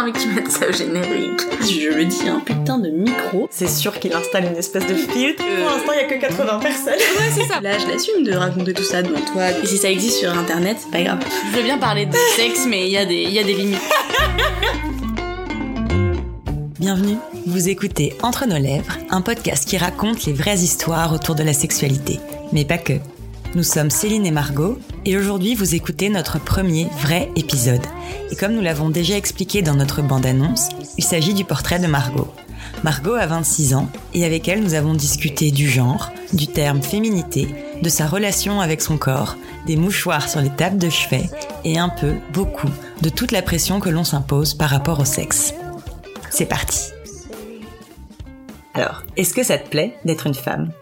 envie 0.00 0.12
que 0.12 0.18
tu 0.20 0.28
mettes 0.28 0.50
ça 0.50 0.66
au 0.68 0.72
générique. 0.72 1.40
Je 1.60 1.94
le 1.96 2.04
dis, 2.04 2.28
un 2.28 2.40
putain 2.40 2.78
de 2.78 2.88
micro. 2.90 3.48
C'est 3.50 3.68
sûr 3.68 3.98
qu'il 4.00 4.12
installe 4.14 4.46
une 4.46 4.56
espèce 4.56 4.86
de 4.86 4.94
filtre. 4.94 5.42
Euh. 5.46 5.62
Pour 5.64 5.70
l'instant, 5.76 5.92
il 5.92 5.98
y 5.98 6.00
a 6.00 6.04
que 6.04 6.20
80 6.20 6.58
personnes. 6.60 6.94
Ouais, 6.94 7.30
c'est 7.34 7.44
ça. 7.44 7.60
Là, 7.60 7.78
je 7.78 7.86
l'assume 7.86 8.24
de 8.24 8.32
raconter 8.32 8.72
tout 8.74 8.82
ça 8.84 9.02
devant 9.02 9.20
toi. 9.32 9.50
Et 9.62 9.66
si 9.66 9.76
ça 9.78 9.90
existe 9.90 10.18
sur 10.18 10.36
internet, 10.36 10.78
c'est 10.80 10.90
pas 10.90 11.02
grave. 11.02 11.18
Je 11.52 11.56
veux 11.56 11.62
bien 11.64 11.78
parler 11.78 12.06
de 12.06 12.16
sexe, 12.36 12.66
mais 12.68 12.86
il 12.86 12.92
y, 12.92 12.96
a 12.96 13.04
des- 13.04 13.22
il 13.22 13.32
y 13.32 13.38
a 13.38 13.44
des 13.44 13.54
limites. 13.54 13.78
Bienvenue, 16.80 17.16
vous 17.46 17.68
écoutez 17.68 18.14
Entre 18.22 18.46
nos 18.46 18.58
lèvres, 18.58 18.96
un 19.10 19.20
podcast 19.20 19.68
qui 19.68 19.76
raconte 19.78 20.24
les 20.24 20.32
vraies 20.32 20.58
histoires 20.58 21.12
autour 21.12 21.34
de 21.36 21.44
la 21.44 21.52
sexualité, 21.52 22.18
mais 22.52 22.64
pas 22.64 22.78
que. 22.78 22.94
Nous 23.54 23.64
sommes 23.64 23.90
Céline 23.90 24.24
et 24.24 24.30
Margot, 24.30 24.78
et 25.04 25.18
aujourd'hui 25.18 25.54
vous 25.54 25.74
écoutez 25.74 26.08
notre 26.08 26.42
premier 26.42 26.86
vrai 27.02 27.30
épisode. 27.36 27.82
Et 28.30 28.36
comme 28.36 28.54
nous 28.54 28.62
l'avons 28.62 28.88
déjà 28.88 29.14
expliqué 29.14 29.60
dans 29.60 29.74
notre 29.74 30.00
bande-annonce, 30.00 30.70
il 30.96 31.04
s'agit 31.04 31.34
du 31.34 31.44
portrait 31.44 31.78
de 31.78 31.86
Margot. 31.86 32.32
Margot 32.82 33.12
a 33.12 33.26
26 33.26 33.74
ans, 33.74 33.90
et 34.14 34.24
avec 34.24 34.48
elle 34.48 34.62
nous 34.62 34.72
avons 34.72 34.94
discuté 34.94 35.50
du 35.50 35.68
genre, 35.68 36.12
du 36.32 36.46
terme 36.46 36.80
féminité, 36.80 37.46
de 37.82 37.88
sa 37.90 38.06
relation 38.06 38.62
avec 38.62 38.80
son 38.80 38.96
corps, 38.96 39.36
des 39.66 39.76
mouchoirs 39.76 40.30
sur 40.30 40.40
les 40.40 40.48
tables 40.48 40.78
de 40.78 40.88
chevet, 40.88 41.28
et 41.64 41.78
un 41.78 41.90
peu, 41.90 42.14
beaucoup, 42.32 42.70
de 43.02 43.10
toute 43.10 43.32
la 43.32 43.42
pression 43.42 43.80
que 43.80 43.90
l'on 43.90 44.04
s'impose 44.04 44.54
par 44.54 44.70
rapport 44.70 44.98
au 44.98 45.04
sexe. 45.04 45.52
C'est 46.30 46.46
parti. 46.46 46.84
Alors, 48.72 49.02
est-ce 49.18 49.34
que 49.34 49.42
ça 49.42 49.58
te 49.58 49.68
plaît 49.68 49.94
d'être 50.06 50.26
une 50.26 50.34
femme? 50.34 50.72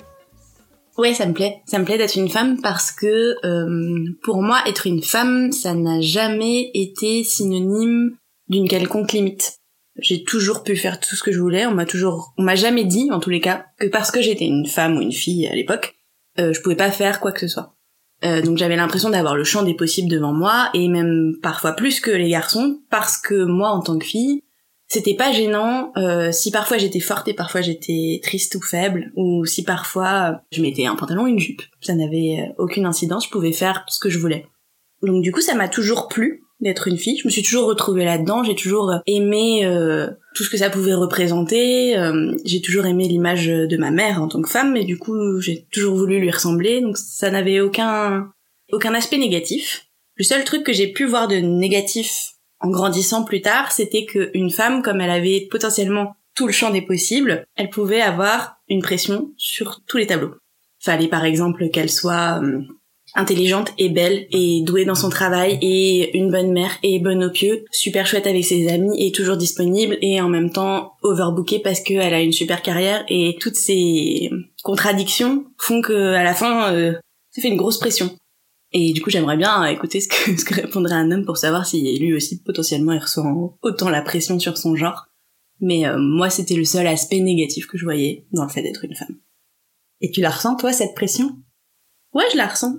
Ouais, 0.98 1.14
ça 1.14 1.26
me 1.26 1.32
plaît. 1.32 1.62
Ça 1.66 1.78
me 1.78 1.84
plaît 1.84 1.98
d'être 1.98 2.16
une 2.16 2.28
femme 2.28 2.60
parce 2.60 2.92
que 2.92 3.36
euh, 3.44 4.04
pour 4.22 4.42
moi, 4.42 4.60
être 4.66 4.86
une 4.86 5.02
femme, 5.02 5.52
ça 5.52 5.74
n'a 5.74 6.00
jamais 6.00 6.70
été 6.74 7.24
synonyme 7.24 8.16
d'une 8.48 8.68
quelconque 8.68 9.12
limite. 9.12 9.58
J'ai 9.96 10.24
toujours 10.24 10.62
pu 10.62 10.76
faire 10.76 11.00
tout 11.00 11.16
ce 11.16 11.22
que 11.22 11.32
je 11.32 11.40
voulais. 11.40 11.66
On 11.66 11.74
m'a 11.74 11.86
toujours, 11.86 12.32
on 12.38 12.42
m'a 12.42 12.54
jamais 12.54 12.84
dit, 12.84 13.10
en 13.12 13.20
tous 13.20 13.30
les 13.30 13.40
cas, 13.40 13.66
que 13.78 13.86
parce 13.86 14.10
que 14.10 14.22
j'étais 14.22 14.46
une 14.46 14.66
femme 14.66 14.96
ou 14.96 15.00
une 15.00 15.12
fille 15.12 15.46
à 15.46 15.54
l'époque, 15.54 15.94
euh, 16.38 16.52
je 16.52 16.60
pouvais 16.60 16.76
pas 16.76 16.90
faire 16.90 17.20
quoi 17.20 17.32
que 17.32 17.40
ce 17.40 17.48
soit. 17.48 17.74
Euh, 18.24 18.42
donc 18.42 18.58
j'avais 18.58 18.76
l'impression 18.76 19.10
d'avoir 19.10 19.34
le 19.34 19.44
champ 19.44 19.62
des 19.62 19.74
possibles 19.74 20.10
devant 20.10 20.32
moi 20.32 20.68
et 20.74 20.88
même 20.88 21.36
parfois 21.42 21.72
plus 21.72 22.00
que 22.00 22.10
les 22.10 22.28
garçons 22.28 22.80
parce 22.90 23.16
que 23.16 23.44
moi, 23.44 23.70
en 23.70 23.80
tant 23.80 23.98
que 23.98 24.04
fille, 24.04 24.42
c'était 24.90 25.14
pas 25.14 25.30
gênant 25.30 25.92
euh, 25.96 26.32
si 26.32 26.50
parfois 26.50 26.76
j'étais 26.76 27.00
forte 27.00 27.28
et 27.28 27.34
parfois 27.34 27.60
j'étais 27.60 28.20
triste 28.22 28.56
ou 28.56 28.60
faible 28.60 29.12
ou 29.14 29.46
si 29.46 29.62
parfois 29.62 30.32
euh, 30.32 30.36
je 30.50 30.60
mettais 30.60 30.86
un 30.86 30.96
pantalon 30.96 31.26
une 31.26 31.38
jupe. 31.38 31.62
Ça 31.80 31.94
n'avait 31.94 32.40
euh, 32.40 32.52
aucune 32.58 32.86
incidence 32.86 33.26
je 33.26 33.30
pouvais 33.30 33.52
faire 33.52 33.84
ce 33.88 34.00
que 34.00 34.10
je 34.10 34.18
voulais. 34.18 34.46
Donc 35.02 35.22
du 35.22 35.30
coup 35.30 35.40
ça 35.40 35.54
m'a 35.54 35.68
toujours 35.68 36.08
plu 36.08 36.42
d'être 36.60 36.88
une 36.88 36.98
fille. 36.98 37.18
Je 37.18 37.26
me 37.26 37.30
suis 37.30 37.42
toujours 37.42 37.66
retrouvée 37.66 38.04
là-dedans. 38.04 38.42
J'ai 38.42 38.56
toujours 38.56 38.90
euh, 38.90 38.98
aimé 39.06 39.64
euh, 39.64 40.08
tout 40.34 40.42
ce 40.42 40.50
que 40.50 40.56
ça 40.56 40.70
pouvait 40.70 40.94
représenter. 40.94 41.96
Euh, 41.96 42.34
j'ai 42.44 42.60
toujours 42.60 42.86
aimé 42.86 43.06
l'image 43.08 43.46
de 43.46 43.76
ma 43.76 43.92
mère 43.92 44.20
en 44.20 44.26
tant 44.26 44.42
que 44.42 44.50
femme 44.50 44.76
et 44.76 44.84
du 44.84 44.98
coup 44.98 45.40
j'ai 45.40 45.66
toujours 45.72 45.94
voulu 45.94 46.18
lui 46.18 46.30
ressembler. 46.30 46.80
Donc 46.80 46.98
ça 46.98 47.30
n'avait 47.30 47.60
aucun 47.60 48.32
aucun 48.72 48.94
aspect 48.94 49.18
négatif. 49.18 49.86
Le 50.16 50.24
seul 50.24 50.44
truc 50.44 50.64
que 50.64 50.72
j'ai 50.72 50.88
pu 50.92 51.06
voir 51.06 51.28
de 51.28 51.36
négatif 51.36 52.32
en 52.60 52.70
grandissant 52.70 53.24
plus 53.24 53.40
tard, 53.40 53.72
c'était 53.72 54.04
qu'une 54.04 54.50
femme, 54.50 54.82
comme 54.82 55.00
elle 55.00 55.10
avait 55.10 55.48
potentiellement 55.50 56.14
tout 56.34 56.46
le 56.46 56.52
champ 56.52 56.70
des 56.70 56.82
possibles, 56.82 57.44
elle 57.56 57.70
pouvait 57.70 58.00
avoir 58.00 58.56
une 58.68 58.82
pression 58.82 59.30
sur 59.36 59.80
tous 59.86 59.96
les 59.96 60.06
tableaux. 60.06 60.34
Fallait 60.78 61.08
par 61.08 61.24
exemple 61.24 61.68
qu'elle 61.70 61.90
soit 61.90 62.40
euh, 62.42 62.62
intelligente 63.14 63.72
et 63.78 63.88
belle 63.88 64.26
et 64.30 64.62
douée 64.62 64.84
dans 64.84 64.94
son 64.94 65.10
travail 65.10 65.58
et 65.60 66.16
une 66.16 66.30
bonne 66.30 66.52
mère 66.52 66.72
et 66.82 66.98
bonne 66.98 67.24
au 67.24 67.30
pieu, 67.30 67.64
super 67.70 68.06
chouette 68.06 68.26
avec 68.26 68.44
ses 68.44 68.68
amis 68.68 69.04
et 69.04 69.12
toujours 69.12 69.36
disponible 69.36 69.98
et 70.00 70.20
en 70.20 70.28
même 70.28 70.50
temps 70.50 70.92
overbookée 71.02 71.58
parce 71.58 71.80
qu'elle 71.80 72.14
a 72.14 72.20
une 72.20 72.32
super 72.32 72.62
carrière 72.62 73.04
et 73.08 73.36
toutes 73.40 73.56
ces 73.56 74.30
contradictions 74.62 75.44
font 75.58 75.82
que 75.82 76.14
à 76.14 76.22
la 76.22 76.34
fin 76.34 76.72
euh, 76.72 76.92
ça 77.30 77.42
fait 77.42 77.48
une 77.48 77.56
grosse 77.56 77.78
pression. 77.78 78.10
Et 78.72 78.92
du 78.92 79.02
coup, 79.02 79.10
j'aimerais 79.10 79.36
bien 79.36 79.64
écouter 79.66 80.00
ce 80.00 80.08
que, 80.08 80.36
ce 80.38 80.44
que 80.44 80.54
répondrait 80.54 80.94
un 80.94 81.10
homme 81.10 81.24
pour 81.24 81.36
savoir 81.36 81.66
si 81.66 81.98
lui 81.98 82.14
aussi, 82.14 82.42
potentiellement, 82.42 82.92
il 82.92 82.98
ressent 83.00 83.56
autant 83.62 83.90
la 83.90 84.02
pression 84.02 84.38
sur 84.38 84.56
son 84.58 84.76
genre. 84.76 85.06
Mais 85.60 85.86
euh, 85.86 85.96
moi, 85.98 86.30
c'était 86.30 86.54
le 86.54 86.64
seul 86.64 86.86
aspect 86.86 87.20
négatif 87.20 87.66
que 87.66 87.76
je 87.76 87.84
voyais 87.84 88.26
dans 88.32 88.44
le 88.44 88.50
fait 88.50 88.62
d'être 88.62 88.84
une 88.84 88.94
femme. 88.94 89.16
Et 90.00 90.10
tu 90.10 90.20
la 90.20 90.30
ressens, 90.30 90.56
toi, 90.56 90.72
cette 90.72 90.94
pression? 90.94 91.36
Ouais, 92.14 92.24
je 92.32 92.36
la 92.38 92.46
ressens. 92.46 92.76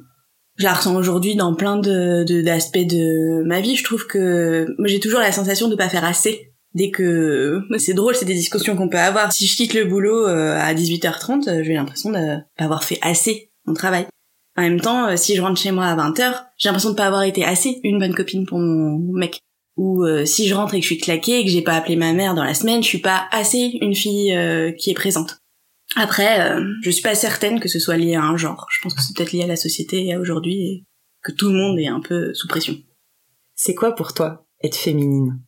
Je 0.57 0.63
la 0.63 0.74
ressens 0.74 0.96
aujourd'hui 0.96 1.35
dans 1.35 1.56
plein 1.56 1.78
de 1.78 2.24
de- 2.24 2.41
d'aspects 2.41 2.78
de, 2.78 3.44
ma 3.44 3.62
vie. 3.62 3.75
Je 3.75 3.84
trouve 3.84 4.06
que 4.07 4.68
j'ai 4.85 5.00
toujours 5.00 5.19
la 5.19 5.31
sensation 5.31 5.68
de 5.68 5.75
pas 5.75 5.90
faire 5.90 6.03
assez. 6.03 6.53
Dès 6.74 6.90
que 6.90 7.62
c'est 7.78 7.94
drôle, 7.94 8.16
c'est 8.16 8.25
des 8.25 8.34
discussions 8.34 8.75
qu'on 8.75 8.90
peut 8.90 8.97
avoir. 9.00 9.31
Si 9.34 9.46
je 9.46 9.56
quitte 9.56 9.74
le 9.74 9.85
boulot 9.85 10.28
euh, 10.28 10.56
à 10.57 10.74
18h30, 10.74 11.50
euh, 11.50 11.63
j'ai 11.63 11.74
l'impression 11.74 12.12
de 12.12 12.38
pas 12.57 12.63
avoir 12.63 12.84
fait 12.84 12.97
assez 13.01 13.51
mon 13.66 13.74
travail. 13.74 14.07
En 14.57 14.63
même 14.63 14.81
temps, 14.81 15.07
euh, 15.07 15.16
si 15.16 15.35
je 15.35 15.41
rentre 15.41 15.59
chez 15.59 15.72
moi 15.72 15.85
à 15.85 15.95
20h, 15.95 16.45
j'ai 16.57 16.69
l'impression 16.69 16.91
de 16.91 16.95
pas 16.95 17.07
avoir 17.07 17.23
été 17.23 17.44
assez 17.44 17.79
une 17.84 18.00
bonne 18.00 18.13
copine 18.13 18.45
pour 18.45 18.59
mon 18.59 19.00
mec. 19.13 19.41
Ou 19.78 20.03
euh, 20.06 20.25
si 20.25 20.47
je 20.47 20.53
rentre 20.53 20.75
et 20.75 20.79
que 20.79 20.84
je 20.84 20.94
suis 20.94 20.97
claquée 20.97 21.39
et 21.39 21.45
que 21.45 21.50
j'ai 21.50 21.62
pas 21.62 21.73
appelé 21.73 21.95
ma 21.95 22.13
mère 22.13 22.35
dans 22.35 22.44
la 22.44 22.53
semaine, 22.53 22.84
je 22.84 22.88
suis 22.88 23.00
pas 23.00 23.28
assez 23.31 23.78
une 23.81 23.95
fille 23.95 24.35
euh, 24.35 24.72
qui 24.72 24.91
est 24.91 24.95
présente. 24.95 25.41
Après, 25.95 26.51
euh, 26.51 26.63
je 26.81 26.89
suis 26.89 27.01
pas 27.01 27.16
certaine 27.16 27.59
que 27.59 27.67
ce 27.67 27.79
soit 27.79 27.97
lié 27.97 28.16
à 28.16 28.23
un 28.23 28.38
genre. 28.38 28.67
Je 28.69 28.81
pense 28.81 28.94
que 28.94 29.01
c'est 29.01 29.16
peut-être 29.16 29.31
lié 29.31 29.44
à 29.44 29.47
la 29.47 29.56
société 29.56 30.06
et 30.06 30.13
à 30.13 30.19
aujourd'hui 30.19 30.62
et 30.62 30.85
que 31.23 31.31
tout 31.31 31.50
le 31.50 31.56
monde 31.56 31.79
est 31.79 31.88
un 31.88 32.00
peu 32.00 32.33
sous 32.33 32.47
pression. 32.47 32.78
C'est 33.56 33.75
quoi 33.75 33.94
pour 33.94 34.13
toi, 34.13 34.45
être 34.63 34.75
féminine? 34.75 35.39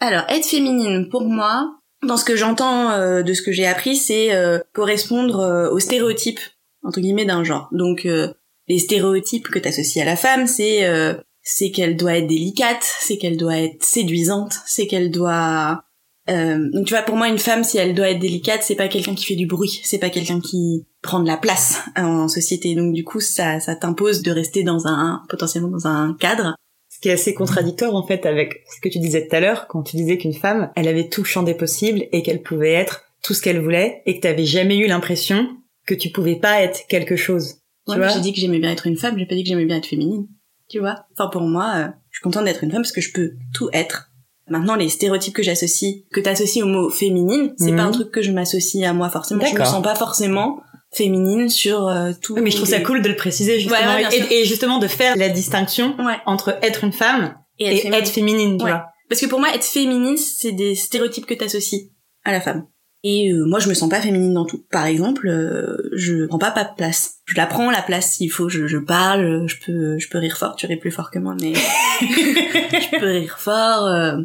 Alors, 0.00 0.24
être 0.28 0.46
féminine, 0.46 1.08
pour 1.08 1.24
moi, 1.24 1.78
dans 2.02 2.16
ce 2.16 2.24
que 2.24 2.36
j'entends 2.36 2.90
euh, 2.90 3.22
de 3.22 3.32
ce 3.32 3.42
que 3.42 3.52
j'ai 3.52 3.66
appris, 3.66 3.96
c'est 3.96 4.34
euh, 4.34 4.58
correspondre 4.74 5.70
aux 5.72 5.78
stéréotypes, 5.78 6.40
entre 6.82 7.00
guillemets, 7.00 7.24
d'un 7.24 7.44
genre. 7.44 7.68
Donc, 7.72 8.04
euh, 8.04 8.32
les 8.68 8.78
stéréotypes 8.78 9.48
que 9.48 9.58
t'associes 9.58 10.02
à 10.02 10.04
la 10.04 10.16
femme, 10.16 10.46
c'est 10.46 10.84
euh, 10.86 11.14
c'est 11.48 11.70
qu'elle 11.70 11.96
doit 11.96 12.18
être 12.18 12.26
délicate, 12.26 12.82
c'est 12.82 13.18
qu'elle 13.18 13.36
doit 13.36 13.56
être 13.58 13.84
séduisante, 13.84 14.54
c'est 14.66 14.88
qu'elle 14.88 15.12
doit... 15.12 15.84
euh, 16.28 16.68
donc 16.72 16.86
tu 16.86 16.94
vois, 16.94 17.02
pour 17.04 17.14
moi, 17.14 17.28
une 17.28 17.38
femme, 17.38 17.62
si 17.62 17.78
elle 17.78 17.94
doit 17.94 18.10
être 18.10 18.18
délicate, 18.18 18.64
c'est 18.64 18.74
pas 18.74 18.88
quelqu'un 18.88 19.14
qui 19.14 19.24
fait 19.24 19.36
du 19.36 19.46
bruit, 19.46 19.80
c'est 19.84 20.00
pas 20.00 20.10
quelqu'un 20.10 20.40
qui 20.40 20.88
prend 21.02 21.20
de 21.20 21.28
la 21.28 21.36
place 21.36 21.82
en 21.96 22.26
société. 22.26 22.74
Donc 22.74 22.92
du 22.92 23.04
coup, 23.04 23.20
ça, 23.20 23.60
ça 23.60 23.76
t'impose 23.76 24.22
de 24.22 24.32
rester 24.32 24.64
dans 24.64 24.88
un 24.88 25.22
potentiellement 25.28 25.68
dans 25.68 25.86
un 25.86 26.16
cadre 26.18 26.56
Ce 26.88 26.98
qui 26.98 27.10
est 27.10 27.12
assez 27.12 27.32
contradictoire, 27.32 27.94
en 27.94 28.04
fait, 28.04 28.26
avec 28.26 28.64
ce 28.74 28.80
que 28.80 28.88
tu 28.88 28.98
disais 28.98 29.28
tout 29.28 29.36
à 29.36 29.38
l'heure, 29.40 29.68
quand 29.68 29.84
tu 29.84 29.96
disais 29.96 30.18
qu'une 30.18 30.34
femme, 30.34 30.72
elle 30.74 30.88
avait 30.88 31.08
tout 31.08 31.22
le 31.22 31.28
champ 31.28 31.44
des 31.44 31.54
possibles 31.54 32.06
et 32.10 32.24
qu'elle 32.24 32.42
pouvait 32.42 32.72
être 32.72 33.04
tout 33.22 33.34
ce 33.34 33.42
qu'elle 33.42 33.60
voulait 33.60 34.02
et 34.04 34.16
que 34.16 34.22
t'avais 34.22 34.46
jamais 34.46 34.78
eu 34.78 34.88
l'impression 34.88 35.46
que 35.86 35.94
tu 35.94 36.10
pouvais 36.10 36.36
pas 36.40 36.60
être 36.60 36.88
quelque 36.88 37.14
chose. 37.14 37.60
Ouais, 37.86 38.08
j'ai 38.12 38.20
dit 38.20 38.32
que 38.32 38.40
j'aimais 38.40 38.58
bien 38.58 38.70
être 38.72 38.86
une 38.86 38.96
femme, 38.96 39.16
j'ai 39.18 39.26
pas 39.26 39.34
dit 39.34 39.42
que 39.44 39.48
j'aimais 39.48 39.64
bien 39.64 39.76
être 39.76 39.86
féminine. 39.86 40.26
Tu 40.68 40.80
vois 40.80 41.06
Enfin, 41.16 41.28
pour 41.30 41.42
moi, 41.42 41.72
euh, 41.76 41.86
je 42.10 42.16
suis 42.18 42.22
contente 42.22 42.44
d'être 42.44 42.64
une 42.64 42.70
femme 42.72 42.82
parce 42.82 42.92
que 42.92 43.00
je 43.00 43.12
peux 43.12 43.32
tout 43.54 43.68
être. 43.72 44.10
Maintenant, 44.48 44.74
les 44.76 44.88
stéréotypes 44.88 45.34
que 45.34 45.42
j'associe, 45.42 46.02
que 46.12 46.20
t'associes 46.20 46.62
au 46.62 46.66
mot 46.66 46.88
féminine, 46.90 47.52
c'est 47.58 47.70
Mhm. 47.70 47.76
pas 47.76 47.82
un 47.84 47.90
truc 47.92 48.10
que 48.10 48.22
je 48.22 48.30
m'associe 48.32 48.84
à 48.88 48.92
moi 48.92 49.08
forcément. 49.10 49.44
Je 49.44 49.54
me 49.58 49.64
sens 49.64 49.82
pas 49.82 49.94
forcément 49.94 50.60
féminine 50.92 51.48
sur 51.48 51.86
euh, 51.88 52.12
tout. 52.20 52.34
Oui, 52.34 52.40
mais 52.42 52.50
je 52.50 52.56
trouve 52.56 52.68
ça 52.68 52.80
cool 52.80 53.02
de 53.02 53.08
le 53.08 53.16
préciser 53.16 53.58
justement 53.60 53.94
Ouais, 53.96 54.06
ouais, 54.06 54.26
et, 54.30 54.40
et 54.40 54.44
justement 54.44 54.78
de 54.78 54.86
faire 54.86 55.16
la 55.16 55.28
distinction 55.28 55.96
Ouais. 55.98 56.16
entre 56.26 56.58
être 56.62 56.84
une 56.84 56.92
femme 56.92 57.36
Et 57.58 57.66
et, 57.66 57.68
être 57.68 57.82
féminine. 57.82 58.00
être 58.02 58.08
féminine, 58.10 58.56
tu 58.58 58.64
vois. 58.66 58.86
Parce 59.08 59.20
que 59.20 59.26
pour 59.26 59.38
moi, 59.40 59.54
être 59.54 59.64
féminine, 59.64 60.16
c'est 60.16 60.52
des 60.52 60.74
stéréotypes 60.74 61.26
que 61.26 61.34
t'associes 61.34 61.90
à 62.24 62.32
la 62.32 62.40
femme. 62.40 62.66
Et 63.08 63.30
euh, 63.30 63.44
moi, 63.46 63.58
je 63.60 63.68
me 63.68 63.74
sens 63.74 63.88
pas 63.88 64.00
féminine 64.00 64.34
dans 64.34 64.46
tout. 64.46 64.64
Par 64.72 64.84
exemple, 64.86 65.28
euh, 65.28 65.76
je 65.94 66.26
prends 66.26 66.38
pas 66.38 66.50
pas 66.50 66.64
de 66.64 66.74
place. 66.76 67.18
Je 67.26 67.36
la 67.36 67.46
prends 67.46 67.70
la 67.70 67.82
place 67.82 68.12
s'il 68.14 68.32
faut. 68.32 68.48
Je, 68.48 68.66
je 68.66 68.78
parle, 68.78 69.46
je 69.46 69.56
peux, 69.64 69.98
je 69.98 70.08
peux 70.08 70.18
rire 70.18 70.36
fort. 70.36 70.56
Tu 70.56 70.66
ris 70.66 70.76
plus 70.78 70.90
fort 70.90 71.10
que 71.12 71.18
moi, 71.20 71.36
mais 71.40 71.52
je 72.00 72.98
peux 72.98 73.06
rire 73.06 73.38
fort. 73.38 73.86
euh, 73.86 74.16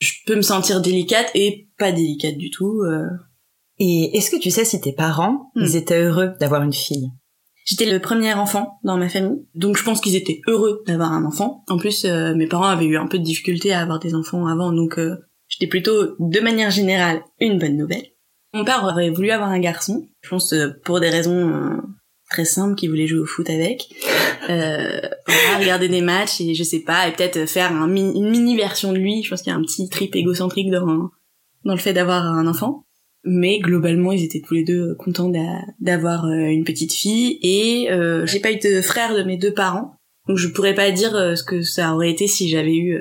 je 0.00 0.12
peux 0.26 0.36
me 0.36 0.42
sentir 0.42 0.80
délicate 0.80 1.30
et 1.34 1.68
pas 1.78 1.92
délicate 1.92 2.36
du 2.38 2.50
tout. 2.50 2.80
euh. 2.82 3.06
Et 3.78 4.16
est-ce 4.16 4.30
que 4.30 4.38
tu 4.40 4.50
sais 4.50 4.64
si 4.64 4.80
tes 4.80 4.92
parents, 4.92 5.50
Hmm. 5.54 5.62
ils 5.64 5.76
étaient 5.76 6.00
heureux 6.02 6.32
d'avoir 6.40 6.62
une 6.62 6.72
fille? 6.72 7.10
J'étais 7.66 7.90
le 7.90 8.00
premier 8.00 8.32
enfant 8.34 8.78
dans 8.84 8.96
ma 8.96 9.08
famille, 9.08 9.46
donc 9.54 9.76
je 9.76 9.84
pense 9.84 10.00
qu'ils 10.00 10.16
étaient 10.16 10.40
heureux 10.48 10.82
d'avoir 10.86 11.12
un 11.12 11.24
enfant. 11.24 11.62
En 11.68 11.76
plus, 11.76 12.04
euh, 12.04 12.34
mes 12.34 12.46
parents 12.46 12.64
avaient 12.64 12.86
eu 12.86 12.96
un 12.96 13.06
peu 13.06 13.18
de 13.18 13.22
difficulté 13.24 13.72
à 13.72 13.80
avoir 13.82 13.98
des 14.00 14.14
enfants 14.14 14.46
avant, 14.46 14.72
donc 14.72 14.98
euh, 14.98 15.16
j'étais 15.48 15.66
plutôt, 15.68 16.16
de 16.18 16.40
manière 16.40 16.70
générale, 16.70 17.22
une 17.38 17.58
bonne 17.58 17.76
nouvelle. 17.76 18.06
Mon 18.52 18.64
père 18.64 18.82
aurait 18.84 19.10
voulu 19.10 19.30
avoir 19.30 19.50
un 19.50 19.60
garçon, 19.60 20.08
je 20.22 20.28
pense 20.28 20.52
euh, 20.52 20.70
pour 20.84 20.98
des 21.00 21.08
raisons 21.10 21.48
euh, 21.50 21.76
très 22.30 22.44
simples, 22.44 22.74
qu'il 22.74 22.90
voulait 22.90 23.06
jouer 23.06 23.20
au 23.20 23.26
foot 23.26 23.48
avec, 23.48 23.88
euh, 24.48 25.00
regarder 25.58 25.88
des 25.88 26.00
matchs 26.00 26.40
et 26.40 26.54
je 26.54 26.62
sais 26.64 26.80
pas, 26.80 27.06
et 27.08 27.12
peut-être 27.12 27.46
faire 27.48 27.70
une 27.72 28.30
mini 28.30 28.56
version 28.56 28.92
de 28.92 28.98
lui. 28.98 29.22
Je 29.22 29.30
pense 29.30 29.42
qu'il 29.42 29.52
y 29.52 29.54
a 29.54 29.58
un 29.58 29.62
petit 29.62 29.88
trip 29.88 30.14
égocentrique 30.16 30.70
dans 30.70 31.10
dans 31.64 31.74
le 31.74 31.78
fait 31.78 31.92
d'avoir 31.92 32.24
un 32.24 32.46
enfant. 32.46 32.84
Mais 33.22 33.58
globalement, 33.58 34.12
ils 34.12 34.24
étaient 34.24 34.40
tous 34.40 34.54
les 34.54 34.64
deux 34.64 34.94
contents 34.94 35.28
d'a- 35.28 35.60
d'avoir 35.78 36.24
euh, 36.24 36.46
une 36.46 36.64
petite 36.64 36.94
fille 36.94 37.38
et 37.42 37.90
euh, 37.92 38.24
j'ai 38.24 38.40
pas 38.40 38.50
eu 38.50 38.56
de 38.58 38.80
frère 38.80 39.14
de 39.14 39.22
mes 39.22 39.36
deux 39.36 39.52
parents, 39.52 39.94
donc 40.26 40.38
je 40.38 40.48
pourrais 40.48 40.74
pas 40.74 40.90
dire 40.90 41.10
ce 41.36 41.42
que 41.44 41.60
ça 41.60 41.94
aurait 41.94 42.10
été 42.10 42.26
si 42.26 42.48
j'avais 42.48 42.74
eu 42.74 42.98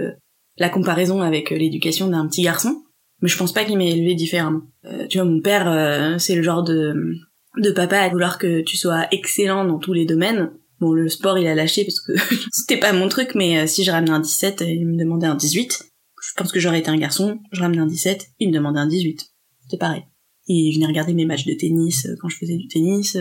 la 0.58 0.68
comparaison 0.70 1.22
avec 1.22 1.52
l'éducation 1.52 2.08
d'un 2.10 2.28
petit 2.28 2.42
garçon, 2.42 2.84
mais 3.22 3.30
je 3.30 3.38
pense 3.38 3.54
pas 3.54 3.64
qu'il 3.64 3.78
m'ait 3.78 3.92
élevé 3.92 4.14
différemment. 4.14 4.64
Euh, 4.86 5.08
tu 5.08 5.18
vois, 5.18 5.28
mon 5.28 5.42
père, 5.42 5.70
euh, 5.70 6.18
c'est 6.18 6.36
le 6.36 6.44
genre 6.44 6.64
de, 6.64 7.16
de 7.58 7.72
papa 7.72 8.00
à 8.00 8.10
vouloir 8.10 8.38
que 8.38 8.62
tu 8.62 8.78
sois 8.78 9.08
excellent 9.12 9.66
dans 9.66 9.80
tous 9.80 9.94
les 9.94 10.06
domaines. 10.06 10.52
Bon, 10.80 10.94
le 10.94 11.10
sport, 11.10 11.38
il 11.38 11.48
a 11.48 11.56
lâché 11.56 11.84
parce 11.84 12.00
que 12.00 12.14
c'était 12.52 12.80
pas 12.80 12.94
mon 12.94 13.10
truc, 13.10 13.36
mais 13.36 13.60
euh, 13.60 13.68
si 13.68 13.84
je 13.84 13.92
ramenais 13.92 14.12
un 14.12 14.20
17, 14.20 14.64
il 14.68 14.88
me 14.88 14.98
demandait 14.98 15.28
un 15.28 15.36
18. 15.36 15.86
Je 16.22 16.34
pense 16.36 16.52
que 16.52 16.60
j'aurais 16.60 16.80
été 16.80 16.90
un 16.90 16.98
garçon, 16.98 17.40
je 17.52 17.62
ramenais 17.62 17.82
un 17.82 17.88
17, 17.88 18.28
il 18.40 18.50
me 18.50 18.54
demandait 18.54 18.80
un 18.80 18.88
18. 18.88 19.26
C'était 19.64 19.78
pareil. 19.78 20.04
Il 20.48 20.74
venait 20.74 20.88
regarder 20.88 21.14
mes 21.14 21.26
matchs 21.26 21.46
de 21.46 21.54
tennis 21.54 22.08
quand 22.22 22.30
je 22.30 22.38
faisais 22.38 22.58
du 22.58 22.68
tennis. 22.68 23.18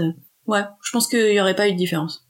Ouais, 0.47 0.63
je 0.83 0.91
pense 0.93 1.09
qu'il 1.09 1.33
y 1.33 1.41
aurait 1.41 1.55
pas 1.55 1.69
eu 1.69 1.73
de 1.73 1.77
différence. 1.77 2.27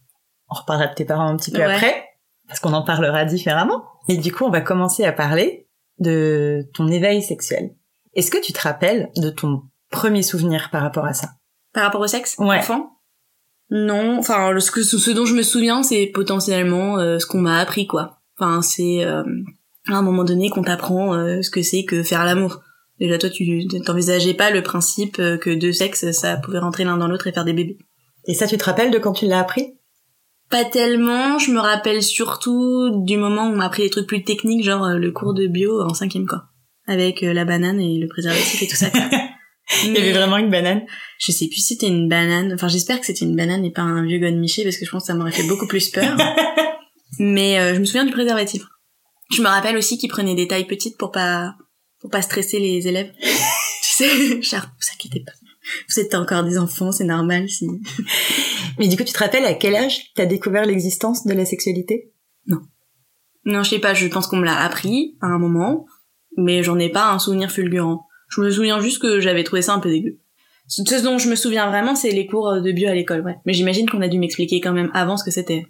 On 0.50 0.54
reparlera 0.54 0.88
de 0.88 0.94
tes 0.94 1.04
parents 1.04 1.28
un 1.28 1.36
petit 1.36 1.50
peu 1.50 1.62
après, 1.62 2.04
parce 2.48 2.58
qu'on 2.58 2.72
en 2.72 2.82
parlera 2.82 3.25
différemment. 3.25 3.84
Et 4.08 4.16
du 4.16 4.32
coup, 4.32 4.44
on 4.44 4.50
va 4.50 4.60
commencer 4.60 5.04
à 5.04 5.12
parler 5.12 5.69
de 5.98 6.69
ton 6.75 6.88
éveil 6.88 7.22
sexuel. 7.22 7.75
Est-ce 8.14 8.31
que 8.31 8.40
tu 8.40 8.52
te 8.52 8.60
rappelles 8.60 9.10
de 9.16 9.31
ton 9.31 9.62
premier 9.90 10.22
souvenir 10.22 10.70
par 10.70 10.82
rapport 10.82 11.05
à 11.05 11.14
ça? 11.14 11.28
Par 11.72 11.84
rapport 11.84 12.00
au 12.00 12.06
sexe? 12.06 12.37
Ouais. 12.38 12.58
Enfant? 12.58 12.93
Non, 13.70 14.19
enfin 14.19 14.58
ce, 14.60 14.70
que, 14.70 14.82
ce 14.82 15.10
dont 15.10 15.26
je 15.26 15.34
me 15.34 15.43
souviens 15.43 15.82
c'est 15.82 16.06
potentiellement 16.06 16.99
euh, 16.99 17.19
ce 17.19 17.26
qu'on 17.26 17.40
m'a 17.40 17.58
appris 17.58 17.87
quoi. 17.87 18.20
Enfin 18.38 18.62
c'est 18.62 19.05
euh, 19.05 19.22
à 19.87 19.94
un 19.94 20.02
moment 20.02 20.25
donné 20.25 20.49
qu'on 20.49 20.62
t'apprend 20.62 21.14
euh, 21.14 21.43
ce 21.43 21.50
que 21.50 21.62
c'est 21.62 21.84
que 21.84 22.02
faire 22.02 22.25
l'amour. 22.25 22.62
Déjà 22.99 23.19
toi 23.19 23.28
tu 23.28 23.66
t'envisageais 23.84 24.34
pas 24.34 24.50
le 24.50 24.62
principe 24.62 25.16
que 25.16 25.54
deux 25.54 25.72
sexes 25.72 26.11
ça 26.12 26.38
pouvait 26.38 26.58
rentrer 26.61 26.84
l'un 26.84 26.96
dans 26.96 27.08
l'autre 27.08 27.26
et 27.26 27.32
faire 27.32 27.44
des 27.44 27.52
bébés. 27.52 27.78
Et 28.26 28.34
ça 28.34 28.46
tu 28.46 28.56
te 28.56 28.64
rappelles 28.64 28.90
de 28.90 28.99
quand 28.99 29.12
tu 29.12 29.26
l'as 29.26 29.40
appris? 29.40 29.75
Pas 30.50 30.64
tellement, 30.64 31.38
je 31.38 31.50
me 31.50 31.61
rappelle 31.61 32.02
surtout 32.02 33.02
du 33.04 33.19
moment 33.19 33.49
où 33.49 33.52
on 33.52 33.56
m'a 33.56 33.66
appris 33.66 33.82
des 33.82 33.90
trucs 33.90 34.06
plus 34.06 34.25
techniques, 34.25 34.64
genre 34.64 34.84
euh, 34.84 34.96
le 34.96 35.12
cours 35.12 35.34
de 35.34 35.46
bio 35.46 35.82
en 35.82 35.93
cinquième 35.93 36.26
quoi. 36.26 36.44
Avec 36.88 37.23
euh, 37.23 37.32
la 37.32 37.44
banane 37.44 37.81
et 37.81 37.99
le 37.99 38.08
préservatif 38.08 38.62
et 38.62 38.67
tout 38.67 38.76
ça. 38.76 38.90
Il 39.85 39.93
y 39.93 39.99
avait 39.99 40.12
vraiment 40.12 40.38
une 40.38 40.50
banane? 40.50 40.82
Je 41.19 41.31
sais 41.31 41.46
plus 41.46 41.56
si 41.56 41.75
c'était 41.75 41.87
une 41.87 42.08
banane, 42.08 42.52
enfin 42.55 42.69
j'espère 42.69 42.99
que 42.99 43.06
c'était 43.06 43.25
une 43.25 43.37
banane 43.37 43.64
et 43.64 43.70
pas 43.70 43.82
un 43.82 44.05
vieux 44.05 44.19
godemiché 44.19 44.64
parce 44.64 44.79
que 44.79 44.87
je 44.87 44.90
pense 44.90 45.02
que 45.02 45.08
ça 45.08 45.14
m'aurait 45.14 45.31
fait 45.31 45.46
beaucoup 45.46 45.67
plus 45.67 45.90
peur. 45.90 46.17
Mais 47.19 47.58
euh, 47.58 47.75
je 47.75 47.81
me 47.81 47.85
souviens 47.85 48.06
du 48.06 48.12
préservatif. 48.12 48.62
Je 49.31 49.43
me 49.43 49.46
rappelle 49.46 49.76
aussi 49.76 49.99
qu'ils 49.99 50.08
prenaient 50.08 50.35
des 50.35 50.49
tailles 50.49 50.67
petites 50.67 50.96
pour 50.96 51.12
pas 51.12 51.55
pour 52.00 52.11
pas 52.11 52.23
stresser 52.23 52.58
les 52.58 52.88
élèves. 52.88 53.12
tu 53.20 53.29
sais, 53.82 54.43
Char, 54.43 54.73
vous 54.81 54.87
inquiétez 54.94 55.20
pas. 55.20 55.32
Vous 55.88 56.00
êtes 56.00 56.14
encore 56.14 56.44
des 56.44 56.58
enfants, 56.58 56.93
c'est 56.93 57.05
normal 57.05 57.49
si. 57.49 57.69
Mais 58.79 58.88
du 58.88 58.96
coup, 58.96 59.05
tu 59.05 59.12
te 59.12 59.19
rappelles 59.19 59.44
à 59.44 59.55
quel 59.55 59.75
âge 59.75 60.12
t'as 60.14 60.25
découvert 60.25 60.64
l'existence 60.64 61.26
de 61.26 61.35
la 61.35 61.44
sexualité? 61.44 62.12
Non. 62.46 62.61
Non, 63.44 63.62
je 63.62 63.70
sais 63.70 63.79
pas, 63.79 63.94
je 63.94 64.06
pense 64.06 64.26
qu'on 64.26 64.38
me 64.38 64.44
l'a 64.44 64.61
appris 64.61 65.17
à 65.20 65.26
un 65.26 65.38
moment, 65.38 65.87
mais 66.38 66.62
j'en 66.62 66.79
ai 66.79 66.88
pas 66.88 67.11
un 67.11 67.19
souvenir 67.19 67.50
fulgurant. 67.50 68.06
Je 68.31 68.40
me 68.40 68.50
souviens 68.50 68.81
juste 68.81 69.02
que 69.02 69.20
j'avais 69.20 69.44
trouvé 69.44 69.61
ça 69.61 69.75
un 69.75 69.81
peu 69.81 69.90
dégueu. 69.90 70.20
Ce 70.69 71.02
dont 71.02 71.19
je 71.19 71.29
me 71.29 71.35
souviens 71.35 71.67
vraiment, 71.69 71.94
c'est 71.94 72.11
les 72.11 72.26
cours 72.26 72.61
de 72.61 72.73
bio 72.73 72.88
à 72.88 72.94
l'école, 72.94 73.23
ouais. 73.23 73.37
Mais 73.46 73.55
j'imagine 73.55 73.88
qu'on 73.88 74.02
a 74.02 74.08
dû 74.08 74.19
m'expliquer 74.19 74.61
quand 74.61 74.73
même 74.73 74.90
avant 74.94 75.17
ce 75.17 75.25
que 75.25 75.31
c'était. 75.31 75.67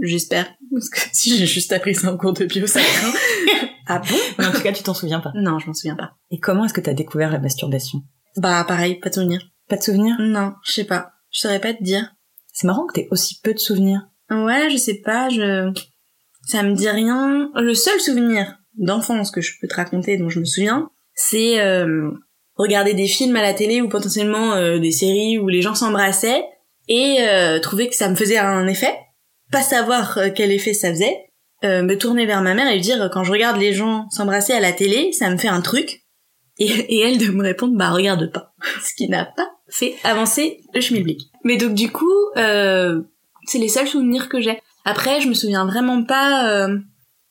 J'espère. 0.00 0.52
Parce 0.72 0.90
que 0.90 0.98
si 1.12 1.36
j'ai 1.36 1.46
juste 1.46 1.72
appris 1.72 1.94
ça 1.94 2.12
en 2.12 2.16
cours 2.16 2.32
de 2.32 2.44
bio, 2.44 2.66
ça 2.66 2.80
craint. 2.80 3.12
ah 3.86 4.00
bon? 4.00 4.44
En 4.44 4.52
tout 4.52 4.60
cas, 4.60 4.72
tu 4.72 4.82
t'en 4.82 4.94
souviens 4.94 5.20
pas. 5.20 5.32
Non, 5.34 5.58
je 5.58 5.66
m'en 5.68 5.74
souviens 5.74 5.96
pas. 5.96 6.12
Et 6.30 6.38
comment 6.38 6.64
est-ce 6.64 6.74
que 6.74 6.80
t'as 6.80 6.94
découvert 6.94 7.30
la 7.30 7.38
masturbation? 7.38 8.00
Bah, 8.36 8.64
pareil, 8.66 8.98
pas 8.98 9.08
de 9.08 9.14
souvenir. 9.14 9.40
Pas 9.68 9.76
de 9.76 9.82
souvenir? 9.82 10.16
Non, 10.18 10.54
je 10.64 10.72
sais 10.72 10.84
pas. 10.84 11.12
Je 11.30 11.40
saurais 11.40 11.60
pas 11.60 11.72
te 11.72 11.82
dire. 11.82 12.12
C'est 12.52 12.66
marrant 12.66 12.86
que 12.86 12.94
t'aies 12.94 13.08
aussi 13.10 13.40
peu 13.40 13.54
de 13.54 13.58
souvenirs. 13.58 14.02
Ouais, 14.30 14.68
je 14.70 14.76
sais 14.76 15.00
pas, 15.04 15.28
je... 15.28 15.72
Ça 16.46 16.62
me 16.62 16.74
dit 16.74 16.88
rien. 16.88 17.50
Le 17.54 17.74
seul 17.74 18.00
souvenir 18.00 18.59
d'enfance 18.76 19.30
que 19.30 19.40
je 19.40 19.52
peux 19.60 19.68
te 19.68 19.74
raconter, 19.74 20.16
dont 20.16 20.28
je 20.28 20.40
me 20.40 20.44
souviens, 20.44 20.90
c'est 21.14 21.60
euh, 21.60 22.10
regarder 22.56 22.94
des 22.94 23.06
films 23.06 23.36
à 23.36 23.42
la 23.42 23.54
télé 23.54 23.80
ou 23.80 23.88
potentiellement 23.88 24.54
euh, 24.54 24.78
des 24.78 24.92
séries 24.92 25.38
où 25.38 25.48
les 25.48 25.62
gens 25.62 25.74
s'embrassaient 25.74 26.44
et 26.88 27.18
euh, 27.20 27.60
trouver 27.60 27.88
que 27.88 27.94
ça 27.94 28.08
me 28.08 28.16
faisait 28.16 28.38
un 28.38 28.66
effet, 28.66 28.92
pas 29.50 29.62
savoir 29.62 30.18
euh, 30.18 30.28
quel 30.34 30.50
effet 30.50 30.74
ça 30.74 30.90
faisait, 30.90 31.16
euh, 31.64 31.82
me 31.82 31.96
tourner 31.96 32.26
vers 32.26 32.42
ma 32.42 32.54
mère 32.54 32.68
et 32.68 32.74
lui 32.74 32.80
dire 32.80 33.08
quand 33.12 33.24
je 33.24 33.32
regarde 33.32 33.58
les 33.58 33.72
gens 33.72 34.08
s'embrasser 34.10 34.52
à 34.52 34.60
la 34.60 34.72
télé, 34.72 35.12
ça 35.12 35.30
me 35.30 35.38
fait 35.38 35.48
un 35.48 35.60
truc, 35.60 36.02
et, 36.58 37.00
elle 37.00 37.16
de 37.16 37.30
me 37.30 37.42
répondre 37.42 37.76
bah 37.76 37.90
regarde 37.90 38.30
pas, 38.30 38.54
ce 38.82 38.94
qui 38.94 39.08
n'a 39.08 39.24
pas 39.24 39.50
fait 39.68 39.94
avancer 40.04 40.60
le 40.74 40.80
schmilblick. 40.80 41.30
Mais 41.44 41.56
donc 41.56 41.74
du 41.74 41.90
coup, 41.90 42.12
euh, 42.36 43.00
c'est 43.44 43.58
les 43.58 43.68
seuls 43.68 43.86
souvenirs 43.86 44.28
que 44.28 44.40
j'ai. 44.40 44.60
Après, 44.84 45.20
je 45.20 45.28
me 45.28 45.34
souviens 45.34 45.64
vraiment 45.64 46.02
pas. 46.04 46.68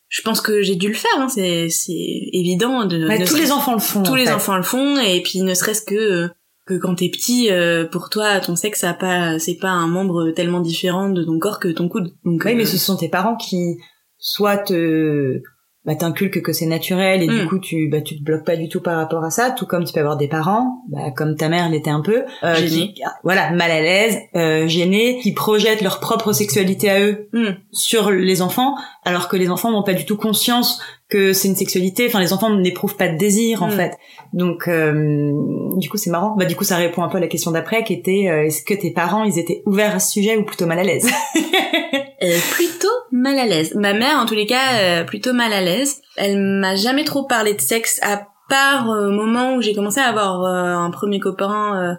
Euh, 0.09 0.15
je 0.17 0.21
pense 0.21 0.41
que 0.41 0.61
j'ai 0.61 0.75
dû 0.75 0.87
le 0.87 0.93
faire. 0.95 1.11
Hein, 1.17 1.29
c'est 1.29 1.69
c'est 1.69 2.29
évident. 2.33 2.85
De, 2.85 3.25
tous 3.25 3.35
les 3.35 3.51
enfants 3.51 3.73
le 3.73 3.79
font. 3.79 4.03
tous 4.03 4.11
en 4.11 4.15
les 4.15 4.25
fait. 4.25 4.31
enfants 4.33 4.57
le 4.57 4.63
font 4.63 4.97
et 4.99 5.21
puis 5.21 5.41
ne 5.41 5.53
serait-ce 5.53 5.81
que 5.83 5.95
euh, 5.95 6.27
que 6.65 6.75
quand 6.75 6.95
t'es 6.95 7.09
petit, 7.09 7.49
euh, 7.51 7.85
pour 7.85 8.09
toi, 8.09 8.39
ton 8.39 8.55
sexe, 8.55 8.81
ça 8.81 8.91
a 8.91 8.93
pas, 8.93 9.39
c'est 9.39 9.55
pas 9.55 9.69
un 9.69 9.87
membre 9.87 10.29
tellement 10.31 10.59
différent 10.59 11.09
de 11.09 11.23
ton 11.23 11.39
corps 11.39 11.59
que 11.59 11.67
ton 11.67 11.89
coude. 11.89 12.13
Donc, 12.25 12.43
Oui, 12.45 12.51
euh, 12.51 12.55
mais 12.55 12.65
ce 12.65 12.77
sont 12.77 12.95
tes 12.95 13.09
parents 13.09 13.35
qui 13.35 13.77
soit 14.19 14.57
te 14.57 15.41
bah, 15.85 15.95
t'inculquent 15.95 16.41
que 16.41 16.51
c'est 16.51 16.65
naturel 16.65 17.23
et 17.23 17.27
du 17.27 17.43
Mm. 17.43 17.47
coup 17.47 17.59
tu 17.59 17.87
bah 17.89 18.01
tu 18.01 18.17
te 18.19 18.23
bloques 18.23 18.45
pas 18.45 18.57
du 18.57 18.67
tout 18.67 18.81
par 18.81 18.97
rapport 18.97 19.23
à 19.23 19.29
ça 19.31 19.51
tout 19.51 19.65
comme 19.65 19.85
tu 19.85 19.93
peux 19.93 19.99
avoir 20.01 20.17
des 20.17 20.27
parents 20.27 20.83
bah, 20.89 21.11
comme 21.15 21.35
ta 21.35 21.47
mère 21.49 21.69
l'était 21.69 21.89
un 21.89 22.01
peu 22.01 22.23
euh, 22.43 22.55
qui, 22.55 22.93
voilà 23.23 23.51
mal 23.51 23.71
à 23.71 23.79
l'aise 23.81 24.17
euh, 24.35 24.67
gênés 24.67 25.19
qui 25.23 25.31
projettent 25.33 25.81
leur 25.81 25.99
propre 25.99 26.33
sexualité 26.33 26.89
à 26.89 26.99
eux 27.01 27.29
Mm. 27.33 27.51
sur 27.71 28.11
les 28.11 28.41
enfants 28.41 28.75
alors 29.05 29.27
que 29.29 29.37
les 29.37 29.49
enfants 29.49 29.71
n'ont 29.71 29.83
pas 29.83 29.93
du 29.93 30.05
tout 30.05 30.17
conscience 30.17 30.81
que 31.09 31.33
c'est 31.33 31.47
une 31.47 31.55
sexualité 31.55 32.05
enfin 32.07 32.19
les 32.19 32.33
enfants 32.33 32.51
n'éprouvent 32.55 32.95
pas 32.95 33.07
de 33.07 33.17
désir 33.17 33.63
en 33.63 33.67
Mm. 33.67 33.71
fait 33.71 33.97
donc 34.33 34.67
euh, 34.67 35.31
du 35.77 35.89
coup 35.89 35.97
c'est 35.97 36.11
marrant 36.11 36.35
bah 36.37 36.45
du 36.45 36.55
coup 36.55 36.63
ça 36.63 36.75
répond 36.77 37.01
un 37.03 37.09
peu 37.09 37.17
à 37.17 37.21
la 37.21 37.27
question 37.27 37.49
d'après 37.51 37.83
qui 37.83 37.93
était 37.93 38.27
euh, 38.29 38.45
est-ce 38.45 38.63
que 38.63 38.73
tes 38.75 38.91
parents 38.91 39.23
ils 39.23 39.39
étaient 39.39 39.63
ouverts 39.65 39.95
à 39.95 39.99
ce 39.99 40.11
sujet 40.11 40.37
ou 40.37 40.43
plutôt 40.43 40.65
mal 40.67 40.79
à 40.79 40.83
l'aise 40.83 41.07
Euh, 42.21 42.37
plutôt 42.51 42.87
mal 43.13 43.39
à 43.39 43.45
l'aise. 43.45 43.73
Ma 43.75 43.93
mère, 43.93 44.17
en 44.19 44.25
tous 44.25 44.35
les 44.35 44.45
cas, 44.45 44.77
euh, 44.81 45.03
plutôt 45.05 45.31
mal 45.31 45.53
à 45.53 45.61
l'aise. 45.61 46.01
Elle 46.17 46.37
m'a 46.37 46.75
jamais 46.75 47.05
trop 47.05 47.23
parlé 47.25 47.53
de 47.53 47.61
sexe, 47.61 47.97
à 48.03 48.27
part 48.49 48.89
euh, 48.91 49.07
au 49.07 49.11
moment 49.11 49.55
où 49.55 49.61
j'ai 49.61 49.73
commencé 49.73 50.01
à 50.01 50.07
avoir 50.09 50.43
euh, 50.43 50.73
un 50.85 50.91
premier 50.91 51.21
copain, 51.21 51.95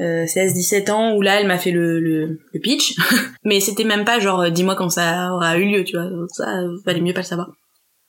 euh, 0.00 0.04
euh, 0.04 0.24
16-17 0.24 0.90
ans, 0.90 1.14
où 1.14 1.22
là, 1.22 1.40
elle 1.40 1.46
m'a 1.46 1.56
fait 1.56 1.70
le, 1.70 2.00
le, 2.00 2.40
le 2.52 2.60
pitch. 2.60 2.96
Mais 3.44 3.60
c'était 3.60 3.84
même 3.84 4.04
pas 4.04 4.18
genre, 4.18 4.40
euh, 4.40 4.50
dis-moi 4.50 4.74
quand 4.74 4.90
ça 4.90 5.32
aura 5.32 5.56
eu 5.56 5.66
lieu, 5.66 5.84
tu 5.84 5.96
vois. 5.96 6.08
Ça, 6.32 6.48
euh, 6.48 6.76
valait 6.84 7.00
mieux 7.00 7.14
pas 7.14 7.20
le 7.20 7.26
savoir. 7.26 7.50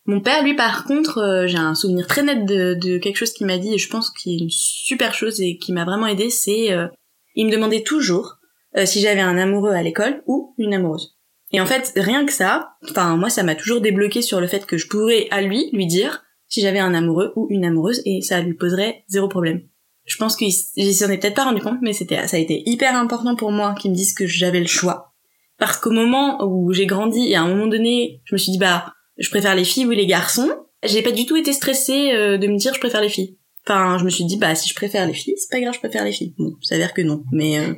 Mon 0.06 0.20
père, 0.20 0.44
lui, 0.44 0.56
par 0.56 0.86
contre, 0.86 1.20
euh, 1.20 1.48
j'ai 1.48 1.58
un 1.58 1.76
souvenir 1.76 2.08
très 2.08 2.24
net 2.24 2.46
de, 2.46 2.98
quelque 2.98 3.18
chose 3.18 3.34
qu'il 3.34 3.48
m'a 3.48 3.58
dit, 3.58 3.76
et 3.76 3.78
je 3.78 3.90
pense 3.90 4.10
qu'il 4.10 4.34
est 4.34 4.44
une 4.44 4.50
super 4.50 5.14
chose 5.14 5.42
et 5.42 5.58
qui 5.58 5.74
m'a 5.74 5.86
vraiment 5.86 6.08
aidé, 6.08 6.30
c'est... 6.30 6.72
euh, 6.72 6.88
il 7.36 7.46
me 7.46 7.52
demandait 7.52 7.84
toujours 7.84 8.38
euh, 8.78 8.86
si 8.86 9.02
j'avais 9.02 9.22
un 9.22 9.38
amoureux 9.38 9.72
à 9.72 9.84
l'école 9.84 10.24
ou 10.28 10.54
une 10.58 10.74
amoureuse. 10.74 11.18
Et 11.52 11.60
en 11.60 11.66
fait, 11.66 11.92
rien 11.96 12.26
que 12.26 12.32
ça, 12.32 12.76
enfin 12.90 13.18
moi 13.18 13.30
ça 13.30 13.44
m'a 13.44 13.56
toujours 13.56 13.82
débloqué 13.82 14.22
sur 14.22 14.40
le 14.40 14.48
fait 14.48 14.66
que 14.66 14.78
je 14.78 14.88
pourrais 14.88 15.28
à 15.32 15.42
lui 15.42 15.70
lui 15.74 15.86
dire 15.86 16.24
si 16.48 16.62
j'avais 16.62 16.80
un 16.80 16.94
amoureux 16.94 17.34
ou 17.36 17.48
une 17.50 17.66
amoureuse 17.66 18.02
et 18.06 18.22
ça 18.22 18.42
lui 18.42 18.54
poserait 18.54 19.04
zéro 19.10 19.28
problème. 19.28 19.62
Je 20.06 20.18
pense 20.18 20.36
qu'il 20.36 20.52
s'en 20.54 21.10
est 21.10 21.18
peut-être 21.18 21.36
pas 21.36 21.44
rendu 21.44 21.62
compte, 21.62 21.80
mais 21.82 21.94
c'était 21.94 22.26
ça 22.28 22.38
a 22.38 22.40
été 22.40 22.64
hyper 22.66 22.96
important 22.96 23.36
pour 23.36 23.52
moi 23.52 23.76
qu'il 23.76 23.92
me 23.92 23.96
dise 23.96 24.14
que 24.14 24.26
j'avais 24.26 24.60
le 24.60 24.68
choix. 24.68 25.14
Parce 25.58 25.78
qu'au 25.78 25.92
moment 25.92 26.44
où 26.44 26.72
j'ai 26.74 26.86
grandi 26.86 27.30
et 27.30 27.36
à 27.36 27.44
un 27.44 27.48
moment 27.48 27.68
donné, 27.68 28.22
je 28.26 28.34
me 28.34 28.38
suis 28.38 28.54
dit 28.54 28.58
bah 28.58 28.94
je 29.22 29.30
préfère 29.30 29.56
les 29.56 29.64
filles 29.64 29.86
ou 29.86 29.92
les 29.92 30.06
garçons, 30.06 30.50
j'ai 30.84 31.02
pas 31.02 31.12
du 31.12 31.26
tout 31.26 31.38
été 31.38 31.54
stressée 31.54 32.12
euh, 32.14 32.38
de 32.38 32.48
me 32.48 32.58
dire 32.58 32.74
je 32.74 32.80
préfère 32.80 33.02
les 33.02 33.10
filles. 33.10 33.38
Enfin, 33.66 33.98
je 34.00 34.04
me 34.04 34.10
suis 34.10 34.26
dit 34.26 34.38
bah 34.38 34.56
si 34.56 34.68
je 34.68 34.76
préfère 34.76 35.06
les 35.06 35.14
filles, 35.14 35.36
c'est 35.38 35.52
pas 35.52 35.62
grave, 35.62 35.74
je 35.74 35.80
préfère 35.80 36.04
les 36.04 36.12
filles. 36.12 36.34
Bon, 36.38 36.56
ça 36.62 36.76
s'avère 36.76 36.94
que 36.94 37.02
non, 37.02 37.24
mais 37.32 37.60
euh, 37.60 37.74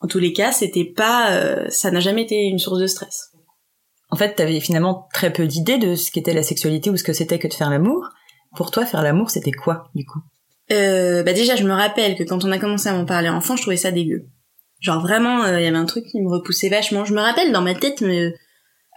en 0.00 0.08
tous 0.08 0.18
les 0.18 0.32
cas, 0.32 0.52
c'était 0.52 0.84
pas 0.84 1.32
euh, 1.32 1.66
ça 1.68 1.90
n'a 1.90 2.00
jamais 2.00 2.22
été 2.22 2.36
une 2.44 2.58
source 2.58 2.80
de 2.80 2.86
stress. 2.86 3.32
En 4.10 4.16
fait, 4.16 4.34
t'avais 4.34 4.60
finalement 4.60 5.06
très 5.12 5.32
peu 5.32 5.46
d'idées 5.46 5.78
de 5.78 5.94
ce 5.94 6.10
qu'était 6.10 6.32
la 6.32 6.42
sexualité 6.42 6.88
ou 6.88 6.96
ce 6.96 7.04
que 7.04 7.12
c'était 7.12 7.38
que 7.38 7.48
de 7.48 7.54
faire 7.54 7.68
l'amour. 7.68 8.08
Pour 8.56 8.70
toi, 8.70 8.86
faire 8.86 9.02
l'amour, 9.02 9.30
c'était 9.30 9.52
quoi, 9.52 9.90
du 9.94 10.06
coup? 10.06 10.20
Euh, 10.70 11.22
bah 11.22 11.32
déjà, 11.34 11.56
je 11.56 11.64
me 11.64 11.72
rappelle 11.72 12.16
que 12.16 12.24
quand 12.24 12.44
on 12.44 12.50
a 12.50 12.58
commencé 12.58 12.88
à 12.88 12.94
m'en 12.94 13.04
parler 13.04 13.28
enfant, 13.28 13.56
je 13.56 13.62
trouvais 13.62 13.76
ça 13.76 13.90
dégueu. 13.90 14.26
Genre 14.80 15.00
vraiment, 15.02 15.44
euh, 15.44 15.60
il 15.60 15.64
y 15.64 15.66
avait 15.66 15.76
un 15.76 15.86
truc 15.86 16.04
qui 16.06 16.20
me 16.20 16.30
repoussait 16.30 16.68
vachement. 16.68 17.04
Je 17.04 17.12
me 17.12 17.20
rappelle 17.20 17.52
dans 17.52 17.62
ma 17.62 17.74
tête 17.74 18.00
me 18.00 18.32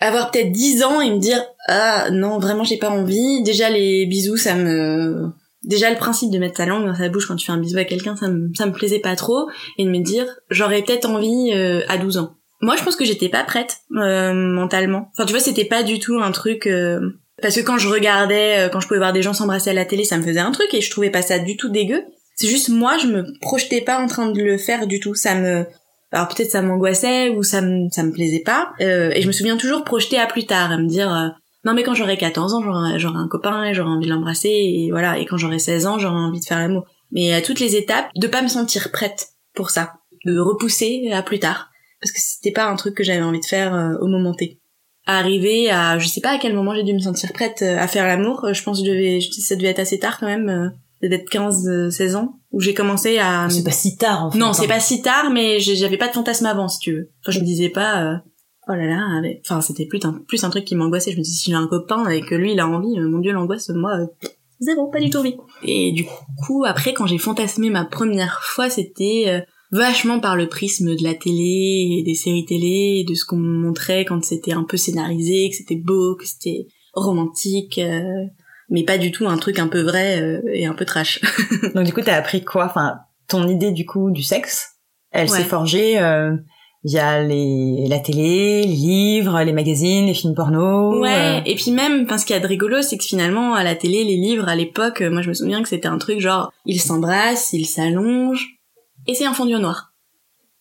avoir 0.01 0.31
peut-être 0.31 0.51
10 0.51 0.83
ans 0.83 0.99
et 0.99 1.09
me 1.09 1.19
dire 1.19 1.41
ah 1.67 2.09
non 2.11 2.39
vraiment 2.39 2.63
j'ai 2.63 2.77
pas 2.77 2.89
envie. 2.89 3.43
Déjà 3.43 3.69
les 3.69 4.05
bisous 4.07 4.37
ça 4.37 4.55
me 4.55 5.27
déjà 5.63 5.89
le 5.91 5.97
principe 5.97 6.31
de 6.31 6.39
mettre 6.39 6.57
sa 6.57 6.65
langue 6.65 6.85
dans 6.85 6.95
sa 6.95 7.07
bouche 7.07 7.27
quand 7.27 7.35
tu 7.35 7.45
fais 7.45 7.51
un 7.51 7.57
bisou 7.57 7.77
à 7.77 7.85
quelqu'un 7.85 8.15
ça 8.15 8.27
me 8.27 8.49
ça 8.55 8.65
me 8.65 8.71
plaisait 8.71 8.99
pas 8.99 9.15
trop 9.15 9.47
et 9.77 9.85
de 9.85 9.89
me 9.89 9.99
dire 9.99 10.25
j'aurais 10.49 10.81
peut-être 10.81 11.07
envie 11.07 11.51
euh, 11.53 11.81
à 11.87 11.97
12 11.97 12.17
ans. 12.17 12.31
Moi 12.61 12.75
je 12.75 12.83
pense 12.83 12.95
que 12.95 13.05
j'étais 13.05 13.29
pas 13.29 13.43
prête 13.43 13.77
euh, 13.95 14.33
mentalement. 14.33 15.09
Enfin 15.13 15.25
tu 15.25 15.33
vois 15.33 15.41
c'était 15.41 15.65
pas 15.65 15.83
du 15.83 15.99
tout 15.99 16.19
un 16.19 16.31
truc 16.31 16.65
euh, 16.65 16.99
parce 17.41 17.55
que 17.55 17.61
quand 17.61 17.77
je 17.77 17.87
regardais 17.87 18.65
euh, 18.65 18.69
quand 18.69 18.79
je 18.79 18.87
pouvais 18.87 18.99
voir 18.99 19.13
des 19.13 19.21
gens 19.21 19.33
s'embrasser 19.33 19.69
à 19.69 19.73
la 19.73 19.85
télé 19.85 20.03
ça 20.03 20.17
me 20.17 20.23
faisait 20.23 20.39
un 20.39 20.51
truc 20.51 20.73
et 20.73 20.81
je 20.81 20.89
trouvais 20.89 21.11
pas 21.11 21.21
ça 21.21 21.37
du 21.37 21.57
tout 21.57 21.69
dégueu. 21.69 22.03
C'est 22.35 22.47
juste 22.47 22.69
moi 22.69 22.97
je 22.97 23.05
me 23.05 23.39
projetais 23.39 23.81
pas 23.81 23.99
en 23.99 24.07
train 24.07 24.31
de 24.31 24.41
le 24.41 24.57
faire 24.57 24.87
du 24.87 24.99
tout. 24.99 25.13
Ça 25.13 25.35
me 25.35 25.65
alors 26.11 26.27
peut-être 26.27 26.51
ça 26.51 26.61
m'angoissait 26.61 27.29
ou 27.29 27.43
ça 27.43 27.61
me 27.61 27.89
ça 27.89 28.03
me 28.03 28.11
plaisait 28.11 28.43
pas 28.45 28.73
Euh, 28.81 29.11
et 29.13 29.21
je 29.21 29.27
me 29.27 29.31
souviens 29.31 29.57
toujours 29.57 29.83
projeter 29.83 30.17
à 30.19 30.27
plus 30.27 30.45
tard 30.45 30.71
à 30.71 30.77
me 30.77 30.87
dire 30.87 31.13
euh, 31.13 31.29
non 31.63 31.73
mais 31.73 31.83
quand 31.83 31.93
j'aurai 31.93 32.17
14 32.17 32.53
ans, 32.55 32.61
j'aurai, 32.97 33.17
un 33.17 33.27
copain 33.27 33.63
et 33.65 33.73
j'aurai 33.73 33.89
envie 33.91 34.07
de 34.07 34.11
l'embrasser 34.11 34.49
et 34.49 34.89
voilà. 34.91 35.19
Et 35.19 35.25
quand 35.25 35.37
j'aurai 35.37 35.59
16 35.59 35.85
ans, 35.85 35.99
j'aurai 35.99 36.15
envie 36.15 36.39
de 36.39 36.45
faire 36.45 36.57
l'amour. 36.57 36.85
Mais 37.11 37.33
à 37.33 37.41
toutes 37.41 37.59
les 37.59 37.75
étapes, 37.75 38.09
de 38.15 38.27
pas 38.27 38.41
me 38.41 38.47
sentir 38.47 38.89
prête 38.91 39.27
pour 39.53 39.69
ça, 39.69 39.93
de 40.25 40.39
repousser 40.39 41.11
à 41.11 41.21
plus 41.21 41.37
tard, 41.39 41.69
parce 42.01 42.11
que 42.11 42.19
c'était 42.19 42.51
pas 42.51 42.65
un 42.65 42.75
truc 42.75 42.95
que 42.95 43.03
j'avais 43.03 43.21
envie 43.21 43.39
de 43.41 43.45
faire 43.45 43.75
euh, 43.75 43.93
au 44.01 44.07
moment 44.07 44.33
T. 44.33 44.59
Arriver 45.05 45.69
à, 45.69 45.99
je 45.99 46.07
sais 46.07 46.21
pas 46.21 46.31
à 46.31 46.37
quel 46.39 46.55
moment 46.55 46.73
j'ai 46.73 46.83
dû 46.83 46.93
me 46.93 46.99
sentir 46.99 47.31
prête 47.33 47.61
euh, 47.61 47.77
à 47.77 47.87
faire 47.87 48.07
l'amour. 48.07 48.45
euh, 48.45 48.53
Je 48.53 48.63
pense 48.63 48.79
que 48.79 48.85
je 48.85 48.91
devais, 48.91 49.19
ça 49.21 49.55
devait 49.55 49.69
être 49.69 49.79
assez 49.79 49.99
tard 49.99 50.19
quand 50.19 50.27
même, 50.27 50.49
euh, 50.49 50.69
ça 51.01 51.07
devait 51.07 51.15
être 51.17 51.29
15, 51.29 51.67
euh, 51.67 51.89
16 51.91 52.15
ans, 52.15 52.39
où 52.51 52.59
j'ai 52.59 52.73
commencé 52.73 53.17
à. 53.17 53.49
C'est 53.49 53.63
pas 53.63 53.71
si 53.71 53.97
tard, 53.97 54.25
en 54.25 54.31
fait. 54.31 54.37
Non, 54.37 54.53
c'est 54.53 54.65
hein. 54.65 54.69
pas 54.69 54.79
si 54.79 55.01
tard, 55.01 55.31
mais 55.31 55.59
j'avais 55.59 55.97
pas 55.97 56.07
de 56.07 56.13
fantasme 56.13 56.45
avant, 56.45 56.67
si 56.67 56.79
tu 56.79 56.93
veux. 56.93 57.09
Enfin, 57.21 57.31
je 57.31 57.39
me 57.39 57.45
disais 57.45 57.69
pas, 57.69 58.03
euh, 58.03 58.15
oh 58.67 58.73
là 58.73 58.85
là, 58.85 59.21
enfin, 59.41 59.61
c'était 59.61 59.85
plus 59.85 59.99
un, 60.03 60.13
plus 60.27 60.43
un 60.43 60.49
truc 60.49 60.65
qui 60.65 60.75
m'angoissait. 60.75 61.11
Je 61.11 61.17
me 61.17 61.23
disais, 61.23 61.37
si 61.37 61.51
j'ai 61.51 61.57
un 61.57 61.67
copain 61.67 62.07
et 62.09 62.21
que 62.21 62.35
lui, 62.35 62.53
il 62.53 62.59
a 62.59 62.67
envie, 62.67 62.99
euh, 62.99 63.07
mon 63.07 63.19
dieu, 63.19 63.31
l'angoisse, 63.31 63.69
moi, 63.69 63.91
euh, 63.97 64.27
zéro, 64.59 64.87
pas 64.87 64.99
du 64.99 65.09
tout 65.09 65.17
envie. 65.17 65.35
Et 65.63 65.91
du 65.91 66.05
coup, 66.45 66.63
après, 66.65 66.93
quand 66.93 67.07
j'ai 67.07 67.17
fantasmé 67.17 67.69
ma 67.69 67.85
première 67.85 68.41
fois, 68.43 68.69
c'était 68.69 69.25
euh, 69.27 69.39
vachement 69.71 70.19
par 70.19 70.35
le 70.35 70.47
prisme 70.47 70.95
de 70.95 71.03
la 71.03 71.13
télé, 71.13 71.97
et 71.99 72.03
des 72.03 72.15
séries 72.15 72.45
télé, 72.45 72.99
et 72.99 73.03
de 73.03 73.13
ce 73.13 73.25
qu'on 73.25 73.37
me 73.37 73.57
montrait 73.57 74.05
quand 74.05 74.23
c'était 74.23 74.53
un 74.53 74.63
peu 74.63 74.77
scénarisé, 74.77 75.49
que 75.49 75.55
c'était 75.55 75.75
beau, 75.75 76.15
que 76.15 76.27
c'était 76.27 76.67
romantique, 76.93 77.77
euh, 77.77 78.25
mais 78.71 78.83
pas 78.83 78.97
du 78.97 79.11
tout 79.11 79.27
un 79.27 79.37
truc 79.37 79.59
un 79.59 79.67
peu 79.67 79.81
vrai 79.81 80.19
euh, 80.19 80.41
et 80.51 80.65
un 80.65 80.73
peu 80.73 80.85
trash. 80.85 81.19
Donc 81.75 81.85
du 81.85 81.93
coup, 81.93 82.01
t'as 82.01 82.15
appris 82.15 82.43
quoi? 82.43 82.65
Enfin, 82.65 82.95
ton 83.27 83.47
idée 83.47 83.71
du 83.71 83.85
coup 83.85 84.09
du 84.09 84.23
sexe, 84.23 84.69
elle 85.11 85.29
Ouais. 85.29 85.37
s'est 85.37 85.43
forgée 85.43 85.99
euh, 85.99 86.35
via 86.83 87.21
les 87.21 87.85
la 87.87 87.99
télé, 87.99 88.63
les 88.63 88.67
livres, 88.73 89.39
les 89.43 89.53
magazines, 89.53 90.07
les 90.07 90.13
films 90.15 90.33
porno. 90.33 90.99
Ouais, 90.99 91.37
euh, 91.37 91.41
et 91.45 91.53
puis 91.55 91.69
même, 91.71 92.03
enfin, 92.05 92.17
ce 92.17 92.25
qu'il 92.25 92.35
y 92.35 92.39
a 92.39 92.41
de 92.41 92.47
rigolo, 92.47 92.81
c'est 92.81 92.97
que 92.97 93.03
finalement, 93.03 93.53
à 93.53 93.63
la 93.63 93.75
télé, 93.75 94.03
les 94.03 94.15
livres, 94.17 94.47
à 94.49 94.55
l'époque, 94.55 95.01
euh, 95.01 95.11
moi 95.11 95.21
je 95.21 95.29
me 95.29 95.33
souviens 95.35 95.61
que 95.61 95.69
c'était 95.69 95.87
un 95.87 95.99
truc 95.99 96.19
genre, 96.19 96.51
ils 96.65 96.81
s'embrassent, 96.81 97.53
ils 97.53 97.65
s'allongent, 97.65 98.47
et 99.07 99.13
c'est 99.13 99.25
un 99.25 99.33
fondu 99.33 99.53
au 99.55 99.59
noir. 99.59 99.90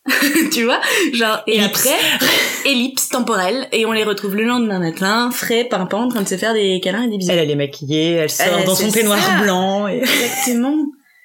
tu 0.51 0.63
vois 0.63 0.79
Genre, 1.13 1.41
et 1.47 1.57
Ellipse. 1.57 1.65
après, 1.87 1.97
ellipse 2.65 3.09
temporelle, 3.09 3.67
et 3.71 3.85
on 3.85 3.91
les 3.91 4.03
retrouve 4.03 4.35
le 4.35 4.43
lendemain 4.45 4.79
matin, 4.79 5.29
frais, 5.31 5.63
pimpants, 5.65 6.03
en 6.03 6.07
train 6.07 6.21
de 6.23 6.27
se 6.27 6.37
faire 6.37 6.53
des 6.53 6.79
câlins 6.83 7.03
et 7.03 7.09
des 7.09 7.17
bisous. 7.17 7.31
Elle, 7.31 7.39
elle 7.39 7.51
est 7.51 7.55
maquillée, 7.55 8.11
elle 8.13 8.29
sort 8.29 8.47
Euh, 8.61 8.65
dans 8.65 8.75
son 8.75 8.91
peignoir 8.91 9.19
ça. 9.23 9.41
blanc. 9.43 9.87
Et... 9.87 9.97
Exactement. 10.01 10.75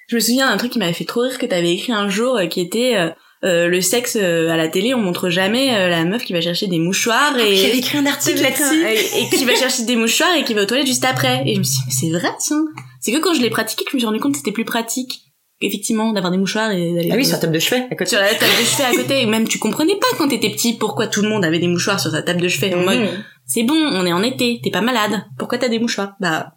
Je 0.07 0.15
me 0.15 0.19
souviens 0.21 0.49
d'un 0.49 0.57
truc 0.57 0.71
qui 0.71 0.79
m'avait 0.79 0.93
fait 0.93 1.05
trop 1.05 1.21
rire 1.21 1.37
que 1.37 1.45
t'avais 1.45 1.73
écrit 1.73 1.91
un 1.91 2.07
jour, 2.07 2.37
euh, 2.37 2.45
qui 2.45 2.61
était 2.61 2.95
euh, 2.95 3.09
euh, 3.43 3.67
le 3.67 3.81
sexe 3.81 4.15
à 4.15 4.55
la 4.55 4.67
télé, 4.67 4.93
on 4.93 4.99
montre 4.99 5.29
jamais 5.29 5.89
la 5.89 6.05
meuf 6.05 6.23
qui 6.23 6.33
va 6.33 6.41
chercher 6.41 6.67
des 6.67 6.79
mouchoirs 6.79 7.37
et 7.37 7.55
J'avais 7.55 7.77
écrit 7.77 7.97
un 7.97 8.05
article 8.05 8.41
là-dessus. 8.41 8.83
et, 8.85 9.21
et 9.21 9.29
qui 9.35 9.43
va 9.45 9.55
chercher 9.55 9.83
des 9.83 9.95
mouchoirs 9.95 10.33
et 10.35 10.43
qui 10.43 10.53
va 10.53 10.61
aux 10.63 10.65
toilettes 10.65 10.87
juste 10.87 11.05
après. 11.05 11.43
Et 11.45 11.53
je 11.55 11.59
me 11.59 11.63
suis 11.63 11.75
dit, 11.77 11.83
mais 11.87 11.93
c'est 11.93 12.17
vrai, 12.19 12.33
tiens. 12.39 12.63
C'est 12.99 13.11
que 13.11 13.17
quand 13.17 13.33
je 13.33 13.41
l'ai 13.41 13.49
pratiqué 13.51 13.83
que 13.85 13.91
je 13.91 13.95
me 13.97 13.99
suis 13.99 14.07
rendu 14.07 14.19
compte 14.19 14.31
que 14.33 14.37
c'était 14.39 14.51
plus 14.51 14.65
pratique, 14.65 15.21
effectivement, 15.61 16.13
d'avoir 16.13 16.31
des 16.31 16.37
mouchoirs 16.37 16.71
et 16.71 16.93
d'aller 16.93 17.09
Ah 17.11 17.15
oui, 17.15 17.25
sur 17.25 17.33
la 17.35 17.39
table 17.41 17.53
de 17.53 17.59
chevet, 17.59 17.87
à 17.89 17.95
côté. 17.95 18.09
sur 18.11 18.19
la 18.19 18.27
table 18.33 18.51
de 18.59 18.65
chevet 18.65 18.83
à 18.83 18.91
côté. 19.03 19.21
Et 19.21 19.25
même 19.25 19.47
tu 19.47 19.57
comprenais 19.59 19.95
pas 19.95 20.07
quand 20.17 20.27
t'étais 20.27 20.49
petit 20.51 20.73
pourquoi 20.77 21.07
tout 21.07 21.21
le 21.21 21.29
monde 21.29 21.43
avait 21.45 21.59
des 21.59 21.67
mouchoirs 21.67 21.99
sur 21.99 22.11
sa 22.11 22.21
table 22.21 22.41
de 22.41 22.47
chevet. 22.47 22.73
En 22.75 22.83
mode, 22.83 22.99
Mhm. 22.99 23.23
c'est 23.45 23.63
bon, 23.63 23.75
on 23.75 24.05
est 24.05 24.13
en 24.13 24.23
été, 24.23 24.59
t'es 24.63 24.71
pas 24.71 24.81
malade. 24.81 25.23
Pourquoi 25.37 25.57
t'as 25.57 25.69
des 25.69 25.79
mouchoirs? 25.79 26.13
Bah, 26.19 26.53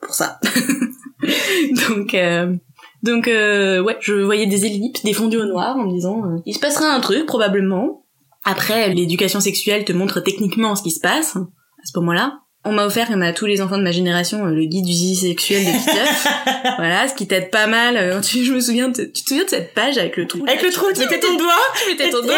pour 0.00 0.14
ça. 0.14 0.38
donc, 1.88 2.14
euh, 2.14 2.54
donc 3.02 3.28
euh, 3.28 3.80
ouais, 3.82 3.96
je 4.00 4.14
voyais 4.14 4.46
des 4.46 4.66
ellipses, 4.66 5.02
des 5.04 5.12
fondus 5.12 5.38
au 5.38 5.44
noir 5.46 5.76
en 5.76 5.84
me 5.86 5.92
disant, 5.92 6.22
euh, 6.24 6.38
il 6.46 6.54
se 6.54 6.58
passera 6.60 6.86
un 6.92 7.00
truc 7.00 7.26
probablement. 7.26 8.04
Après, 8.44 8.92
l'éducation 8.94 9.40
sexuelle 9.40 9.84
te 9.84 9.92
montre 9.92 10.20
techniquement 10.20 10.74
ce 10.74 10.82
qui 10.82 10.90
se 10.90 11.00
passe 11.00 11.36
à 11.36 11.84
ce 11.84 11.98
moment-là. 11.98 12.40
On 12.66 12.72
m'a 12.72 12.84
offert, 12.84 13.08
comme 13.08 13.22
à 13.22 13.32
tous 13.32 13.46
les 13.46 13.62
enfants 13.62 13.78
de 13.78 13.82
ma 13.82 13.90
génération, 13.90 14.44
euh, 14.44 14.50
le 14.50 14.66
guide 14.66 14.84
du 14.84 14.92
zizi 14.92 15.16
sexuel 15.28 15.64
de 15.64 15.70
Titeuf. 15.70 16.26
voilà, 16.76 17.08
ce 17.08 17.14
qui 17.14 17.26
t'aide 17.26 17.50
pas 17.50 17.66
mal. 17.66 17.96
euh, 17.96 18.20
tu, 18.20 18.44
je 18.44 18.52
me 18.52 18.60
souviens, 18.60 18.90
de- 18.90 19.04
tu 19.04 19.22
te 19.22 19.28
souviens 19.30 19.44
de 19.44 19.48
cette 19.48 19.72
page 19.72 19.96
avec 19.96 20.18
le 20.18 20.26
trou 20.26 20.40
Avec 20.46 20.60
là, 20.60 20.68
le 20.68 20.74
trou, 20.74 20.86
tu 20.94 21.00
mettais 21.00 21.20
ton 21.20 21.36
doigt? 21.38 21.54
tu 21.82 21.90
mettais 21.90 22.10
ton 22.10 22.20
doigt 22.20 22.36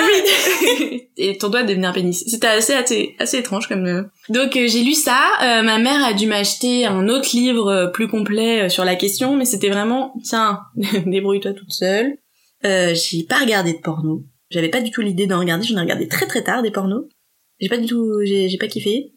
et 0.78 1.08
et 1.30 1.38
ton 1.38 1.48
doigt 1.48 1.64
devenait 1.64 1.88
un 1.88 1.92
pénis. 1.92 2.22
C'était 2.28 2.46
assez, 2.46 2.72
assez, 2.72 3.16
assez 3.18 3.38
étrange 3.38 3.66
comme. 3.66 3.84
euh. 3.86 4.02
Donc 4.28 4.56
euh, 4.56 4.68
j'ai 4.68 4.84
lu 4.84 4.94
ça. 4.94 5.18
Euh, 5.42 5.62
ma 5.62 5.78
mère 5.78 6.04
a 6.04 6.12
dû 6.12 6.26
m'acheter 6.28 6.86
un 6.86 7.08
autre 7.08 7.30
livre 7.34 7.90
plus 7.92 8.06
complet 8.06 8.68
sur 8.68 8.84
la 8.84 8.94
question, 8.94 9.34
mais 9.36 9.44
c'était 9.44 9.70
vraiment 9.70 10.14
tiens, 10.24 10.60
débrouille-toi 11.06 11.52
toute 11.52 11.72
seule. 11.72 12.14
Euh, 12.64 12.94
j'ai 12.94 13.24
pas 13.24 13.38
regardé 13.38 13.72
de 13.72 13.78
porno. 13.78 14.22
J'avais 14.50 14.68
pas 14.68 14.80
du 14.82 14.92
tout 14.92 15.00
l'idée 15.00 15.26
d'en 15.26 15.40
regarder. 15.40 15.66
J'en 15.66 15.78
ai 15.78 15.80
regardé 15.80 16.06
très 16.06 16.26
très 16.26 16.44
tard 16.44 16.62
des 16.62 16.70
pornos. 16.70 17.06
J'ai 17.58 17.68
pas 17.68 17.78
du 17.78 17.86
tout, 17.86 18.20
j'ai 18.24 18.56
pas 18.60 18.68
kiffé. 18.68 19.12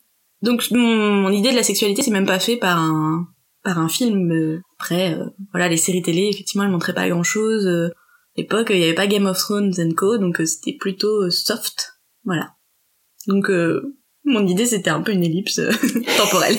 Donc 0.46 0.70
mon, 0.72 1.14
mon 1.16 1.32
idée 1.32 1.52
de 1.52 1.56
la 1.56 1.64
sexualité 1.64 2.02
c'est 2.02 2.12
même 2.12 2.26
pas 2.26 2.40
fait 2.40 2.56
par 2.58 2.78
un 2.80 3.28
par 3.64 3.80
un 3.80 3.90
film. 3.90 4.32
euh. 4.32 4.62
Après, 4.80 5.14
euh, 5.16 5.26
voilà, 5.52 5.68
les 5.68 5.78
séries 5.78 6.02
télé, 6.04 6.30
effectivement, 6.32 6.64
elles 6.66 6.70
montraient 6.70 6.94
pas 6.94 7.10
grand 7.10 7.24
chose. 7.24 7.66
À 7.68 7.90
l'époque, 8.38 8.68
il 8.70 8.78
y 8.78 8.84
avait 8.84 8.94
pas 8.94 9.08
Game 9.08 9.26
of 9.26 9.38
Thrones 9.40 9.74
and 9.80 9.92
Co, 9.96 10.18
donc 10.18 10.40
euh, 10.40 10.46
c'était 10.46 10.74
plutôt 10.74 11.24
euh, 11.24 11.30
soft. 11.32 11.94
Voilà. 12.26 12.52
Donc, 13.28 13.50
euh, 13.50 13.96
mon 14.24 14.46
idée, 14.46 14.66
c'était 14.66 14.90
un 14.90 15.02
peu 15.02 15.14
une 15.14 15.24
ellipse 15.24 15.60
euh, 15.60 15.72
temporelle. 16.18 16.58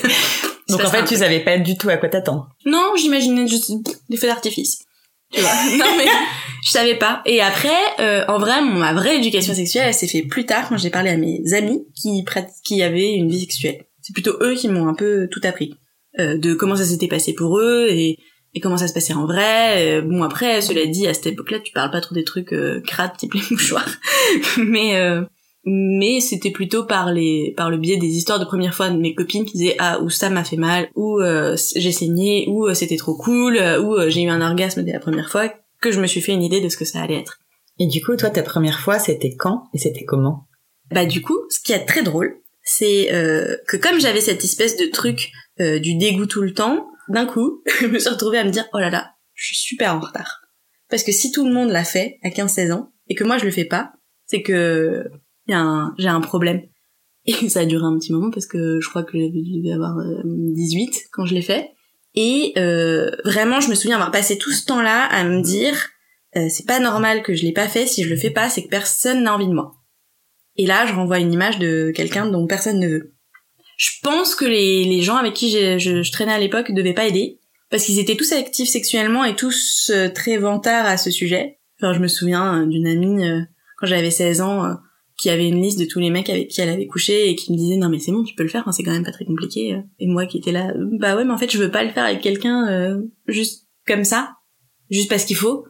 Donc 0.67 0.81
en 0.83 0.89
fait, 0.89 1.05
tu 1.05 1.15
savais 1.15 1.39
pas 1.39 1.57
du 1.59 1.77
tout 1.77 1.87
à 1.89 1.95
quoi 1.97 2.09
t'attendre. 2.09 2.49
Non, 2.65 2.93
j'imaginais 2.97 3.47
juste 3.47 3.71
des 4.09 4.17
feux 4.17 4.27
d'artifice. 4.27 4.79
Tu 5.31 5.41
vois. 5.41 5.49
non, 5.77 5.95
mais 5.97 6.05
je 6.63 6.69
savais 6.69 6.95
pas. 6.95 7.21
Et 7.25 7.41
après, 7.41 7.69
euh, 7.99 8.23
en 8.27 8.37
vrai, 8.39 8.61
mon- 8.61 8.79
ma 8.79 8.93
vraie 8.93 9.17
éducation 9.17 9.53
sexuelle, 9.53 9.87
elle 9.87 9.93
s'est 9.93 10.07
fait 10.07 10.23
plus 10.23 10.45
tard 10.45 10.67
quand 10.69 10.77
j'ai 10.77 10.89
parlé 10.89 11.09
à 11.09 11.17
mes 11.17 11.41
amis 11.53 11.85
qui, 11.95 12.23
qui 12.65 12.81
avaient 12.83 13.13
une 13.13 13.29
vie 13.29 13.41
sexuelle. 13.41 13.85
C'est 14.01 14.13
plutôt 14.13 14.37
eux 14.41 14.55
qui 14.55 14.69
m'ont 14.69 14.87
un 14.87 14.93
peu 14.93 15.27
tout 15.31 15.41
appris. 15.43 15.75
Euh, 16.19 16.37
de 16.37 16.53
comment 16.53 16.75
ça 16.75 16.85
s'était 16.85 17.07
passé 17.07 17.33
pour 17.33 17.59
eux 17.59 17.87
et, 17.91 18.17
et 18.55 18.59
comment 18.59 18.77
ça 18.77 18.87
se 18.87 18.93
passait 18.93 19.13
en 19.13 19.25
vrai. 19.27 19.97
Euh, 19.97 20.01
bon, 20.01 20.23
après, 20.23 20.61
cela 20.61 20.85
dit, 20.85 21.05
à 21.05 21.13
cette 21.13 21.27
époque-là, 21.27 21.59
tu 21.59 21.71
parles 21.73 21.91
pas 21.91 22.01
trop 22.01 22.15
des 22.15 22.23
trucs 22.23 22.53
euh, 22.53 22.81
crades 22.87 23.15
type 23.17 23.33
les 23.35 23.41
mouchoirs. 23.51 23.87
mais 24.57 24.95
euh, 24.95 25.21
mais 25.69 26.21
c'était 26.21 26.51
plutôt 26.51 26.85
par 26.85 27.11
les 27.11 27.53
par 27.57 27.69
le 27.69 27.77
biais 27.77 27.97
des 27.97 28.15
histoires 28.15 28.39
de 28.39 28.45
première 28.45 28.73
fois 28.73 28.89
de 28.89 28.97
mes 28.97 29.13
copines 29.13 29.45
qui 29.45 29.57
disaient 29.57 29.75
ah 29.79 29.99
ou 30.01 30.09
ça 30.09 30.29
m'a 30.29 30.45
fait 30.45 30.55
mal 30.55 30.89
ou 30.95 31.19
euh, 31.19 31.57
j'ai 31.75 31.91
saigné 31.91 32.45
ou 32.47 32.67
euh, 32.67 32.73
c'était 32.73 32.95
trop 32.95 33.17
cool 33.17 33.57
euh, 33.57 33.81
ou 33.81 33.95
euh, 33.95 34.09
j'ai 34.09 34.21
eu 34.21 34.29
un 34.29 34.39
orgasme 34.39 34.83
dès 34.83 34.93
la 34.93 35.01
première 35.01 35.29
fois 35.29 35.53
que 35.81 35.91
je 35.91 35.99
me 35.99 36.07
suis 36.07 36.21
fait 36.21 36.31
une 36.31 36.41
idée 36.41 36.61
de 36.61 36.69
ce 36.69 36.77
que 36.77 36.85
ça 36.85 37.01
allait 37.01 37.19
être. 37.19 37.39
Et 37.79 37.85
du 37.85 38.01
coup, 38.01 38.15
toi, 38.15 38.29
ta 38.29 38.43
première 38.43 38.79
fois, 38.79 38.97
c'était 38.97 39.35
quand 39.35 39.65
et 39.73 39.77
c'était 39.77 40.05
comment? 40.05 40.47
Bah 40.89 41.05
du 41.05 41.21
coup, 41.21 41.37
ce 41.49 41.59
qui 41.59 41.73
est 41.73 41.85
très 41.85 42.01
drôle, 42.01 42.39
c'est 42.63 43.07
que 43.67 43.75
comme 43.77 43.99
j'avais 43.99 44.21
cette 44.21 44.43
espèce 44.43 44.77
de 44.77 44.85
truc 44.85 45.31
du 45.59 45.95
dégoût 45.95 46.25
tout 46.25 46.41
le 46.41 46.53
temps, 46.53 46.87
d'un 47.09 47.25
coup, 47.25 47.61
je 47.81 47.87
me 47.87 47.99
suis 47.99 48.09
retrouvée 48.09 48.39
à 48.39 48.45
me 48.45 48.51
dire 48.51 48.65
oh 48.73 48.79
là 48.79 48.89
là, 48.89 49.11
je 49.33 49.47
suis 49.47 49.57
super 49.57 49.93
en 49.93 49.99
retard. 49.99 50.39
Parce 50.89 51.03
que 51.03 51.11
si 51.11 51.31
tout 51.31 51.45
le 51.45 51.53
monde 51.53 51.69
l'a 51.69 51.83
fait 51.83 52.19
à 52.23 52.29
15-16 52.29 52.71
ans 52.71 52.93
et 53.09 53.15
que 53.15 53.25
moi 53.25 53.37
je 53.37 53.45
le 53.45 53.51
fais 53.51 53.65
pas, 53.65 53.91
c'est 54.25 54.41
que 54.41 55.03
j'ai 55.47 56.07
un 56.07 56.21
problème. 56.21 56.61
Et 57.25 57.33
ça 57.49 57.61
a 57.61 57.65
duré 57.65 57.83
un 57.85 57.97
petit 57.97 58.13
moment 58.13 58.31
parce 58.31 58.45
que 58.45 58.79
je 58.79 58.89
crois 58.89 59.03
que 59.03 59.17
je 59.17 59.57
devais 59.57 59.73
avoir 59.73 59.97
euh, 59.97 60.21
18 60.25 61.07
quand 61.11 61.25
je 61.25 61.33
l'ai 61.33 61.41
fait. 61.41 61.71
Et 62.15 62.53
euh, 62.57 63.11
vraiment, 63.25 63.59
je 63.59 63.69
me 63.69 63.75
souviens 63.75 63.95
avoir 63.95 64.11
passé 64.11 64.37
tout 64.37 64.51
ce 64.51 64.65
temps-là 64.65 65.03
à 65.05 65.23
me 65.23 65.41
dire 65.41 65.89
euh, 66.35 66.47
c'est 66.49 66.65
pas 66.65 66.79
normal 66.79 67.21
que 67.23 67.33
je 67.33 67.43
l'ai 67.43 67.51
pas 67.51 67.67
fait. 67.67 67.85
Si 67.85 68.03
je 68.03 68.09
le 68.09 68.15
fais 68.15 68.31
pas, 68.31 68.49
c'est 68.49 68.63
que 68.63 68.69
personne 68.69 69.23
n'a 69.23 69.33
envie 69.33 69.47
de 69.47 69.53
moi. 69.53 69.75
Et 70.55 70.65
là, 70.65 70.85
je 70.85 70.93
renvoie 70.93 71.19
une 71.19 71.31
image 71.31 71.59
de 71.59 71.91
quelqu'un 71.95 72.25
dont 72.25 72.47
personne 72.47 72.79
ne 72.79 72.87
veut. 72.87 73.13
Je 73.77 73.91
pense 74.01 74.33
que 74.33 74.45
les, 74.45 74.83
les 74.85 75.01
gens 75.01 75.17
avec 75.17 75.33
qui 75.33 75.51
je, 75.51 76.11
traînais 76.11 76.33
à 76.33 76.39
l'époque 76.39 76.71
devaient 76.71 76.95
pas 76.95 77.05
aider 77.05 77.39
parce 77.69 77.85
qu'ils 77.85 77.99
étaient 77.99 78.15
tous 78.15 78.31
actifs 78.31 78.69
sexuellement 78.69 79.23
et 79.23 79.35
tous 79.35 79.91
euh, 79.93 80.09
très 80.09 80.37
vantards 80.37 80.87
à 80.87 80.97
ce 80.97 81.11
sujet. 81.11 81.59
Enfin, 81.79 81.93
je 81.93 81.99
me 81.99 82.07
souviens 82.07 82.61
euh, 82.61 82.65
d'une 82.65 82.87
amie 82.87 83.23
euh, 83.23 83.41
quand 83.77 83.85
j'avais 83.85 84.09
16 84.09 84.41
ans 84.41 84.65
euh, 84.65 84.73
qui 85.17 85.29
avait 85.29 85.47
une 85.47 85.61
liste 85.61 85.79
de 85.79 85.85
tous 85.85 85.99
les 85.99 86.09
mecs 86.09 86.29
avec 86.29 86.47
qui 86.47 86.61
elle 86.61 86.69
avait 86.69 86.85
couché 86.85 87.29
et 87.29 87.35
qui 87.35 87.51
me 87.51 87.57
disait 87.57 87.77
non 87.77 87.89
mais 87.89 87.99
c'est 87.99 88.11
bon 88.11 88.23
tu 88.23 88.35
peux 88.35 88.43
le 88.43 88.49
faire 88.49 88.67
hein, 88.67 88.71
c'est 88.71 88.83
quand 88.83 88.91
même 88.91 89.03
pas 89.03 89.11
très 89.11 89.25
compliqué 89.25 89.73
euh. 89.73 89.81
et 89.99 90.07
moi 90.07 90.27
qui 90.27 90.37
étais 90.37 90.51
là 90.51 90.69
euh, 90.69 90.87
bah 90.99 91.15
ouais 91.15 91.25
mais 91.25 91.33
en 91.33 91.37
fait 91.37 91.51
je 91.51 91.57
veux 91.57 91.71
pas 91.71 91.83
le 91.83 91.89
faire 91.89 92.05
avec 92.05 92.21
quelqu'un 92.21 92.67
euh, 92.69 93.01
juste 93.27 93.67
comme 93.87 94.03
ça 94.03 94.37
juste 94.89 95.09
parce 95.09 95.25
qu'il 95.25 95.35
faut. 95.35 95.65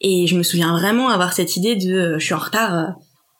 Et 0.00 0.26
je 0.26 0.36
me 0.36 0.42
souviens 0.42 0.72
vraiment 0.72 1.08
avoir 1.08 1.32
cette 1.32 1.56
idée 1.56 1.74
de 1.74 1.94
euh, 1.94 2.18
je 2.18 2.24
suis 2.24 2.34
en 2.34 2.38
retard 2.38 2.74
euh, 2.74 2.90